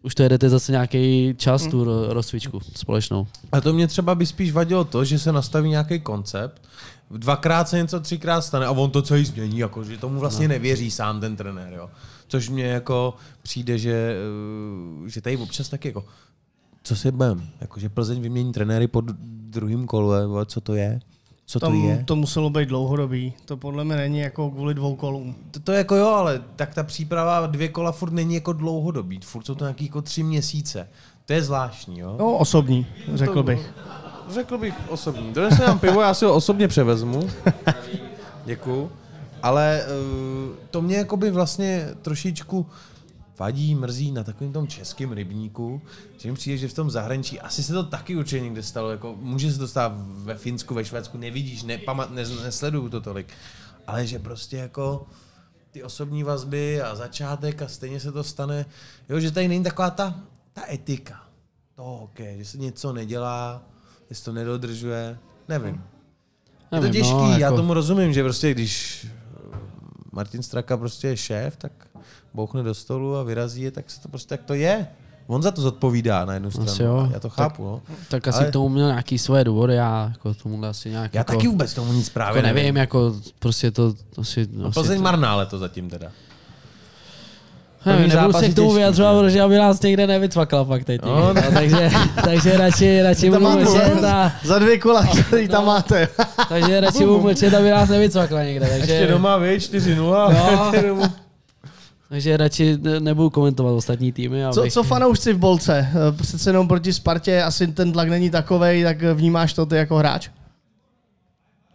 [0.03, 3.27] už to jedete zase nějaký čas, tu ro- rozcvičku společnou.
[3.53, 6.63] A to mě třeba by spíš vadilo to, že se nastaví nějaký koncept,
[7.11, 10.53] dvakrát se něco třikrát stane a on to celý změní, jako, že tomu vlastně no.
[10.53, 11.91] nevěří sám ten trenér, jo.
[12.29, 14.17] Což mně jako přijde, že,
[15.07, 16.05] eh, že tady občas taky jako,
[16.83, 19.05] co si budem, jako, že Plzeň vymění trenéry pod
[19.51, 21.01] druhým kolu, co to je?
[21.51, 22.05] co Tam, to je.
[22.05, 23.33] To muselo být dlouhodobý.
[23.45, 25.35] To podle mě není jako kvůli dvou kolům.
[25.51, 29.21] To, to jako jo, ale tak ta příprava dvě kola furt není jako dlouhodobý.
[29.23, 30.89] Furt jsou to nějaký jako tři měsíce.
[31.27, 32.17] To je zvláštní, jo?
[32.19, 33.75] No, osobní, řekl to, bych.
[34.31, 35.33] Řekl bych osobní.
[35.33, 37.21] To nám pivo, já si ho osobně převezmu.
[38.45, 38.91] Děkuju.
[39.43, 42.67] Ale uh, to mě by vlastně trošičku
[43.41, 45.83] vadí, mrzí na takovém tom českém rybníku,
[46.19, 49.17] že mi přijde, že v tom zahraničí, asi se to taky určitě někde stalo, jako
[49.21, 53.29] může se to stát ve Finsku, ve Švédsku, nevidíš, ne, pamat, ne, nesleduju to tolik,
[53.87, 55.07] ale že prostě jako
[55.71, 58.67] ty osobní vazby a začátek a stejně se to stane,
[59.09, 60.21] jo, že tady není taková ta,
[60.53, 61.25] ta etika
[61.77, 63.63] toho hokeje, že se něco nedělá,
[64.09, 65.19] že se to nedodržuje,
[65.49, 65.85] nevím.
[66.73, 67.41] Je to těžký, no, jako...
[67.41, 69.07] já tomu rozumím, že prostě když
[70.13, 71.90] Martin Straka prostě je šéf, tak
[72.35, 74.87] bouchne do stolu a vyrazí je, tak se to prostě tak to je.
[75.27, 76.73] On za to zodpovídá na jednu stranu.
[76.81, 77.09] Jo.
[77.13, 77.81] Já to chápu.
[77.87, 77.97] Tak, no.
[78.09, 78.49] tak asi Ale...
[78.49, 81.15] k tomu měl nějaký své důvody, já jako tomu asi nějak.
[81.15, 82.57] Já jako, taky vůbec tomu nic právě jako nevím.
[82.57, 82.77] nevím.
[82.77, 84.49] jako prostě to asi...
[84.53, 85.03] No, asi Plzeň to...
[85.03, 86.11] marná to zatím teda.
[87.87, 91.03] Nevím, nebudu se k tomu vyjadřovat, protože aby nás někde nevycvakla fakt teď.
[91.03, 91.91] No, no, takže,
[92.25, 94.33] takže radši, radši budu mlčet a...
[94.45, 96.09] Za dvě kola, který tam máte.
[96.49, 98.67] takže radši budu mlčet, aby nás nevycvakla někde.
[98.79, 98.93] Takže...
[98.93, 99.97] Ještě doma, vy, 4-0.
[99.97, 101.09] No.
[102.11, 104.45] Takže radši nebudu komentovat ostatní týmy.
[104.45, 104.55] Abych...
[104.55, 105.89] Co, co fanoušci v Bolce?
[105.91, 109.97] Eh, přece jenom proti Spartě asi ten tlak není takovej, tak vnímáš to ty jako
[109.97, 110.29] hráč?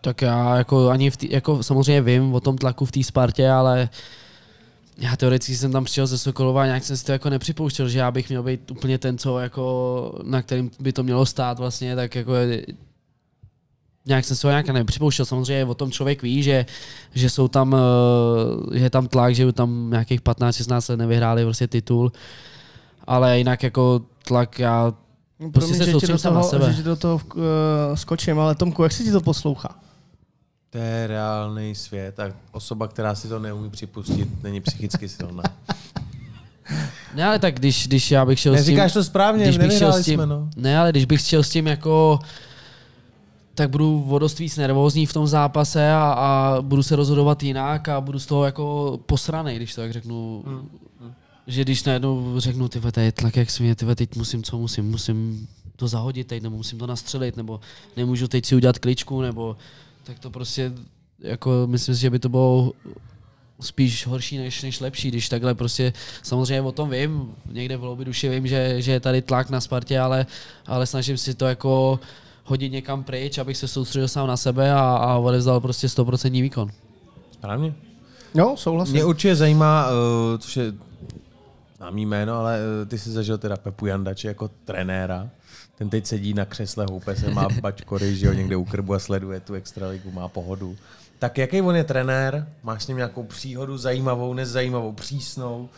[0.01, 3.49] Tak já jako ani v tý, jako samozřejmě vím o tom tlaku v té Spartě,
[3.49, 3.89] ale
[4.97, 7.99] já teoreticky jsem tam přišel ze Sokolova a nějak jsem si to jako nepřipouštěl, že
[7.99, 11.95] já bych měl být úplně ten, co jako, na kterým by to mělo stát vlastně,
[11.95, 12.31] tak jako
[14.05, 15.25] nějak jsem se ho nějak nepřipouštěl.
[15.25, 16.65] Samozřejmě o tom člověk ví, že,
[17.13, 17.75] že jsou tam,
[18.73, 22.11] že je tam tlak, že tam nějakých 15-16 let nevyhráli prostě titul,
[23.07, 24.93] ale jinak jako tlak já
[25.39, 26.73] no, prostě se soustředím sám na sebe.
[26.73, 27.43] Že do toho uh,
[27.95, 29.75] skočím, ale Tomku, jak se ti to poslouchá?
[30.69, 35.43] To je reálný svět a osoba, která si to neumí připustit, není psychicky silná.
[37.15, 38.99] Ne, ale tak když, když já bych šel Neříkáš s tím...
[38.99, 40.49] to správně, když bych šel s tím, jsme, no.
[40.55, 42.19] Ne, ale když bych šel s tím jako
[43.55, 48.01] tak budu vodost víc nervózní v tom zápase a, a budu se rozhodovat jinak a
[48.01, 50.43] budu z toho jako posraný, když to tak řeknu.
[50.47, 50.69] Hmm.
[51.47, 54.91] Že když najednou řeknu, ty tady je tlak jak svině, ty teď musím, co musím,
[54.91, 57.59] musím to zahodit teď, nebo musím to nastřelit, nebo
[57.97, 59.57] nemůžu teď si udělat kličku, nebo
[60.03, 60.71] tak to prostě,
[61.19, 62.71] jako myslím si, že by to bylo
[63.59, 65.93] spíš horší než, než lepší, když takhle prostě
[66.23, 69.61] samozřejmě o tom vím, někde v hloubi duši vím, že, že je tady tlak na
[69.61, 70.25] Spartě, ale,
[70.65, 71.99] ale snažím si to jako
[72.45, 76.69] hodit někam pryč, abych se soustředil sám na sebe a, a odevzdal prostě 100% výkon.
[77.31, 77.73] Správně.
[78.35, 78.93] Jo, souhlasím.
[78.93, 80.73] Mě určitě zajímá, uh, což je
[81.77, 85.29] známý jméno, ale uh, ty jsi zažil teda Pepu Jandače jako trenéra.
[85.77, 88.99] Ten teď sedí na křesle, houpe se, má bačkory, že jo, někde u krbu a
[88.99, 90.75] sleduje tu extraligu, má pohodu.
[91.19, 92.47] Tak jaký on je trenér?
[92.63, 95.69] Máš s ním nějakou příhodu zajímavou, nezajímavou, přísnou?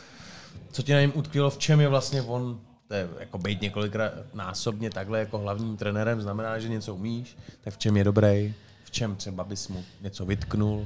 [0.71, 1.49] Co tě na něm utkvělo?
[1.49, 6.21] V čem je vlastně on to je jako být několikrát násobně takhle jako hlavním trenérem
[6.21, 10.25] znamená, že něco umíš, tak v čem je dobrý, v čem třeba bys mu něco
[10.25, 10.85] vytknul?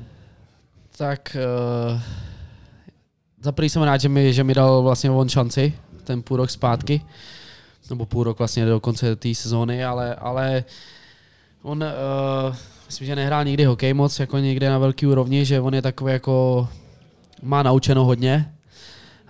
[0.98, 1.38] Tak
[1.94, 2.02] uh,
[3.42, 5.74] za prvý jsem rád, že mi, že mi dal vlastně on šanci,
[6.04, 7.02] ten půl rok zpátky,
[7.90, 10.64] nebo půl rok vlastně do konce té sezóny, ale, ale
[11.62, 15.74] on, uh, myslím, že nehrál nikdy hokej moc, jako někde na velký úrovni, že on
[15.74, 16.68] je takový jako,
[17.42, 18.54] má naučeno hodně,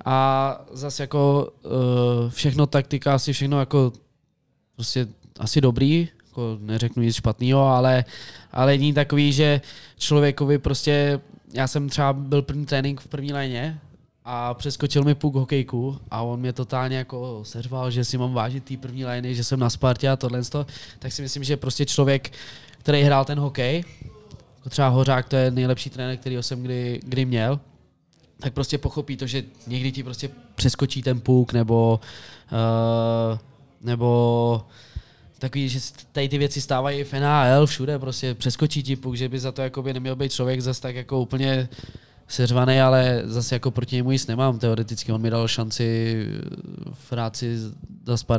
[0.06, 1.72] a zase jako uh,
[2.30, 3.94] všechno taktika, asi všechno jako
[4.76, 5.08] prostě
[5.40, 8.06] asi dobrý, jako neřeknu nic špatného, ale,
[8.52, 9.62] ale není takový, že
[9.98, 11.20] člověkovi prostě,
[11.54, 13.80] já jsem třeba byl první trénink v první léně
[14.26, 18.64] a přeskočil mi puk hokejku a on mě totálně jako seřval, že si mám vážit
[18.64, 20.42] té první lény, že jsem na Spartě a tohle,
[21.00, 22.32] tak si myslím, že prostě člověk,
[22.78, 23.84] který hrál ten hokej,
[24.58, 27.60] jako třeba Hořák, to je nejlepší trenér, který jsem kdy, kdy měl,
[28.42, 32.00] tak prostě pochopí to, že někdy ti prostě přeskočí ten puk, nebo,
[32.52, 33.38] uh,
[33.82, 34.62] nebo
[35.40, 35.80] takový, že
[36.12, 39.62] tady ty věci stávají v NHL, všude prostě přeskočí ti puk, že by za to
[39.62, 41.70] jakoby neměl být člověk zase tak jako úplně
[42.28, 45.12] seřvaný, ale zase jako proti němu nic nemám teoreticky.
[45.12, 46.16] On mi dal šanci
[46.94, 47.58] v ráci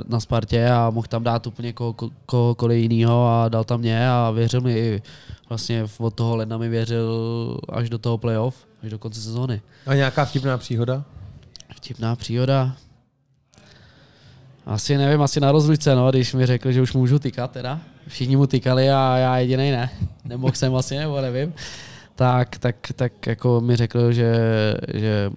[0.08, 1.94] na Spartě a mohl tam dát úplně koho,
[2.26, 5.02] kohokoliv jiného a dal tam mě a věřil mi i
[5.52, 9.60] vlastně od toho ledna mi věřil až do toho playoff, až do konce sezóny.
[9.86, 11.04] A nějaká vtipná příhoda?
[11.76, 12.76] Vtipná příhoda?
[14.66, 17.80] Asi nevím, asi na rozlučce, no, když mi řekli, že už můžu tykat teda.
[18.08, 19.90] Všichni mu tykali a já jediný ne.
[20.24, 21.54] Nemohl jsem asi, nebo nevím.
[22.14, 24.34] Tak, tak, tak jako mi řekl, že,
[24.94, 25.30] že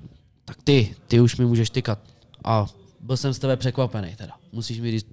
[0.46, 2.00] tak ty, ty už mi můžeš tykat.
[2.44, 2.66] A
[3.00, 4.34] byl jsem z tebe překvapený teda.
[4.52, 5.08] Musíš mi říct,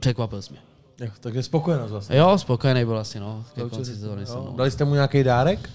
[0.00, 0.71] překvapil jsi mě.
[1.02, 2.16] Jo, takže spokojenost vlastně.
[2.16, 3.44] Jo, spokojený byl asi, no.
[3.54, 4.54] Konci sezóny no.
[4.56, 5.70] Dali jste mu nějaký dárek?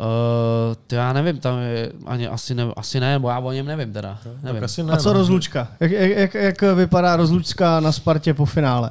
[0.00, 3.66] Uh, to já nevím, tam je ani asi ne, asi ne, bo já o něm
[3.66, 4.18] nevím teda.
[4.26, 4.64] No, nevím.
[4.64, 5.12] Asi ne, A co no.
[5.12, 5.68] rozlučka?
[5.80, 8.90] Jak, jak, jak vypadá rozlučka na Spartě po finále?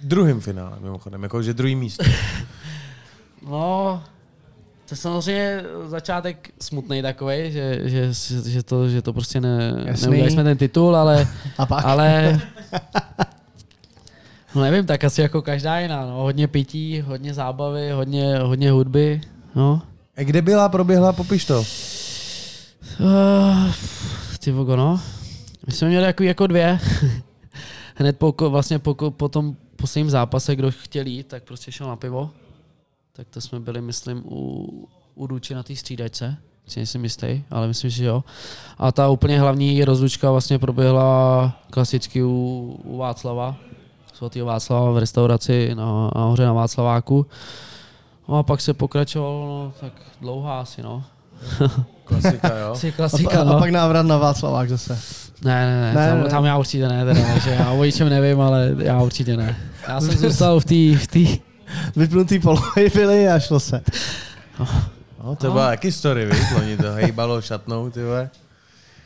[0.00, 2.04] Druhým finále, mimochodem, jakože druhý místo.
[3.50, 4.02] no,
[4.88, 8.10] to je samozřejmě začátek smutný takový, že, že,
[8.44, 11.84] že, to, že to prostě ne, neudělali jsme ten titul, ale, A pak?
[11.84, 12.40] ale
[14.58, 16.12] no nevím, tak asi jako každá jiná, no.
[16.12, 19.20] hodně pití, hodně zábavy, hodně, hodně hudby,
[19.54, 19.82] no.
[20.16, 21.64] A kde byla, proběhla, popiš to.
[23.00, 23.72] Uh,
[24.38, 25.00] ty vogo, no.
[25.66, 26.78] My jsme měli jako, jako dvě.
[27.94, 31.96] Hned po, vlastně po, po tom posledním zápase, kdo chtěl jít, tak prostě šel na
[31.96, 32.30] pivo.
[33.12, 36.36] Tak to jsme byli, myslím, u, u Ruči na té střídačce.
[36.66, 38.24] Si nejsem jistý, ale myslím, že jo.
[38.78, 43.56] A ta úplně hlavní rozlučka vlastně proběhla klasicky u, u Václava,
[44.18, 47.26] svatého Václava v restauraci na, nahoře na Václaváku.
[48.28, 51.04] No a pak se pokračovalo, no, tak dlouhá asi, no.
[52.04, 52.70] Klasika, jo?
[52.72, 53.56] Asi klasika, a, no.
[53.56, 54.98] a pak návrat na Václavák zase.
[55.44, 56.30] Ne, ne, ne, ne, tam, ne.
[56.30, 59.56] tam já určitě ne, teda, že já o ničem nevím, ale já určitě ne.
[59.88, 60.98] Já jsem zůstal v té...
[60.98, 61.38] V tý...
[61.96, 63.82] Vypnutý polovy byly a šlo se.
[65.24, 66.52] No, to byla jaký story, víš?
[66.56, 68.30] Oni to hejbalo šatnou, ty vole.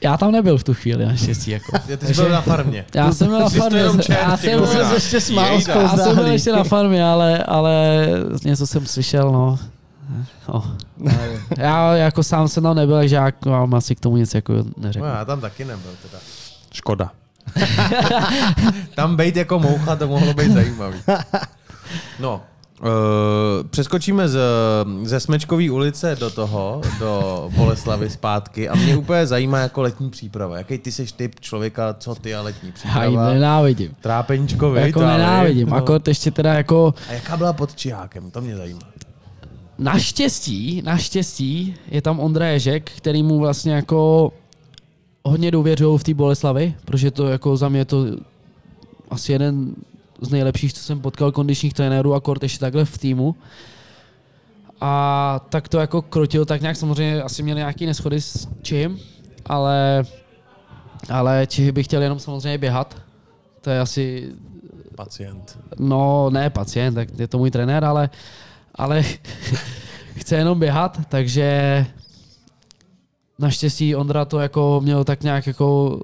[0.02, 1.50] Já tam nebyl v tu chvíli, naštěstí.
[1.50, 1.76] Jako.
[1.88, 2.84] Já ty jsi byl na farmě.
[2.94, 3.80] Já jsem byl na farmě.
[4.08, 8.06] Já jsem se ještě smál Já jsem byl ještě na farmě, ale, ale
[8.44, 9.58] něco jsem slyšel, no.
[10.46, 10.64] Oh.
[11.58, 15.08] já jako sám jsem tam nebyl, takže já vám asi k tomu nic jako neřeknu.
[15.08, 16.22] No, já tam taky nebyl teda.
[16.72, 17.10] Škoda.
[18.94, 20.98] tam být jako moucha, to mohlo být zajímavý.
[22.18, 22.42] No,
[22.82, 24.38] Uh, přeskočíme z,
[25.02, 30.56] ze Smečkové ulice do toho, do Boleslavy zpátky a mě úplně zajímá jako letní příprava.
[30.58, 33.04] Jaký ty jsi typ člověka, co ty a letní příprava?
[33.04, 33.94] Já ji nenávidím.
[34.00, 35.76] Trápeníčko, vy, Jako nenávidím, no.
[35.76, 36.94] jako ještě teda jako...
[37.08, 38.80] A jaká byla pod Čihákem, to mě zajímá.
[39.78, 44.32] Naštěstí, naštěstí je tam Ondra Ježek, který mu vlastně jako
[45.24, 48.06] hodně důvěřují v té Boleslavi, protože to jako za mě to
[49.10, 49.74] asi jeden
[50.22, 53.34] z nejlepších, co jsem potkal kondičních trenérů a kort ještě takhle v týmu.
[54.80, 58.98] A tak to jako krotil tak nějak, samozřejmě asi měli nějaký neschody s čím,
[59.46, 60.04] ale,
[61.08, 63.02] ale Čihy by chtěl jenom samozřejmě běhat.
[63.60, 64.32] To je asi...
[64.96, 65.58] Pacient.
[65.78, 68.10] No, ne pacient, tak je to můj trenér, ale,
[68.74, 69.04] ale
[70.14, 71.86] chce jenom běhat, takže
[73.38, 76.00] naštěstí Ondra to jako měl tak nějak jako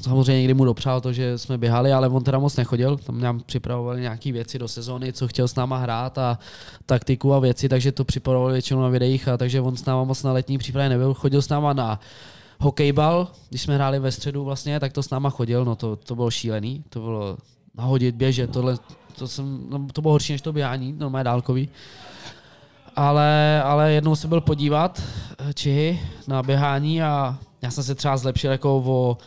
[0.00, 2.96] samozřejmě někdy mu dopřál to, že jsme běhali, ale on teda moc nechodil.
[2.96, 6.38] Tam nám připravovali nějaké věci do sezóny, co chtěl s náma hrát a
[6.86, 10.22] taktiku a věci, takže to připravovali většinou na videích, a takže on s náma moc
[10.22, 11.14] na letní přípravě nebyl.
[11.14, 12.00] Chodil s náma na
[12.60, 16.14] hokejbal, když jsme hráli ve středu vlastně, tak to s náma chodil, no to, to
[16.14, 17.36] bylo šílený, to bylo
[17.74, 18.76] nahodit, běžet, tohle,
[19.18, 21.68] to, jsem, no, to bylo horší než to běhání, normálně dálkový.
[22.96, 25.02] Ale, ale jednou jsem byl podívat
[25.38, 29.18] eh, Čihy na běhání a já jsem se třeba zlepšil jako o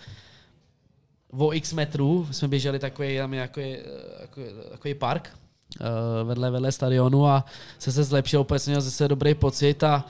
[1.38, 5.38] o x metrů jsme běželi takový, tam jako, jako, takový park
[5.80, 7.46] uh, vedle, vedle stadionu a
[7.80, 10.06] se se zlepšil, úplně jsem měl zase dobrý pocit a,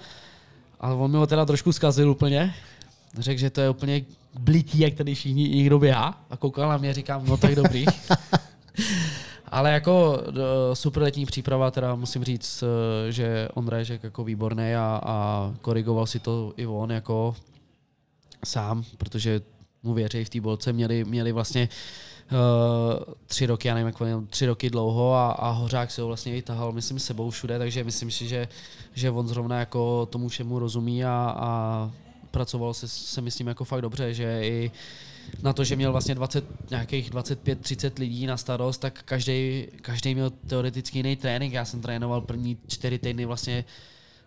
[0.80, 2.56] a on mi ho teda trošku zkazil úplně.
[3.20, 4.06] Řekl, že to je úplně
[4.40, 7.86] blitý, jak tady všichni někdo běhá a koukal na mě, říkám, no tak dobrý.
[9.52, 10.24] Ale jako
[10.74, 16.08] super letní příprava, teda musím říct, eh, že Ondra je jako výborný a, a korigoval
[16.08, 17.36] si to i on jako
[18.46, 19.42] sám, protože
[19.84, 21.70] mu věří v té bolce, měli, měli vlastně
[22.32, 26.38] uh, tři roky, já nevím, jak tři roky dlouho a, a Hořák se ho vlastně
[26.38, 28.48] i tahal, myslím, sebou všude, takže myslím si, že,
[28.94, 31.92] že on zrovna jako tomu všemu rozumí a, a
[32.32, 34.72] pracovalo se, se myslím jako fakt dobře, že i
[35.42, 40.30] na to, že měl vlastně 20, nějakých 25-30 lidí na starost, tak každý, každý měl
[40.30, 41.54] teoreticky jiný trénink.
[41.54, 43.66] Já jsem trénoval první čtyři týdny vlastně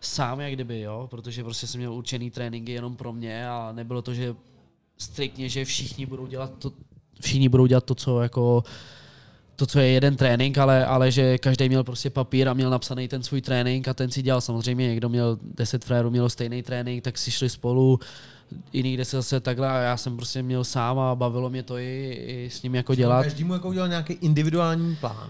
[0.01, 4.01] sám, jak kdyby, jo, protože prostě jsem měl určený tréninky jenom pro mě a nebylo
[4.01, 4.35] to, že
[4.97, 6.71] striktně, že všichni budou dělat to,
[7.21, 8.63] všichni budou dělat to, co jako
[9.55, 13.07] to, co je jeden trénink, ale, ale že každý měl prostě papír a měl napsaný
[13.07, 14.41] ten svůj trénink a ten si dělal.
[14.41, 17.99] Samozřejmě někdo měl 10 frérů, měl stejný trénink, tak si šli spolu,
[18.73, 21.77] jiný kde se zase takhle a já jsem prostě měl sám a bavilo mě to
[21.77, 23.23] i, i s ním jako dělat.
[23.23, 25.29] Každému jako udělal nějaký individuální plán.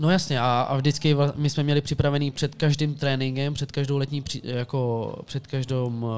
[0.00, 4.22] No jasně, a, a vždycky my jsme měli připravený před každým tréninkem, před každou letní,
[4.22, 6.10] při, jako před každou uh,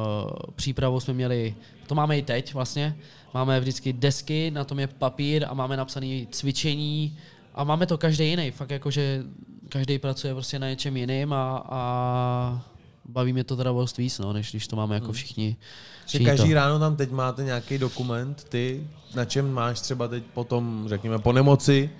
[0.56, 1.54] přípravou jsme měli,
[1.86, 2.96] to máme i teď vlastně,
[3.34, 7.18] máme vždycky desky, na tom je papír a máme napsané cvičení
[7.54, 9.22] a máme to každý jiný, fakt jako, že
[9.68, 12.62] každý pracuje prostě na něčem jiným a, a
[13.04, 15.56] baví mě to teda dost víc, no, než když to máme jako všichni.
[16.00, 16.54] Že všichni každý to.
[16.54, 21.32] ráno tam teď máte nějaký dokument, ty, na čem máš třeba teď potom, řekněme, po
[21.32, 21.90] nemoci,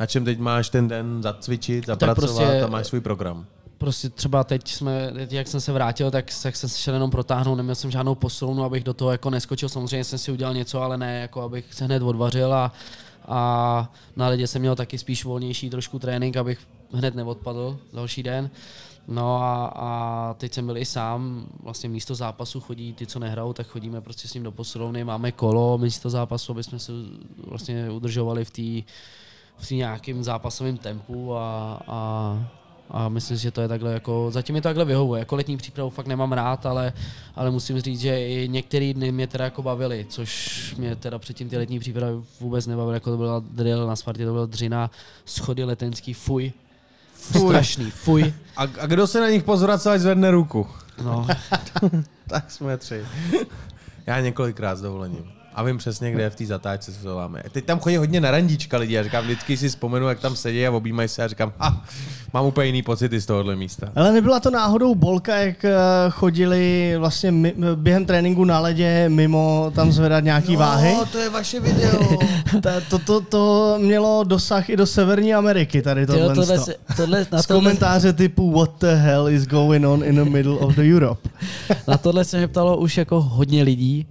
[0.00, 3.46] na čem teď máš ten den zacvičit, zapracovat prostě- a máš svůj program.
[3.78, 7.10] prostě třeba teď jsme, teď jak jsem se vrátil, tak, tak jsem se šel jenom
[7.10, 9.68] protáhnout, neměl jsem žádnou posilovnu, abych do toho jako neskočil.
[9.68, 12.72] Samozřejmě jsem si udělal něco, ale ne, jako abych se hned odvařil a,
[13.28, 16.58] a na ledě jsem měl taky spíš volnější trošku trénink, abych
[16.92, 18.50] hned neodpadl další den.
[19.08, 23.52] No a, a teď jsem byl i sám, vlastně místo zápasu chodí ty, co nehrajou,
[23.52, 26.92] tak chodíme prostě s ním do posilovny, máme kolo místo zápasu, aby jsme se
[27.46, 28.92] vlastně udržovali v té
[29.58, 32.50] v tý nějakým zápasovém tempu a, a,
[32.90, 35.18] a myslím si, že to je takhle jako, zatím mi to takhle vyhovuje.
[35.18, 36.92] Jako letní přípravu fakt nemám rád, ale,
[37.34, 41.48] ale musím říct, že i některé dny mě teda jako bavily, což mě teda předtím
[41.48, 44.90] ty letní přípravy vůbec nebavily, jako to byla drill na Spartě, to byla dřina,
[45.24, 46.52] schody letenský, fuj.
[47.12, 47.48] fuj.
[47.48, 48.34] Strašný, fuj.
[48.56, 50.66] A, a kdo se na nich pozvracel, ať zvedne ruku.
[51.04, 51.26] No,
[52.28, 53.04] Tak jsme tři.
[54.06, 55.35] Já několikrát s dovolením.
[55.56, 57.42] A vím přesně, kde je v té zatáčce, co to máme.
[57.52, 60.66] Teď tam chodí hodně na randíčka lidi a říkám, vždycky si vzpomenu, jak tam sedí
[60.66, 61.84] a objímají se a říkám, ha,
[62.32, 63.88] mám úplně jiný pocity z tohohle místa.
[63.94, 65.74] Ale nebyla to náhodou bolka, jak eh,
[66.10, 70.96] chodili vlastně mi, během tréninku na ledě mimo tam zvedat nějaký váhy?
[71.12, 72.18] to je vaše video.
[72.62, 76.34] Ta, to, to, to mělo dosah i do Severní Ameriky tady tohle.
[76.34, 76.64] tohle, sto.
[76.64, 80.30] se- tohle, na Z tohle, komentáře typu What the hell is going on in the
[80.30, 81.28] middle of the Europe?
[81.88, 84.06] na tohle se mě ptalo už jako hodně lidí,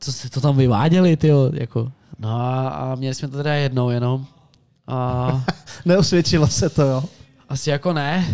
[0.00, 1.92] co se to tam vyváděli, tyjo, jako.
[2.18, 4.26] No a, a měli jsme to teda jednou jenom.
[4.86, 5.44] A
[5.84, 7.04] Neosvědčilo se to, jo?
[7.48, 8.26] Asi jako ne,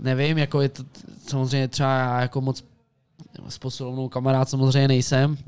[0.00, 0.84] nevím, jako je to
[1.26, 2.64] samozřejmě třeba já jako moc
[3.48, 5.38] s posilovnou kamarád samozřejmě nejsem,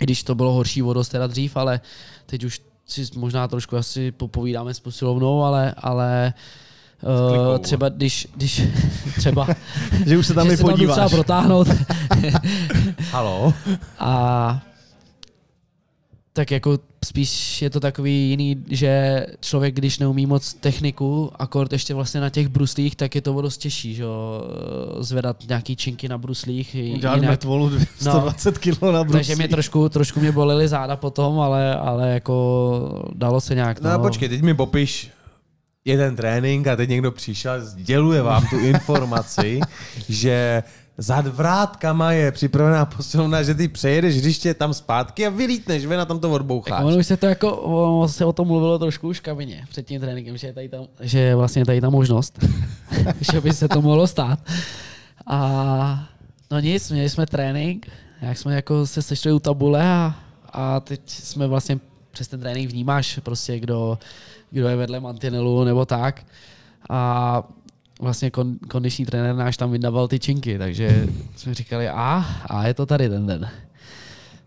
[0.00, 1.80] i když to bylo horší o dost teda dřív, ale
[2.26, 6.34] teď už si možná trošku asi popovídáme s posilovnou, ale, ale.
[7.50, 8.62] Uh, třeba když, když
[9.18, 9.46] třeba,
[10.06, 11.68] Že už se tam že se tam protáhnout
[13.10, 13.54] Halo?
[13.98, 14.62] a
[16.40, 21.94] tak jako spíš je to takový jiný, že člověk, když neumí moc techniku, akord ještě
[21.94, 24.42] vlastně na těch bruslích, tak je to o dost těžší, že jo,
[25.00, 26.74] zvedat nějaký činky na bruslích.
[26.74, 27.30] i Dělat jinak.
[27.30, 27.70] metvolu
[28.00, 29.12] 120 kg na bruslí.
[29.18, 33.80] Takže mě trošku, trošku mě bolely záda potom, ale, ale jako dalo se nějak.
[33.80, 35.10] No a počkej, teď mi popiš
[35.84, 39.60] jeden trénink a teď někdo přišel a sděluje vám tu informaci,
[40.08, 40.62] že
[41.00, 46.04] za vrátkama je připravená posilovna, že ty přejedeš hřiště tam zpátky a vylítneš ven a
[46.04, 46.84] tam to odboucháš.
[46.84, 49.86] Ono už se to jako, ono se o tom mluvilo trošku už v kabině před
[49.86, 52.38] tím tréninkem, že je tady tam, že je vlastně tady ta možnost,
[53.32, 54.38] že by se to mohlo stát.
[55.26, 56.08] A
[56.50, 57.86] no nic, měli jsme trénink,
[58.22, 60.14] jak jsme jako se sešli u tabule a,
[60.52, 61.78] a teď jsme vlastně
[62.10, 63.98] přes ten trénink vnímáš prostě, kdo,
[64.50, 66.22] kdo je vedle mantinelu nebo tak.
[66.90, 67.42] A
[68.00, 72.74] vlastně kon, kondiční trenér náš tam vydával ty činky, takže jsme říkali, a, a je
[72.74, 73.48] to tady ten den.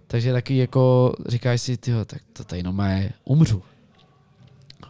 [0.07, 3.61] Takže taky jako říkáš si, tyjo, tak to tady normálně umřu.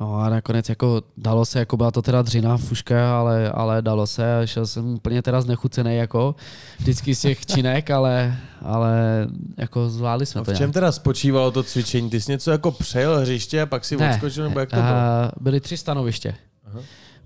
[0.02, 4.08] No a nakonec jako dalo se, jako byla to teda dřina, fuška, ale, ale dalo
[4.08, 6.36] se a šel jsem úplně teda znechucený jako
[6.80, 10.74] vždycky z těch činek, ale, ale jako zvládli jsme No to v čem nějak.
[10.74, 12.10] teda spočívalo to cvičení?
[12.10, 14.88] Ty jsi něco jako přejel hřiště a pak si odskočil, nebo jak to bylo?
[14.88, 16.36] a, byly tři stanoviště.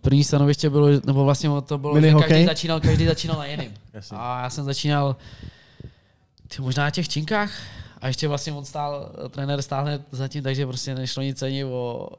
[0.01, 2.29] První stanoviště bylo, nebo vlastně to bylo, Mini že hokej?
[2.29, 3.73] každý začínal, každý začínal na jiným.
[4.11, 5.15] A já jsem začínal
[6.47, 7.51] ty, možná na těch činkách
[8.01, 12.09] a ještě vlastně on stál, trenér stál hned zatím, takže prostě nešlo nic ani o,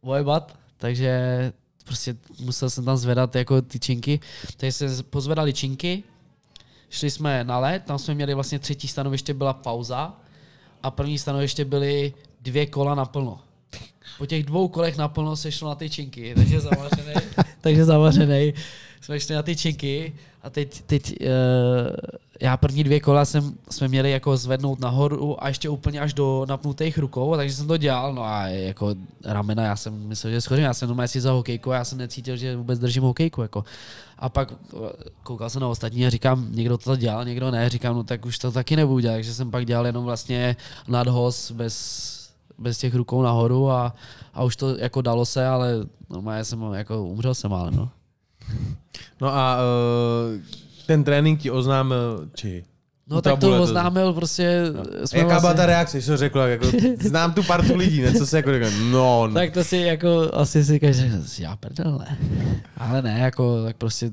[0.00, 1.52] o jebat, takže
[1.84, 4.20] prostě musel jsem tam zvedat jako ty činky.
[4.56, 6.02] Takže se pozvedali činky,
[6.90, 10.12] šli jsme na led, tam jsme měli vlastně třetí stanoviště byla pauza
[10.82, 13.40] a první stanoviště byly dvě kola naplno.
[14.18, 17.14] Po těch dvou kolech naplno se šlo na ty činky, takže zavařený,
[17.60, 18.54] takže zavařený.
[19.00, 21.26] Jsme šli na ty činky a teď, teď uh,
[22.40, 26.46] já první dvě kola jsem, jsme měli jako zvednout nahoru a ještě úplně až do
[26.48, 28.94] napnutých rukou, takže jsem to dělal, no a jako
[29.24, 32.36] ramena, já jsem myslel, že schořím, já jsem doma si za hokejku, já jsem necítil,
[32.36, 33.64] že vůbec držím hokejku, jako.
[34.18, 34.76] A pak eh,
[35.22, 38.38] koukal jsem na ostatní a říkám, někdo to dělal, někdo ne, říkám, no tak už
[38.38, 40.56] to taky nebudu dělat, takže jsem pak dělal jenom vlastně
[40.88, 42.15] nadhoz bez,
[42.58, 43.94] bez těch rukou nahoru a,
[44.34, 45.72] a už to jako dalo se, ale
[46.10, 47.88] no, já jsem jako umřel jsem ale no.
[49.20, 50.40] No a uh,
[50.86, 52.64] ten trénink ti oznámil, či
[53.08, 54.62] No tak to oznámil prostě.
[54.72, 55.06] No.
[55.06, 56.66] Jsme Jaká byla vlastně, ta reakce, že to řekl, jako,
[57.00, 59.34] znám tu partu lidí, ne, co se jako řekl, no, no.
[59.34, 62.18] tak to si jako asi si kaže, já prdel, ne.
[62.76, 64.10] Ale ne, jako tak prostě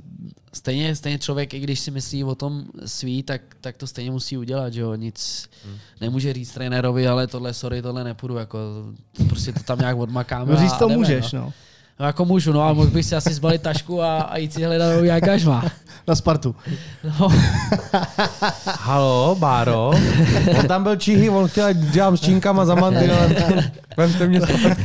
[0.54, 4.38] stejně, stejně člověk, i když si myslí o tom svý, tak, tak to stejně musí
[4.38, 5.78] udělat, že jo, nic Hmm.
[6.02, 8.58] nemůže říct trenérovi, ale tohle, sorry, tohle nepůjdu, jako
[9.30, 10.52] prostě to tam nějak odmakáme.
[10.52, 11.40] No říct to jdeme, můžeš, no.
[11.40, 11.54] no.
[12.00, 12.06] no.
[12.06, 14.96] jako můžu, no a mohl bych si asi zbalit tašku a, a jít si hledat
[14.96, 15.64] nový angažma.
[16.08, 16.56] Na Spartu.
[17.20, 17.30] No,
[18.66, 19.92] Halo, Báro,
[20.60, 23.36] on tam byl čihy, on chtěl, ať dělám s činkama za mantinelem,
[23.98, 24.84] vemte mě zpátky.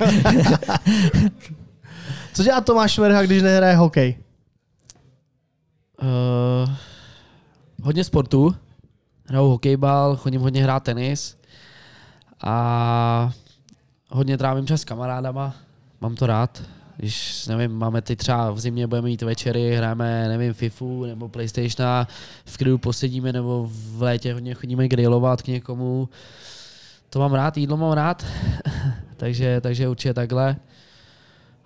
[2.35, 4.17] Co dělá Tomáš Verha, když nehraje hokej?
[6.03, 6.71] Uh,
[7.83, 8.55] hodně sportů.
[9.27, 11.39] Hraju hokejbal, chodím hodně hrát tenis
[12.43, 13.33] a
[14.11, 15.55] hodně trávím čas s kamarádama.
[16.01, 16.63] Mám to rád.
[16.97, 22.07] Když, nevím, máme teď třeba v zimě budeme mít večery, hrajeme, nevím, FIFU nebo PlayStation,
[22.45, 26.09] v klidu posedíme nebo v létě hodně chodíme grillovat k někomu.
[27.11, 28.27] To mám rád, jídlo mám rád,
[29.17, 30.57] takže, takže určitě takhle.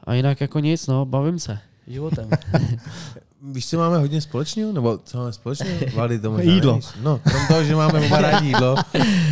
[0.05, 2.31] A jinak jako nic, no, bavím se životem.
[3.43, 4.73] Víš, co máme hodně společného?
[4.73, 5.79] Nebo co máme společného?
[5.97, 6.73] Vali to možná Jídlo.
[6.73, 6.87] nevíš.
[7.03, 8.75] No, krom toho, že máme oba rádi jídlo,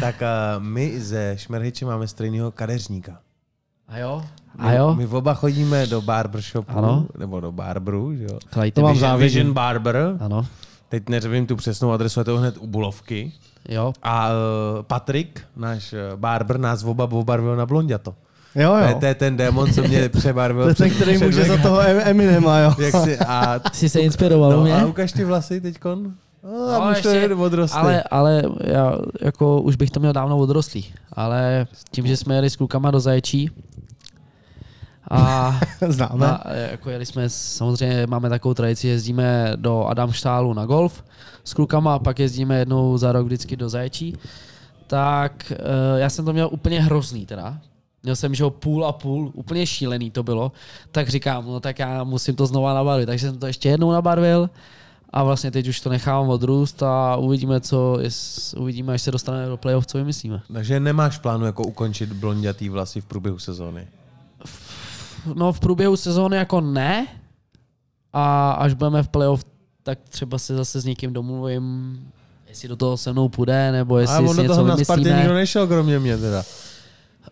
[0.00, 3.18] tak uh, my ze Šmerhyče máme stejného kadeřníka.
[3.88, 4.22] A jo?
[4.58, 4.94] My, A jo?
[4.94, 7.06] My oba chodíme do barbershopu, Ano.
[7.18, 8.38] nebo do barberu, že jo.
[8.52, 8.92] Chlejte To mám.
[8.94, 9.18] Vision.
[9.18, 10.46] Vision Barber, Ano.
[10.88, 13.32] teď nevím tu přesnou adresu, je to hned u Bulovky.
[13.68, 13.92] Jo.
[14.02, 14.34] A uh,
[14.82, 18.14] Patrik, náš uh, barber, nás oba obarvil na blonděto.
[18.54, 18.96] Jo, To je, jo.
[19.00, 20.62] to je ten démon, co mě přebarvil.
[20.62, 22.74] To je ten, který může za toho Em- Eminema, jo.
[22.78, 24.74] Jak si, a, Jsi se inspiroval no, mě?
[24.76, 26.12] a ukaž ty vlasy teďkon.
[26.44, 30.12] No, a No, už to ještě- je ale, ale já jako už bych to měl
[30.12, 30.84] dávno odrostlý.
[31.12, 33.50] Ale tím, že jsme jeli s klukama do Zaječí
[35.10, 36.26] a Známe.
[36.26, 41.04] na, jako jeli jsme, samozřejmě máme takovou tradici, jezdíme do Adamštálu na golf
[41.44, 44.16] s klukama a pak jezdíme jednou za rok vždycky do Zaječí,
[44.86, 45.56] tak eh,
[46.00, 47.58] já jsem to měl úplně hrozný teda.
[48.02, 50.52] Měl jsem, že ho půl a půl, úplně šílený to bylo.
[50.92, 53.06] Tak říkám, no tak já musím to znova nabarvit.
[53.06, 54.50] Takže jsem to ještě jednou nabarvil
[55.10, 59.48] a vlastně teď už to nechávám odrůst a uvidíme, co, jest, uvidíme, až se dostaneme
[59.48, 60.42] do playoff, co vymyslíme.
[60.52, 63.88] Takže nemáš plánu jako ukončit blondětý vlasy v průběhu sezóny?
[65.34, 67.06] No v průběhu sezóny jako ne.
[68.12, 69.44] A až budeme v playoff,
[69.82, 71.98] tak třeba se zase s někým domluvím,
[72.48, 74.76] jestli do toho se mnou půjde, nebo jestli Ale si on do něco toho na
[74.76, 75.18] Spartě vymyslíme.
[75.18, 76.42] nikdo nešel, kromě mě teda.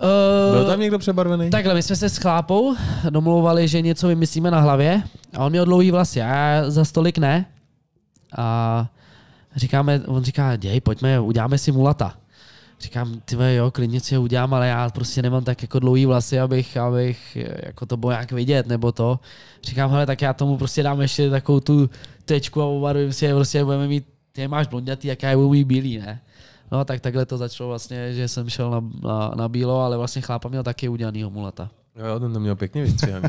[0.03, 1.51] Uh, Byl tam někdo přebarvený?
[1.51, 2.75] Takhle, my jsme se s chlápou
[3.11, 5.03] domlouvali, že něco vymyslíme na hlavě
[5.37, 7.47] a on měl dlouhý vlasy, já za stolik ne.
[8.37, 8.89] A
[9.57, 12.15] říkáme, on říká, děj, pojďme, uděláme si mulata.
[12.81, 16.41] Říkám, ty jo, klidně si je udělám, ale já prostě nemám tak jako dlouhý vlasy,
[16.41, 19.21] abych, abych jako to bylo nějak vidět, nebo to.
[19.65, 21.91] Říkám, hele, tak já tomu prostě dám ještě takovou tu
[22.25, 25.51] tečku a obarvím si je, prostě budeme mít, ty máš blondětý, jak já je budu
[25.51, 26.21] mít bílý, ne?
[26.73, 30.23] No tak takhle to začalo vlastně, že jsem šel na, na, na bílo, ale vlastně
[30.23, 31.71] chlápa měl taky udělanýho mulata.
[32.09, 33.29] Jo, ten to měl pěkně vystřihaný.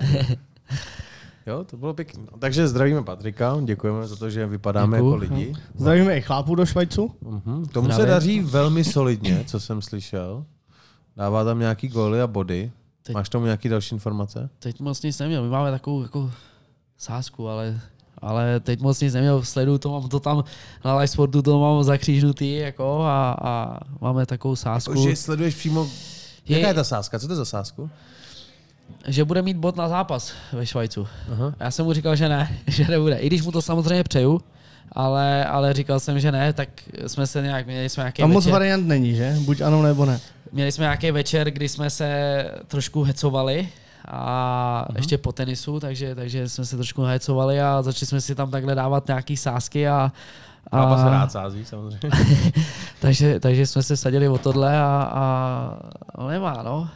[1.48, 2.24] jo, to bylo pěkné.
[2.32, 5.14] No, takže zdravíme Patrika, děkujeme za to, že vypadáme Děkuju.
[5.24, 5.54] jako lidi.
[5.76, 7.12] Zdravíme i chlápů do Švajcu.
[7.22, 7.66] Mhm.
[7.66, 8.14] Tomu se Zdravím.
[8.14, 10.46] daří velmi solidně, co jsem slyšel.
[11.18, 12.72] Dává tam nějaký góly a body.
[13.04, 14.50] Teď- Máš tomu nějaký další informace?
[14.60, 16.32] Teď moc nic neměl, my máme takovou jako
[16.98, 17.80] sázku, ale,
[18.22, 20.44] ale teď moc nic neměl, sleduju to, mám to tam
[20.86, 25.88] na live sportu, to mám zakřížnutý jako a, a máme takovou sázku, Že sleduješ přímo...
[26.48, 27.20] Je- Jaká je ta sázka?
[27.20, 27.90] Co to je za sázku?
[29.08, 31.08] že bude mít bod na zápas ve Švajcu.
[31.34, 31.54] Aha.
[31.60, 33.16] Já jsem mu říkal, že ne, že nebude.
[33.16, 34.42] I když mu to samozřejmě přeju,
[34.92, 36.70] ale, ale říkal jsem, že ne, tak
[37.08, 39.36] jsme se nějak, měli jsme nějaký Tam moc večer, variant není, že?
[39.40, 40.20] Buď ano, nebo ne.
[40.52, 43.70] měli jsme nějaký večer, kdy jsme se trošku hecovali
[44.08, 44.98] a Mhm.
[44.98, 48.76] ještě po tenisu, takže, takže jsme se trošku nahecovali a začali jsme si tam takhle
[48.76, 50.12] dávat nějaký sásky a,
[50.72, 52.00] Pápa se rád sází, samozřejmě.
[53.02, 55.74] takže, takže jsme se sadili o tohle a, a
[56.18, 56.90] no nemá, no.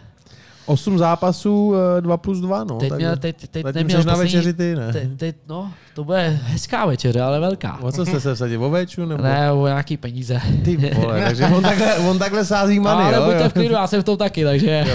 [0.66, 2.78] Osm zápasů, eh, dva plus dva, no.
[2.78, 4.94] Teď tak měl, teď, teď zatím neměl na večeři ty, ne?
[4.94, 7.78] Teď, teď, no, to bude hezká večeře, ale velká.
[7.82, 8.64] O co jste se vsadil?
[8.66, 9.24] O véču nebo?
[9.24, 10.42] Ne, o nějaký peníze.
[10.66, 13.24] Ty vole, takže on takhle, on takhle sází money, ale jo?
[13.26, 13.50] buďte jo?
[13.50, 14.86] v klidu, já jsem v tom taky, takže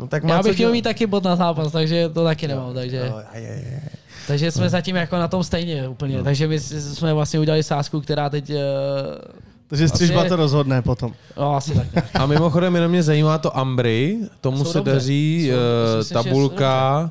[0.00, 2.48] No, tak já má co bych chtěl mít taky bod na zápas, takže to taky
[2.48, 3.80] nemám, takže, Jo, aj, aj.
[4.26, 6.24] takže jsme zatím jako na tom stejně úplně, No.
[6.24, 8.56] takže my jsme vlastně udělali sázku, která teď, eh,
[9.72, 11.12] Takže střižba Asi- to rozhodne potom.
[11.36, 12.16] no asi tak.
[12.20, 14.92] A mimochodem, jenom mě zajímá to Ambry, tomu Jsou se dobře.
[14.92, 15.54] daří Jsou-
[16.00, 17.10] eh, si, že tabulka,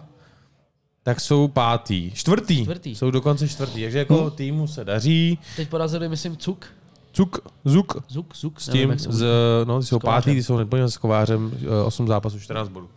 [1.03, 2.12] tak jsou pátý.
[2.12, 2.64] Čtvrtý.
[2.64, 2.95] Čtvrtý.
[2.95, 3.82] Jsou dokonce čtvrtý.
[3.82, 5.39] Takže jako týmu se daří.
[5.55, 6.66] Teď porazili, myslím, Cuk,
[7.14, 9.26] Cuk, Zuk, Zuk, Zuk, s nevím, tím, se z,
[9.66, 12.89] no, ty jsou pátý, ty jsou neplně s Kovářem, eh, 8 zápasů, 14 bodů.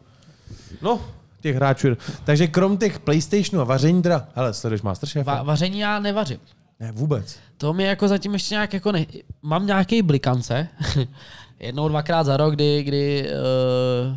[0.83, 1.01] No,
[1.41, 1.89] těch hráčů.
[2.25, 5.27] Takže krom těch PlayStationů a vaření teda, hele, sleduješ Masterchef?
[5.27, 6.39] Va- vaření já nevařím.
[6.81, 7.39] Ne, vůbec.
[7.59, 9.07] To mi jako zatím ještě nějak jako ne...
[9.43, 10.69] Mám nějaký blikance.
[11.61, 13.31] Jednou, dvakrát za rok, kdy, kdy,
[14.11, 14.17] uh,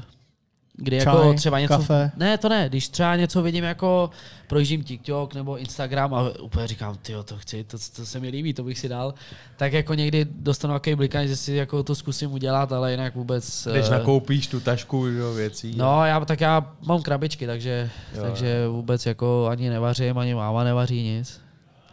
[0.74, 1.74] kdy Čaj, jako třeba něco...
[1.74, 2.12] kafe.
[2.18, 2.70] Ne, to ne.
[2.70, 4.10] Když třeba něco vidím jako
[4.48, 8.54] projíždím TikTok nebo Instagram a úplně říkám, ty to chci, to, to, se mi líbí,
[8.54, 9.14] to bych si dal.
[9.58, 13.68] Tak jako někdy dostanu nějaký blikanc, že si jako to zkusím udělat, ale jinak vůbec...
[13.72, 15.74] Když eh, nakoupíš tu tašku jo, věcí.
[15.78, 20.64] No, já, tak já mám krabičky, takže, Jo, takže vůbec jako ani nevařím, ani máma
[20.64, 21.47] nevaří nic.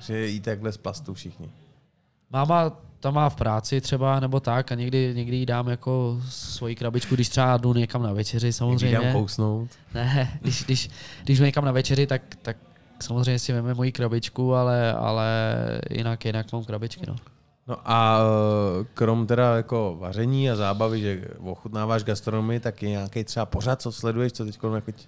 [0.07, 1.50] Že jí takhle z plastu všichni.
[2.30, 2.72] Máma
[3.05, 7.14] tam má v práci třeba, nebo tak, a někdy, někdy jí dám jako svoji krabičku,
[7.14, 8.98] když třeba jdu někam na večeři Někdy samozřejmě.
[8.98, 9.70] dám kousnout.
[9.94, 10.90] Ne, když, když,
[11.24, 12.57] když jdu někam na večeři, tak, tak
[13.00, 15.26] samozřejmě si veme moji krabičku, ale, ale
[15.90, 17.16] jinak, jinak mám krabičky, no.
[17.66, 23.24] No a eh, krom teda jako vaření a zábavy, že ochutnáváš gastronomii, tak je nějaký
[23.24, 25.07] třeba pořád, co sleduješ, co teď jako ti-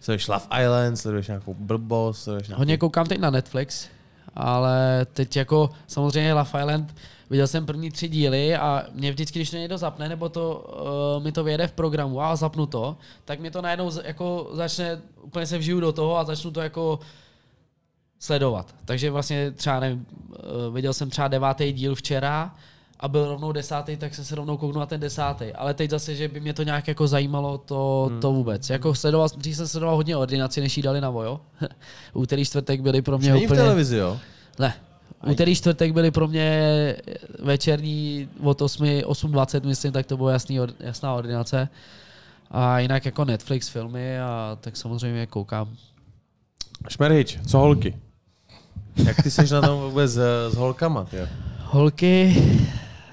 [0.00, 2.60] sleduješ Love Island, sleduješ nějakou blbost, sleduješ nějaký...
[2.60, 3.88] Hodně koukám teď na Netflix,
[4.34, 6.94] ale teď jako samozřejmě Love Island,
[7.30, 10.70] viděl jsem první tři díly a mě vždycky, když to někdo zapne, nebo to,
[11.16, 15.00] uh, mi to vyjede v programu a zapnu to, tak mi to najednou jako začne,
[15.22, 16.98] úplně se vžiju do toho a začnu to jako
[18.18, 18.74] sledovat.
[18.84, 22.54] Takže vlastně třeba nevím, uh, viděl jsem třeba devátý díl včera
[23.00, 25.52] a byl rovnou desátý, tak jsem se rovnou kouknul na ten desátý.
[25.52, 28.20] Ale teď zase, že by mě to nějak jako zajímalo, to, hmm.
[28.20, 28.70] to vůbec.
[28.70, 31.40] Jako sledoval, dřív jsem sledoval hodně ordinaci, než jí dali na vojo.
[32.12, 33.60] Úterý, čtvrtek byly pro mě Není v úplně...
[33.60, 34.18] televizi, jo?
[34.58, 34.74] Ne.
[35.30, 36.96] Úterý, čtvrtek byly pro mě
[37.38, 41.68] večerní od 8, 8.20, myslím, tak to bylo jasný, jasná ordinace.
[42.50, 45.68] A jinak jako Netflix filmy a tak samozřejmě koukám.
[46.88, 47.98] Šmerhič, co holky?
[49.04, 51.16] Jak ty seš na tom vůbec s, s holkama, ty?
[51.64, 52.42] Holky,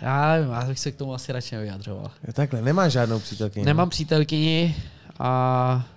[0.05, 2.11] já nevím, já bych se k tomu asi radši nevyjadřoval.
[2.33, 3.65] Takhle, nemáš žádnou přítelkyni?
[3.65, 4.75] Nemám přítelkyni
[5.19, 5.87] a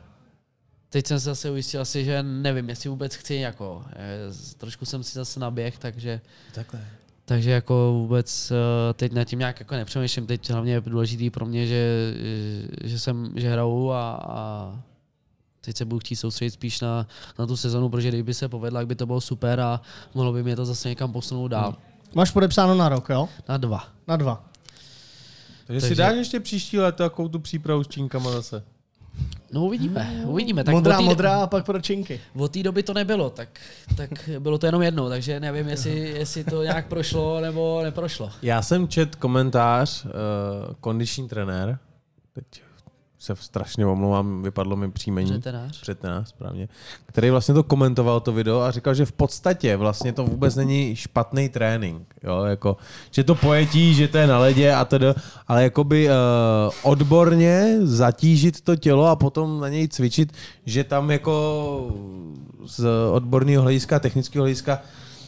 [0.91, 3.85] teď jsem se zase ujistil asi, že nevím, jestli vůbec chci jako.
[3.93, 6.21] eh, Trošku jsem si zase naběh, takže
[6.55, 6.81] Takhle.
[7.25, 10.27] Takže jako vůbec eh, teď nad tím nějak jako nepřemýšlím.
[10.27, 12.15] Teď hlavně je důležitý pro mě, že,
[12.85, 14.73] že jsem, že hraju a, a
[15.61, 17.07] teď se budu chtít soustředit spíš na,
[17.39, 19.81] na tu sezonu, protože kdyby se povedla, by to bylo super a
[20.15, 21.77] mohlo by mě to zase někam posunout dál.
[22.15, 23.29] Máš podepsáno na rok, jo?
[23.49, 23.85] Na dva.
[24.07, 24.45] Na dva.
[25.67, 28.63] Takže, si Takže- dáš ještě příští let takovou tu přípravu s činkama zase.
[29.53, 30.65] No uvidíme, uvidíme.
[30.65, 32.21] Tak modrá, od té- modrá a pak pro činky.
[32.37, 33.49] Od té doby to nebylo, tak,
[33.97, 38.31] tak bylo to jenom jednou, takže nevím, jestli, jestli to nějak prošlo nebo neprošlo.
[38.43, 40.11] Já jsem čet komentář, uh,
[40.81, 41.79] kondiční trenér,
[42.33, 42.45] teď
[43.19, 45.33] se strašně omlouvám, vypadlo mi příjmení.
[45.33, 45.81] Řetenář.
[45.81, 46.69] Přetenář, správně.
[47.07, 50.97] Který vlastně to komentoval to video a říkal, že v podstatě vlastně to vůbec není
[50.97, 52.15] špatný trénink.
[52.23, 52.45] Jo?
[52.45, 52.77] Jako,
[53.11, 55.07] že to pojetí, že to je na ledě a tedy,
[55.49, 56.13] ale jakoby uh,
[56.83, 60.33] odborně zatížit to tělo a potom na něj cvičit,
[60.67, 61.93] že tam jako
[62.67, 64.81] z odborného hlediska, technického hlediska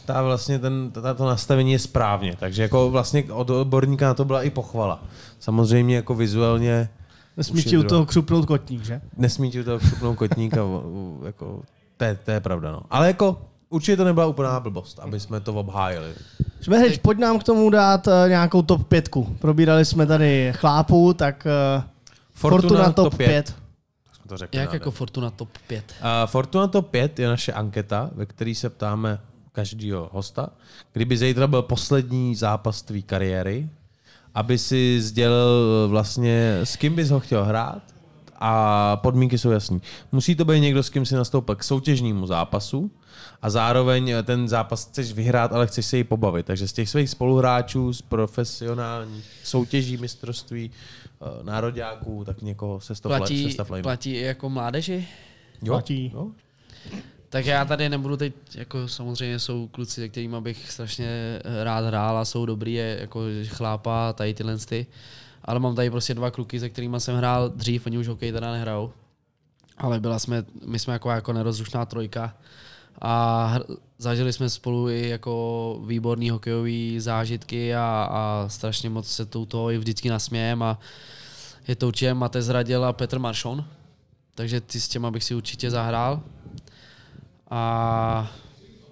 [0.05, 2.35] ta vlastně ten, ta, to nastavení je správně.
[2.39, 5.03] Takže jako vlastně od odborníka na to byla i pochvala.
[5.39, 6.89] Samozřejmě jako vizuálně
[7.41, 9.01] Nesmí ti u toho křupnout kotník, že?
[9.17, 10.61] nesmí ti u toho křupnout kotník a
[11.25, 11.61] jako,
[11.97, 12.71] to, je, to je pravda.
[12.71, 12.81] No.
[12.89, 16.13] Ale jako určitě to nebyla úplná blbost, aby jsme to obhájili.
[16.61, 19.35] Šmeheč, pojď nám k tomu dát uh, nějakou top pětku.
[19.39, 21.83] Probírali jsme tady chlápů, tak uh,
[22.33, 23.47] Fortuna, Fortuna top 5.
[24.13, 24.75] Jsme to řekli Jak nádherně.
[24.75, 25.83] jako Fortuna top 5?
[26.01, 29.19] Uh, Fortuna Top 5 je naše anketa, ve které se ptáme
[29.51, 30.49] každého hosta,
[30.93, 33.69] kdyby zítra byl poslední zápas tvé kariéry,
[34.35, 37.81] aby si sdělil vlastně, s kým bys ho chtěl hrát
[38.39, 39.81] a podmínky jsou jasný.
[40.11, 42.91] Musí to být někdo, s kým si nastoupil k soutěžnímu zápasu
[43.41, 46.45] a zároveň ten zápas chceš vyhrát, ale chceš se jí pobavit.
[46.45, 53.57] Takže z těch svých spoluhráčů, z profesionálních soutěží, mistrovství, eh, nároďáků, tak někoho se Platí,
[53.83, 55.07] platí i jako mládeži?
[55.61, 55.73] Jo?
[55.73, 56.11] platí.
[56.13, 56.27] Jo?
[57.31, 62.17] Tak já tady nebudu teď, jako samozřejmě jsou kluci, se kterými bych strašně rád hrál
[62.17, 64.85] a jsou dobrý, je jako chlápa, tady tyhle ty.
[65.45, 68.51] ale mám tady prostě dva kluky, se kterými jsem hrál dřív, oni už hokej teda
[68.51, 68.91] nehrajou.
[69.77, 72.35] Ale byla jsme, my jsme jako, jako nerozlučná trojka
[73.01, 73.55] a
[73.97, 79.71] zažili jsme spolu i jako výborný hokejový zážitky a, a strašně moc se tou toho
[79.71, 80.79] i vždycky nasmějem a
[81.67, 83.65] je to určitě Mate Zradil a Petr Maršon,
[84.35, 86.21] takže ty s těma bych si určitě zahrál.
[87.51, 88.31] A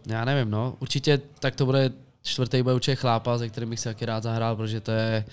[0.05, 1.91] já nevím, no, určitě tak to bude
[2.23, 5.25] čtvrtý bude určitě chlápa, se kterým bych si taky rád zahrál, protože to je,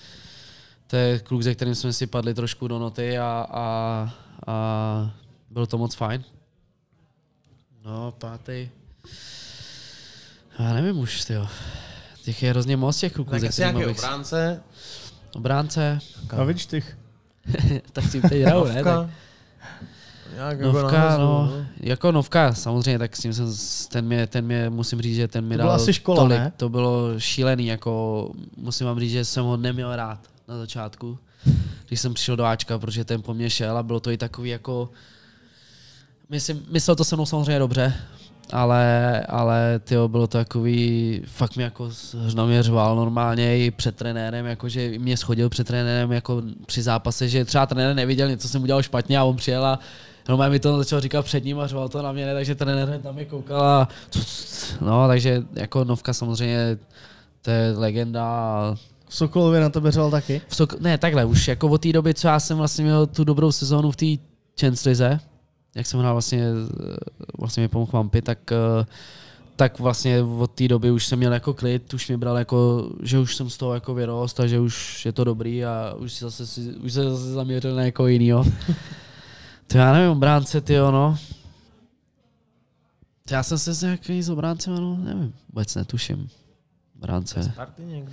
[0.87, 3.63] to je kluk, se kterým jsme si padli trošku do noty a, a,
[4.47, 5.11] a
[5.49, 6.23] bylo to moc fajn.
[7.85, 8.69] No, pátý.
[10.59, 11.47] Já nevím už, tyjo.
[12.23, 14.03] Těch je hrozně moc těch kluků, Tak se asi kterými nějaký bych...
[14.03, 14.63] obránce.
[15.35, 15.99] Obránce,
[16.29, 16.83] A vidíš ty.
[17.91, 18.83] tak si teď hraju, ne?
[18.83, 19.09] Tak.
[20.37, 23.53] Nějak jako novka, nahazu, no, jako novka, samozřejmě, tak s tím jsem,
[23.91, 26.51] ten mě, ten mě, musím říct, že ten mi dal asi škola, tolik, ne?
[26.57, 31.17] to bylo šílený, jako musím vám říct, že jsem ho neměl rád na začátku,
[31.87, 34.49] když jsem přišel do Ačka, protože ten po mně šel a bylo to i takový
[34.49, 34.89] jako,
[36.29, 37.93] myslím, myslel to se mnou samozřejmě dobře,
[38.53, 41.89] ale, ale tyjo, bylo to takový, fakt mě jako
[42.35, 47.29] na mě řval normálně i před trenérem, jakože mě schodil před trenérem jako při zápase,
[47.29, 49.79] že třeba trenér neviděl, něco jsem udělal špatně a on přijel a
[50.29, 52.99] normálně mi to začal říkat před ním a řval to na mě, ne, takže trenér
[53.03, 53.87] tam je koukal a
[54.81, 56.77] no, takže jako novka samozřejmě
[57.41, 58.75] to je legenda a
[59.09, 60.41] V Sokolově na tebe řval taky.
[60.47, 63.23] v Sok- ne, takhle, už jako od té doby, co já jsem vlastně měl tu
[63.23, 64.05] dobrou sezónu v té
[64.61, 65.19] Chancelize,
[65.75, 66.95] jak jsem hrál vlastně, eh,
[67.39, 68.85] vlastně mi pomohl Vampy, tak, eh,
[69.55, 73.19] tak vlastně od té doby už jsem měl jako klid, už mě bral jako, že
[73.19, 76.43] už jsem z toho jako vyrost a že už je to dobrý a už, zase,
[76.83, 78.45] už se zase zaměřil na jako jinýho.
[79.67, 81.17] To já nevím, obránce, ty no.
[83.27, 86.29] To já jsem se s nějaký z obráncem, no, nevím, vůbec netuším.
[86.95, 87.53] Obránce.
[87.77, 88.11] Někdo?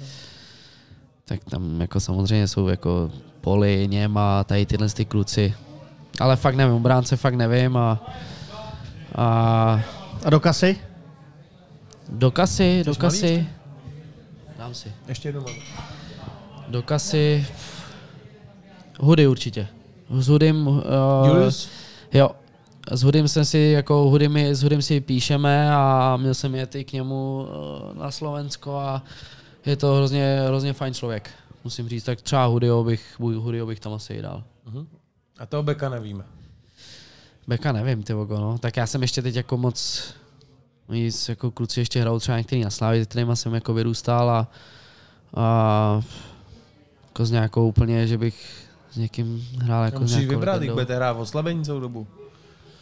[1.25, 5.55] Tak tam jako samozřejmě jsou jako Poli, Něma, tady tyhle ty kluci.
[6.21, 8.03] Ale fakt nevím, obránce fakt nevím a,
[9.15, 9.81] a
[10.25, 10.79] A do kasy?
[12.09, 13.49] do kasy, do kasy.
[14.59, 14.93] Dám si.
[15.09, 15.47] Ještě jednou.
[16.69, 17.47] Do kasy.
[19.01, 19.69] Hudy určitě.
[20.19, 20.83] S Hudym, uh,
[21.27, 21.69] Julius?
[22.13, 22.31] jo,
[22.91, 26.75] s Hudym jsem si, jako Hudy my, s Hudym si píšeme a měl jsem jet
[26.75, 27.49] i k němu
[27.93, 29.03] uh, na Slovensko a
[29.67, 31.31] je to hrozně, hrozně fajn člověk,
[31.65, 32.05] musím říct.
[32.05, 34.43] Tak třeba Hudyho bych, Hudyho bych tam asi i dal.
[35.39, 36.25] A toho beka nevíme.
[37.47, 38.59] Beka nevím, ty vogo, no.
[38.59, 40.05] Tak já jsem ještě teď jako moc,
[40.89, 44.49] oni jako kluci ještě hrajou třeba některý na Slávě, s kterýma jsem jako vyrůstal a,
[45.35, 46.03] a
[47.07, 48.64] jako s nějakou úplně, že bych
[48.95, 50.75] s někým hrál jako Jako musíš nějakou vybrat, když legendou.
[50.75, 52.07] budete hrát v oslabení celou dobu.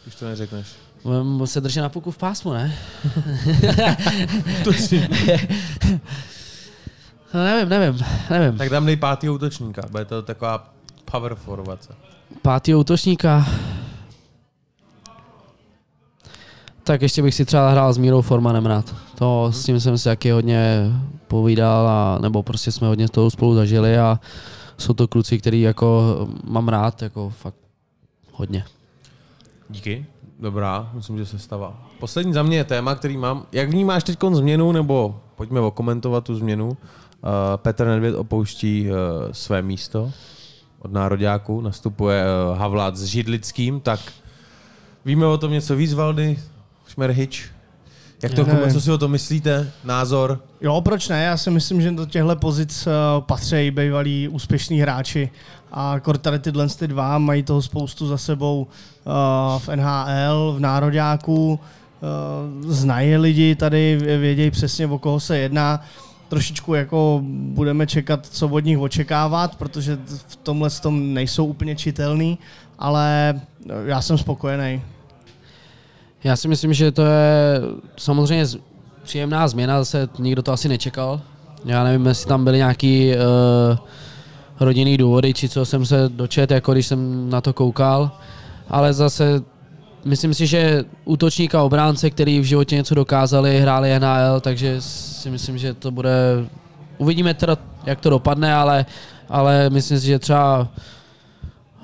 [0.03, 0.67] Když to neřekneš.
[1.03, 2.75] Budem se držet na puku v pásmu, ne?
[4.63, 5.09] To si...
[7.33, 8.57] No, nevím, nevím, nevím.
[8.57, 9.81] tak tam dej pátý útočníka.
[9.91, 10.73] Bude to taková
[11.11, 11.93] power forwardace.
[12.41, 13.45] Pátý útočníka.
[16.83, 18.95] Tak ještě bych si třeba hrál s Mírou Formanem rád.
[19.17, 20.91] To s tím jsem si taky hodně
[21.27, 24.19] povídal, a, nebo prostě jsme hodně toho spolu zažili a
[24.77, 27.55] jsou to kluci, který jako mám rád, jako fakt
[28.31, 28.65] hodně.
[29.69, 30.05] Díky.
[30.39, 31.89] Dobrá, myslím, že se stává.
[31.99, 33.45] Poslední za mě je téma, který mám.
[33.51, 36.67] Jak vnímáš teď změnu, nebo pojďme okomentovat tu změnu.
[36.67, 36.77] Uh,
[37.55, 38.95] Petr Nedvěd opouští uh,
[39.31, 40.11] své místo
[40.79, 43.99] od nároďáku, nastupuje uh, Havlát s Židlickým, tak
[45.05, 46.39] víme o tom něco víc, Valdy,
[46.87, 47.52] Šmerhič.
[48.23, 49.71] Jak to, co si o to myslíte?
[49.83, 50.39] Názor?
[50.61, 51.23] Jo, proč ne?
[51.23, 55.29] Já si myslím, že do těchto pozic uh, patří bývalí úspěšní hráči
[55.71, 58.67] a kor tady tyhle ty dva mají toho spoustu za sebou
[59.05, 61.59] uh, v NHL, v Nároďáku,
[62.63, 65.81] uh, znají lidi tady, vě- vědějí přesně, o koho se jedná.
[66.29, 69.97] Trošičku jako budeme čekat, co od nich očekávat, protože
[70.27, 72.37] v tomhle tom nejsou úplně čitelný,
[72.79, 73.33] ale
[73.85, 74.81] já jsem spokojený.
[76.23, 77.61] Já si myslím, že to je
[77.97, 78.45] samozřejmě
[79.03, 81.21] příjemná změna, zase nikdo to asi nečekal.
[81.65, 83.77] Já nevím, jestli tam byly nějaký uh,
[84.59, 88.11] rodinný důvody, či co jsem se dočet, jako když jsem na to koukal,
[88.69, 89.41] ale zase
[90.05, 95.29] myslím si, že útočník a obránce, který v životě něco dokázali, hráli NHL, takže si
[95.29, 96.11] myslím, že to bude,
[96.97, 98.85] uvidíme teda, jak to dopadne, ale,
[99.29, 100.67] ale myslím si, že třeba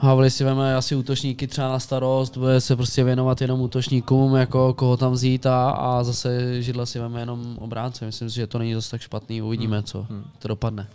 [0.02, 4.74] Havli si veme asi útočníky třeba na starost, bude se prostě věnovat jenom útočníkům, jako
[4.74, 8.06] koho tam vzít a, a zase Židla si veme jenom obránce.
[8.06, 10.08] Myslím si, že to není zase tak špatný, uvidíme, co
[10.40, 10.88] to dopadne.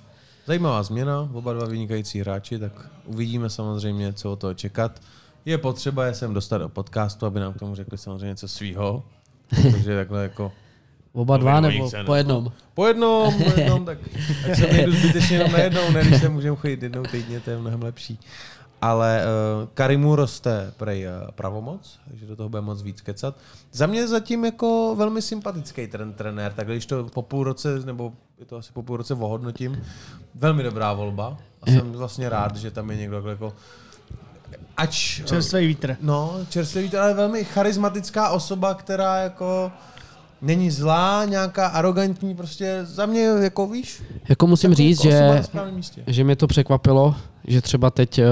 [0.46, 5.00] Zajímavá změna, oba dva vynikající hráči, tak uvidíme samozřejmě, co o toho čekat.
[5.44, 9.02] Je potřeba je sem dostat do podcastu, aby nám k tomu řekli samozřejmě něco svýho.
[9.72, 10.52] Takže takhle jako
[11.12, 12.52] Oba dva nebo po jednom?
[12.74, 13.98] Po jednom, po jednom, tak
[14.50, 17.50] ať se nejdu zbytečně jenom na jednou, ne, když se můžeme chodit jednou týdně, to
[17.50, 18.18] je mnohem lepší.
[18.84, 23.36] Ale uh, Karimu roste prej uh, pravomoc, takže do toho bude moc víc kecat.
[23.72, 28.12] Za mě zatím jako velmi sympatický ten trenér, tak když to po půl roce, nebo
[28.38, 29.82] je to asi po půl roce ohodnotím,
[30.34, 31.36] velmi dobrá volba.
[31.62, 33.52] A jsem vlastně rád, že tam je někdo jako
[34.76, 35.22] Ač...
[35.24, 35.96] Čerstvý vítr.
[36.00, 39.72] No, čerstvý vítr, ale velmi charismatická osoba, která jako
[40.42, 44.02] není zlá, nějaká arrogantní, prostě za mě jako víš.
[44.28, 45.42] Jako musím říct, že
[46.06, 47.14] že mě to překvapilo,
[47.46, 48.24] že třeba teď uh,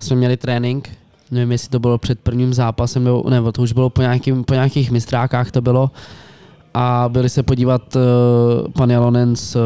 [0.00, 0.90] jsme měli trénink,
[1.30, 4.54] nevím, jestli to bylo před prvním zápasem, nebo, nebo to už bylo po, nějakým, po
[4.54, 5.90] nějakých mistrákách to bylo,
[6.74, 9.62] a byli se podívat uh, pan Jalonen s uh,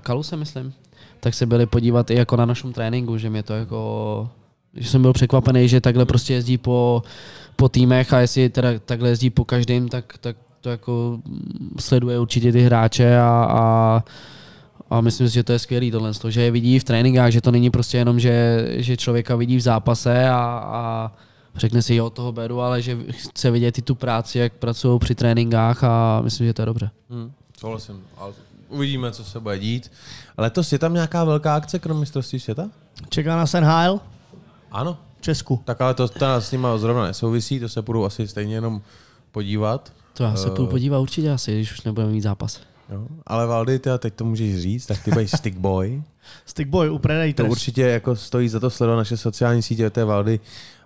[0.00, 0.72] Kalusem, myslím,
[1.20, 4.28] tak se byli podívat i jako na našem tréninku, že mě to jako,
[4.74, 7.02] že jsem byl překvapený, že takhle prostě jezdí po,
[7.56, 10.36] po týmech a jestli teda takhle jezdí po každém, tak, tak
[10.66, 11.18] to jako
[11.80, 14.04] sleduje určitě ty hráče a, a
[14.90, 17.50] a myslím si, že to je skvělý tohle, že je vidí v tréninkách, že to
[17.50, 20.36] není prostě jenom, že, že člověka vidí v zápase a,
[20.66, 21.12] a
[21.56, 25.14] řekne si, jo, toho beru, ale že chce vidět i tu práci, jak pracují při
[25.14, 26.90] tréninkách a myslím, že to je dobře.
[27.10, 28.02] Hmm, souhlasím.
[28.16, 28.32] Ale
[28.68, 29.92] uvidíme, co se bude dít.
[30.38, 32.68] Letos je tam nějaká velká akce krom mistrovství světa?
[33.08, 34.00] Čeká nás NHL
[34.72, 34.98] Ano.
[35.18, 35.60] v Česku.
[35.64, 38.80] Tak ale to, to s nima zrovna nesouvisí, to se půjdu asi stejně jenom
[39.32, 39.92] podívat.
[40.16, 40.50] To já se Eh.
[40.50, 42.60] půjdu podívat určitě asi, když už nebudeme mít zápas.
[42.92, 43.06] Jo.
[43.26, 46.02] Ale Valdy, ty, teď to můžeš říct, tak ty budeš stick boy.
[46.46, 47.00] Stickboy u
[47.34, 50.40] To určitě jako stojí za to sledovat naše sociální sítě, to je Valdy.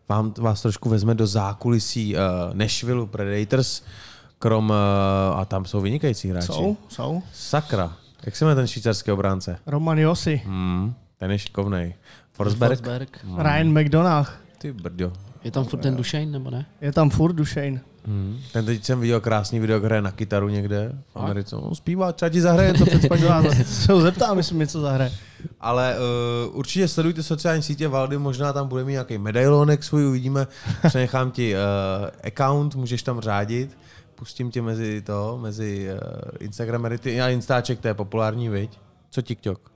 [0.09, 2.20] Vám, vás trošku vezme do zákulisí uh,
[2.55, 3.82] Nashville Predators,
[4.39, 6.47] krom, uh, a tam jsou vynikající hráči.
[6.47, 7.23] Jsou, jsou.
[7.32, 7.97] Sakra.
[8.27, 9.59] Jak se jmenuje ten švýcarský obránce?
[9.66, 11.94] Roman Josi, Hmm, ten je šikovnej.
[12.32, 12.70] Forsberg?
[12.78, 13.24] Forsberg.
[13.39, 14.28] Ryan McDonough.
[14.59, 15.12] Ty brďo.
[15.45, 16.67] Je tam furt ten Dušejn, nebo ne?
[16.81, 17.81] Je tam furt Dušejn.
[18.05, 18.39] Hmm.
[18.53, 21.57] Ten teď jsem viděl krásný video, hraje na kytaru někde v Americe.
[21.57, 23.65] On zpívá, třeba ti zahraje něco před spaním.
[23.65, 25.12] Se ho zeptám, jestli mi něco zahraje.
[25.61, 25.97] Ale
[26.49, 30.47] uh, určitě sledujte sociální sítě Valdy, možná tam bude mít nějaký medailonek svůj, uvidíme.
[30.89, 33.79] Přenechám ti uh, account, můžeš tam řádit.
[34.15, 35.99] Pustím tě mezi to, mezi uh,
[36.41, 36.99] Instagramery.
[36.99, 38.79] Ty, a Instaček, to je populární, viď?
[39.11, 39.69] Co TikTok?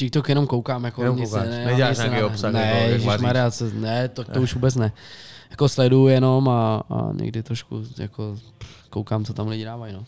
[0.00, 2.78] TikTok jenom koukám, jako Jenom nic koukáš, ne, neděláš nic nějaký ne, obsah, Ne, jako,
[2.78, 4.92] jak ježišmarja, co- ne, to, to už vůbec ne.
[5.50, 8.36] Jako sleduju jenom a, a někdy trošku jako
[8.90, 10.04] koukám, co tam lidi dávají, no.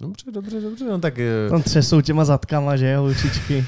[0.00, 0.84] Dobře, dobře, dobře.
[0.84, 3.66] No tak uh, Tam třesou těma zadkama, že jo, holčičky.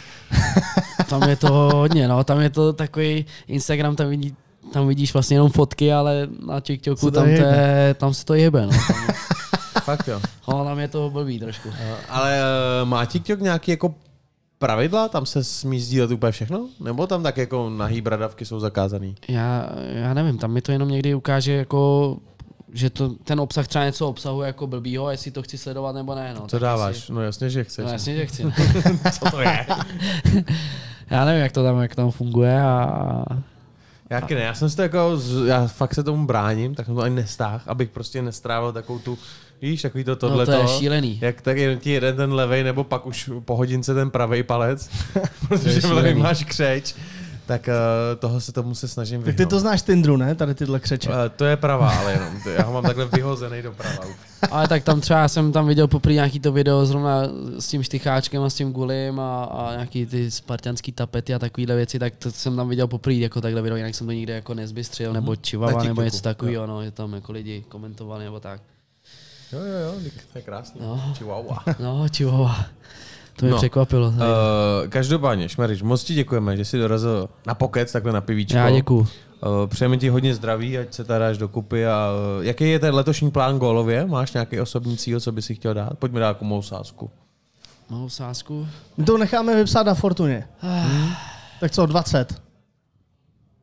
[1.08, 4.36] Tam je to hodně, no, tam je to takový Instagram, tam, vidí,
[4.72, 7.56] tam vidíš vlastně jenom fotky, ale na TikToku tam, jebe.
[7.56, 8.72] je, tam se to jebe, no.
[9.82, 10.20] Fakt jo.
[10.48, 11.68] no, tam je to blbý trošku.
[11.68, 11.74] Uh,
[12.08, 12.40] ale
[12.82, 13.94] uh, má TikTok nějaký jako
[14.64, 15.08] pravidla?
[15.08, 16.68] Tam se smí sdílet úplně všechno?
[16.80, 19.14] Nebo tam tak jako nahý bradavky jsou zakázaný?
[19.28, 22.16] Já, já nevím, tam mi to jenom někdy ukáže jako
[22.72, 26.14] že to, ten obsah třeba něco obsahuje jako blbýho, a jestli to chci sledovat nebo
[26.14, 26.34] ne.
[26.34, 26.96] No, Co tak dáváš?
[26.96, 27.84] Asi, No jasně, že chceš.
[27.86, 28.44] no jasně, že chci.
[28.44, 28.50] no.
[29.12, 29.66] Co to je?
[31.10, 33.24] Já nevím, jak to tam, jak tam funguje a
[34.10, 36.94] Jak ne, já jsem si to jako, z- já fakt se tomu bráním, tak jsem
[36.94, 39.18] to ani nestáhl, abych prostě nestrávil takovou tu,
[39.62, 41.18] víš, takový to tohle no, to je šílený.
[41.22, 44.90] Jak tak jen ti jeden ten levej, nebo pak už po hodince ten pravý palec,
[45.48, 46.94] protože v levej máš křeč,
[47.46, 49.36] tak uh, toho se tomu se snažím Tak vyhnout.
[49.38, 50.34] ty to znáš Tindru, ne?
[50.34, 51.08] Tady tyhle křeče.
[51.08, 52.28] Uh, to je pravá, ale jenom.
[52.42, 54.04] to- Já ho mám takhle vyhozený doprava.
[54.50, 57.22] Ale tak tam třeba jsem tam viděl poprvé nějaký to video zrovna
[57.58, 61.76] s tím štycháčkem a s tím gulim a, a nějaký ty spartianský tapety a takovéhle
[61.76, 64.54] věci, tak to jsem tam viděl poprvé jako takhle video, jinak jsem to nikde jako
[64.54, 68.60] nezbystřil, nebo čivava, nebo TikToku, něco takového, no, že tam jako lidi komentovali nebo tak.
[69.52, 70.80] Jo, jo, jo, tak to je krásný.
[70.84, 71.12] No.
[71.16, 71.58] Chihuahua.
[71.80, 72.56] No, čivava.
[73.36, 73.56] To mě No.
[73.56, 74.08] překvapilo.
[74.08, 74.14] Uh,
[74.88, 78.56] každopádně, Šmerič, moc ti děkujeme, že jsi dorazil na pokec, takhle na pivíčko.
[78.58, 79.00] Já děkuju.
[79.00, 79.06] Uh,
[79.66, 81.86] přejeme ti hodně zdraví, ať se tady dáš dokupy.
[81.86, 82.08] A,
[82.38, 84.06] uh, jaký je ten letošní plán gólově?
[84.06, 85.98] Máš nějaký osobní cíl, co by si chtěl dát?
[85.98, 87.10] Pojďme dát jako mou sázku.
[87.90, 88.68] Malou sázku.
[88.96, 90.48] My to necháme vypsat na Fortuně.
[91.60, 92.42] Tak co, 20?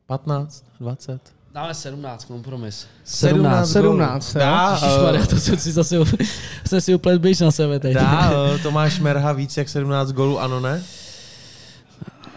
[0.06, 1.20] 15, 20?
[1.58, 2.86] Dáme 17, kompromis.
[3.04, 4.40] 17, 17, jo.
[4.40, 5.96] Dá, Ježišmarja, to jsem si zase
[6.66, 7.94] jsem si úplně blíž na sebe teď.
[7.94, 10.82] dá uh, Tomáš Merha víc jak 17 gólů, ano ne?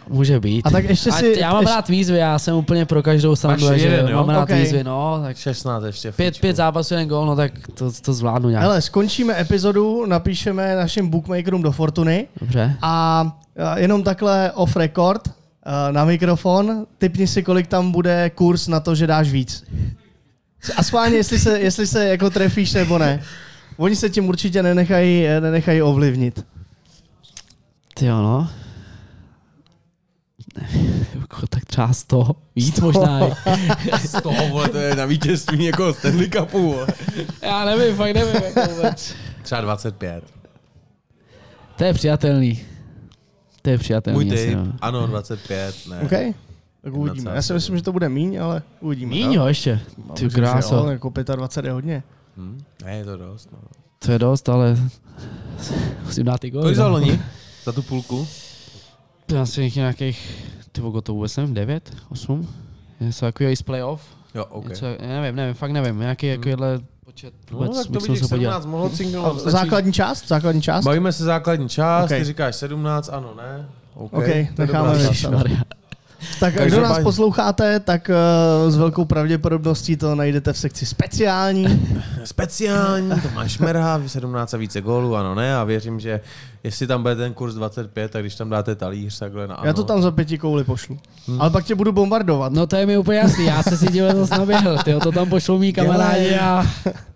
[0.08, 0.66] Může být.
[0.68, 3.68] A tak ještě si- já mám ještě- rád výzvy, já jsem úplně pro každou stranu,
[3.68, 4.18] že jeden, jo?
[4.18, 4.62] mám rád Okay.
[4.62, 6.12] výzvy, no, tak 16 ještě.
[6.12, 8.64] pět, pět zápasů, jeden gól, no tak to, to zvládnu nějak.
[8.64, 12.76] Hele, skončíme epizodu, napíšeme našim bookmakerům do Fortuny Dobře.
[12.82, 13.26] a
[13.66, 15.32] a jenom takhle off record a
[15.92, 19.64] na mikrofon, typni si, kolik tam bude kurz na to, že dáš víc.
[20.78, 23.24] A schválně, jestli se, jestli se jako trefíš nebo ne.
[23.78, 26.46] Oni se tím určitě nenechají, nenechají ovlivnit.
[27.94, 28.50] Ty jo, no.
[31.20, 33.20] Jako tak třeba 100, víc možná.
[34.06, 36.72] Z toho, vole, to je na vítězství někoho Stanley Cupu.
[36.74, 36.88] vole.
[37.42, 39.14] Já nevím, fakt nevím, jako vůbec.
[39.42, 40.24] Třeba 25.
[41.76, 42.66] To je přijatelný.
[43.62, 44.26] To je přijatelný.
[44.26, 44.74] Můj typ, no.
[44.82, 46.00] ano, 25, ne.
[46.00, 46.36] OK?
[46.82, 47.32] Tak uvidíme.
[47.36, 49.10] Já si myslím, že to bude míň, ale uvidíme.
[49.10, 49.80] Míň, jo, ještě.
[50.08, 50.76] No, Ty kráso.
[50.76, 52.04] Jo, jako 25 je hodně.
[52.38, 52.64] Hm?
[52.86, 53.50] Ne, je to dost.
[53.52, 53.60] No.
[54.00, 54.78] To je dost, ale
[56.06, 56.62] musím dát ty góly.
[56.62, 56.90] Kolik za no.
[56.90, 57.22] loni?
[57.64, 58.28] Za tu půlku?
[59.26, 62.48] To je asi nějakých, ty vogo, to vůbec nevím, 9, 8?
[63.00, 64.02] Něco takového i z playoff?
[64.36, 64.70] Jo, OK.
[64.70, 66.80] Něco, nevím, nevím, fakt nevím, nějaký takovýhle
[67.12, 68.52] počet No, vůbec tak to vidíš, se podívat.
[68.52, 69.48] 17 mohlo cinknout.
[69.48, 70.28] A základní část?
[70.28, 70.86] Základní část?
[70.86, 72.18] Bavíme se základní část, OK.
[72.18, 73.70] ty říkáš 17, ano, ne?
[73.96, 74.98] OK, OK, to je necháme
[76.40, 78.10] Tak kdo Každopádně- nás posloucháte, tak
[78.66, 81.88] uh, s velkou pravděpodobností to najdete v sekci speciální.
[82.24, 85.56] Speciální, Tomáš Merha, 17 a více gólů, ano, ne?
[85.56, 86.20] A věřím, že
[86.64, 89.68] jestli tam bude ten kurz 25, tak když tam dáte talíř takhle na ano.
[89.68, 91.00] Já to tam za pěti kouly pošlu.
[91.28, 91.42] Hmm.
[91.42, 92.54] Ale pak tě budu bombardovat.
[92.54, 95.30] No to je mi úplně jasný, já se si díval zase naběhl, tyjo, to tam
[95.30, 96.66] pošlou mý kamarádi a...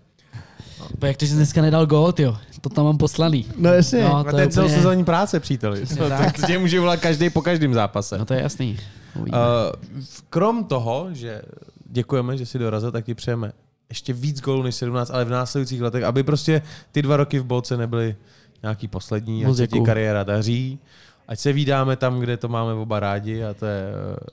[1.02, 3.46] Jak to, že jsi dneska nedal gól, tyjo, to tam mám poslaný.
[3.58, 4.04] No jasně.
[4.04, 5.84] No, to to je celosezónní práce, příteli.
[6.00, 6.46] No, tak.
[6.46, 8.18] tě může volat každý po každém zápase.
[8.18, 8.78] No to je jasný.
[9.14, 9.38] Uvidíme.
[9.38, 11.42] Uh, krom toho, že
[11.90, 13.52] děkujeme, že si dorazil, tak ti přejeme
[13.88, 16.62] ještě víc gólů než 17, ale v následujících letech, aby prostě
[16.92, 18.16] ty dva roky v bolce nebyly
[18.62, 20.78] nějaký poslední, ať Moc se ti kariéra daří,
[21.28, 23.82] ať se vídáme tam, kde to máme oba rádi a to je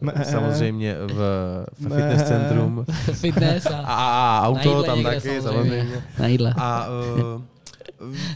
[0.02, 0.14] Mé.
[0.26, 1.16] samozřejmě v,
[1.80, 1.96] v Mé.
[1.96, 5.80] fitness centrum Fitness a, a a, auto jídle tam někde taky samozřejmě.
[5.80, 6.04] samozřejmě.
[6.20, 6.54] na jídle.
[6.58, 6.88] A
[7.36, 7.42] uh,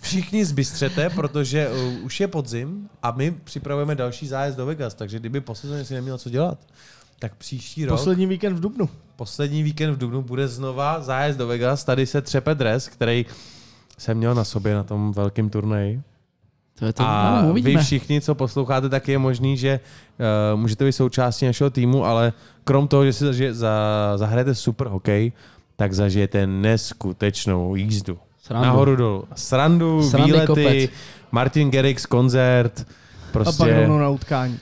[0.01, 5.19] všichni zbystřete, protože uh, už je podzim a my připravujeme další zájezd do Vegas, takže
[5.19, 6.57] kdyby po sezóně si neměl co dělat,
[7.19, 8.89] tak příští rok, Poslední víkend v Dubnu.
[9.15, 11.83] poslední víkend v Dubnu, bude znova zájezd do Vegas.
[11.83, 13.25] Tady se třepe dres, který
[13.97, 16.01] jsem měl na sobě na tom velkém turnaji.
[16.79, 19.79] To je to, A no, vy všichni, co posloucháte, tak je možný, že
[20.53, 22.33] uh, můžete být součástí našeho týmu, ale
[22.63, 23.73] krom toho, že si zažije, za,
[24.15, 25.31] zahrajete super hokej,
[25.75, 28.17] tak zažijete neskutečnou jízdu.
[28.43, 28.65] Srandu.
[28.65, 29.23] Nahoru dolů.
[29.35, 30.89] Srandu, Srandy výlety, kopec.
[31.31, 32.79] Martin Gerix koncert.
[32.79, 34.59] A pak Prostě rovnou na utkání.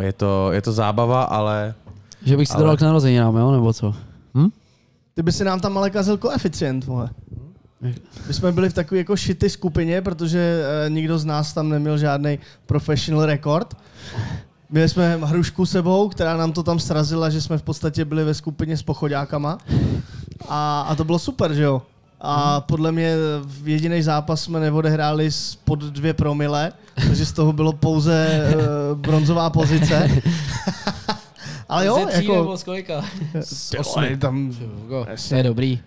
[0.00, 1.74] je to, je to zábava, ale
[2.24, 3.94] Že bych si to Ale- dal k narozeninám, jo, nebo co?
[5.14, 7.10] Ty by si nám tam ale kazil koeficient, vole.
[7.80, 11.98] My jsme byli v takové jako šity skupině, protože e, nikdo z nás tam neměl
[11.98, 13.76] žádný professional record.
[14.70, 18.34] Měli jsme hrušku sebou, která nám to tam srazila, že jsme v podstatě byli ve
[18.34, 19.58] skupině s pochodákama.
[20.48, 21.82] A, a to bylo super, že jo?
[22.20, 23.14] A podle mě
[23.44, 25.30] v jediný zápas jsme neodehráli
[25.64, 28.54] pod dvě promile, takže z toho bylo pouze e,
[28.94, 30.10] bronzová pozice.
[31.68, 32.36] Ale jo, Ze tří jako...
[32.36, 33.04] nebo z kolika?
[33.70, 35.80] Ty vole, tam, Hugo, To je dobrý.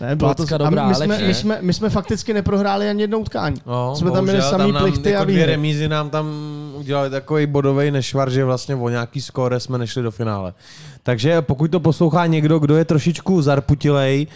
[0.00, 1.34] ne, bylo to, a dobrá, my, jsme, my, ne?
[1.34, 3.60] jsme, my jsme fakticky neprohráli ani jednou utkání.
[3.66, 5.52] no, Jsme tam měli samý nám plichty jako a dvě výhry.
[5.52, 6.26] remízy nám tam
[6.74, 10.54] udělali takový bodový nešvar, že vlastně o nějaký skóre jsme nešli do finále.
[11.02, 14.26] Takže pokud to poslouchá někdo, kdo je trošičku zarputilej,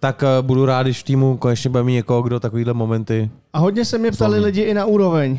[0.00, 3.58] tak eh, budu rád, když v týmu konečně bude mít někoho, kdo takovýhle momenty A
[3.58, 5.38] hodně se mě ptali lidi i na úroveň.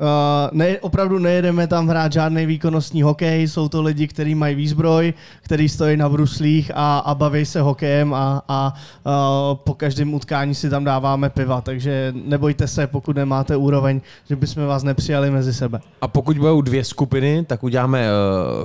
[0.00, 5.14] Uh, ne, opravdu nejedeme tam hrát žádný výkonnostní hokej, jsou to lidi, kteří mají výzbroj,
[5.42, 9.12] kteří stojí na bruslích a, a baví se hokejem a, a uh,
[9.56, 14.66] po každém utkání si tam dáváme piva, takže nebojte se, pokud nemáte úroveň, že bychom
[14.66, 15.80] vás nepřijali mezi sebe.
[16.00, 18.06] A pokud budou dvě skupiny, tak uděláme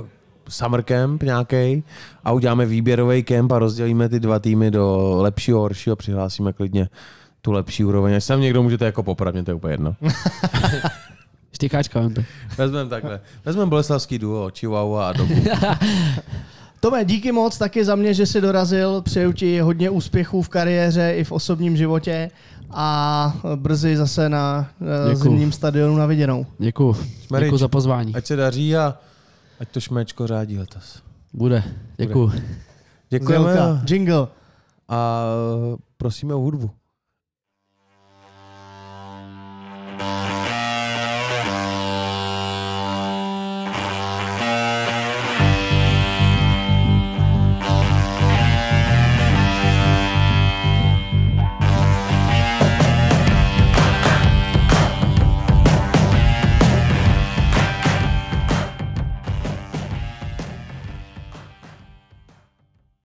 [0.00, 0.06] uh,
[0.48, 1.84] summer camp nějaký
[2.24, 6.88] a uděláme výběrový kemp a rozdělíme ty dva týmy do lepšího, horšího, přihlásíme klidně
[7.42, 8.14] tu lepší úroveň.
[8.14, 9.96] Až tam někdo můžete jako poprat, mě to je úplně jedno.
[11.60, 12.22] Štycháčka, vem to.
[12.58, 13.20] Vezmeme takhle.
[13.44, 15.34] Vezmeme boleslavský duo, Chihuahua a Dobu.
[16.80, 19.02] Tome, díky moc taky za mě, že jsi dorazil.
[19.02, 22.30] Přeju ti hodně úspěchů v kariéře i v osobním životě
[22.70, 25.22] a brzy zase na uh, Děkuju.
[25.22, 26.46] zimním stadionu na viděnou.
[26.58, 26.96] Děkuju.
[27.26, 27.46] Šmerič.
[27.46, 28.14] Děkuju za pozvání.
[28.14, 28.98] Ať se daří a
[29.60, 31.02] ať to šmečko řádí letos.
[31.32, 31.62] Bude.
[31.96, 32.32] Děkuju.
[33.10, 34.26] Děkujeme Znělka, Jingle.
[34.88, 35.24] a
[35.96, 36.70] prosíme o hudbu.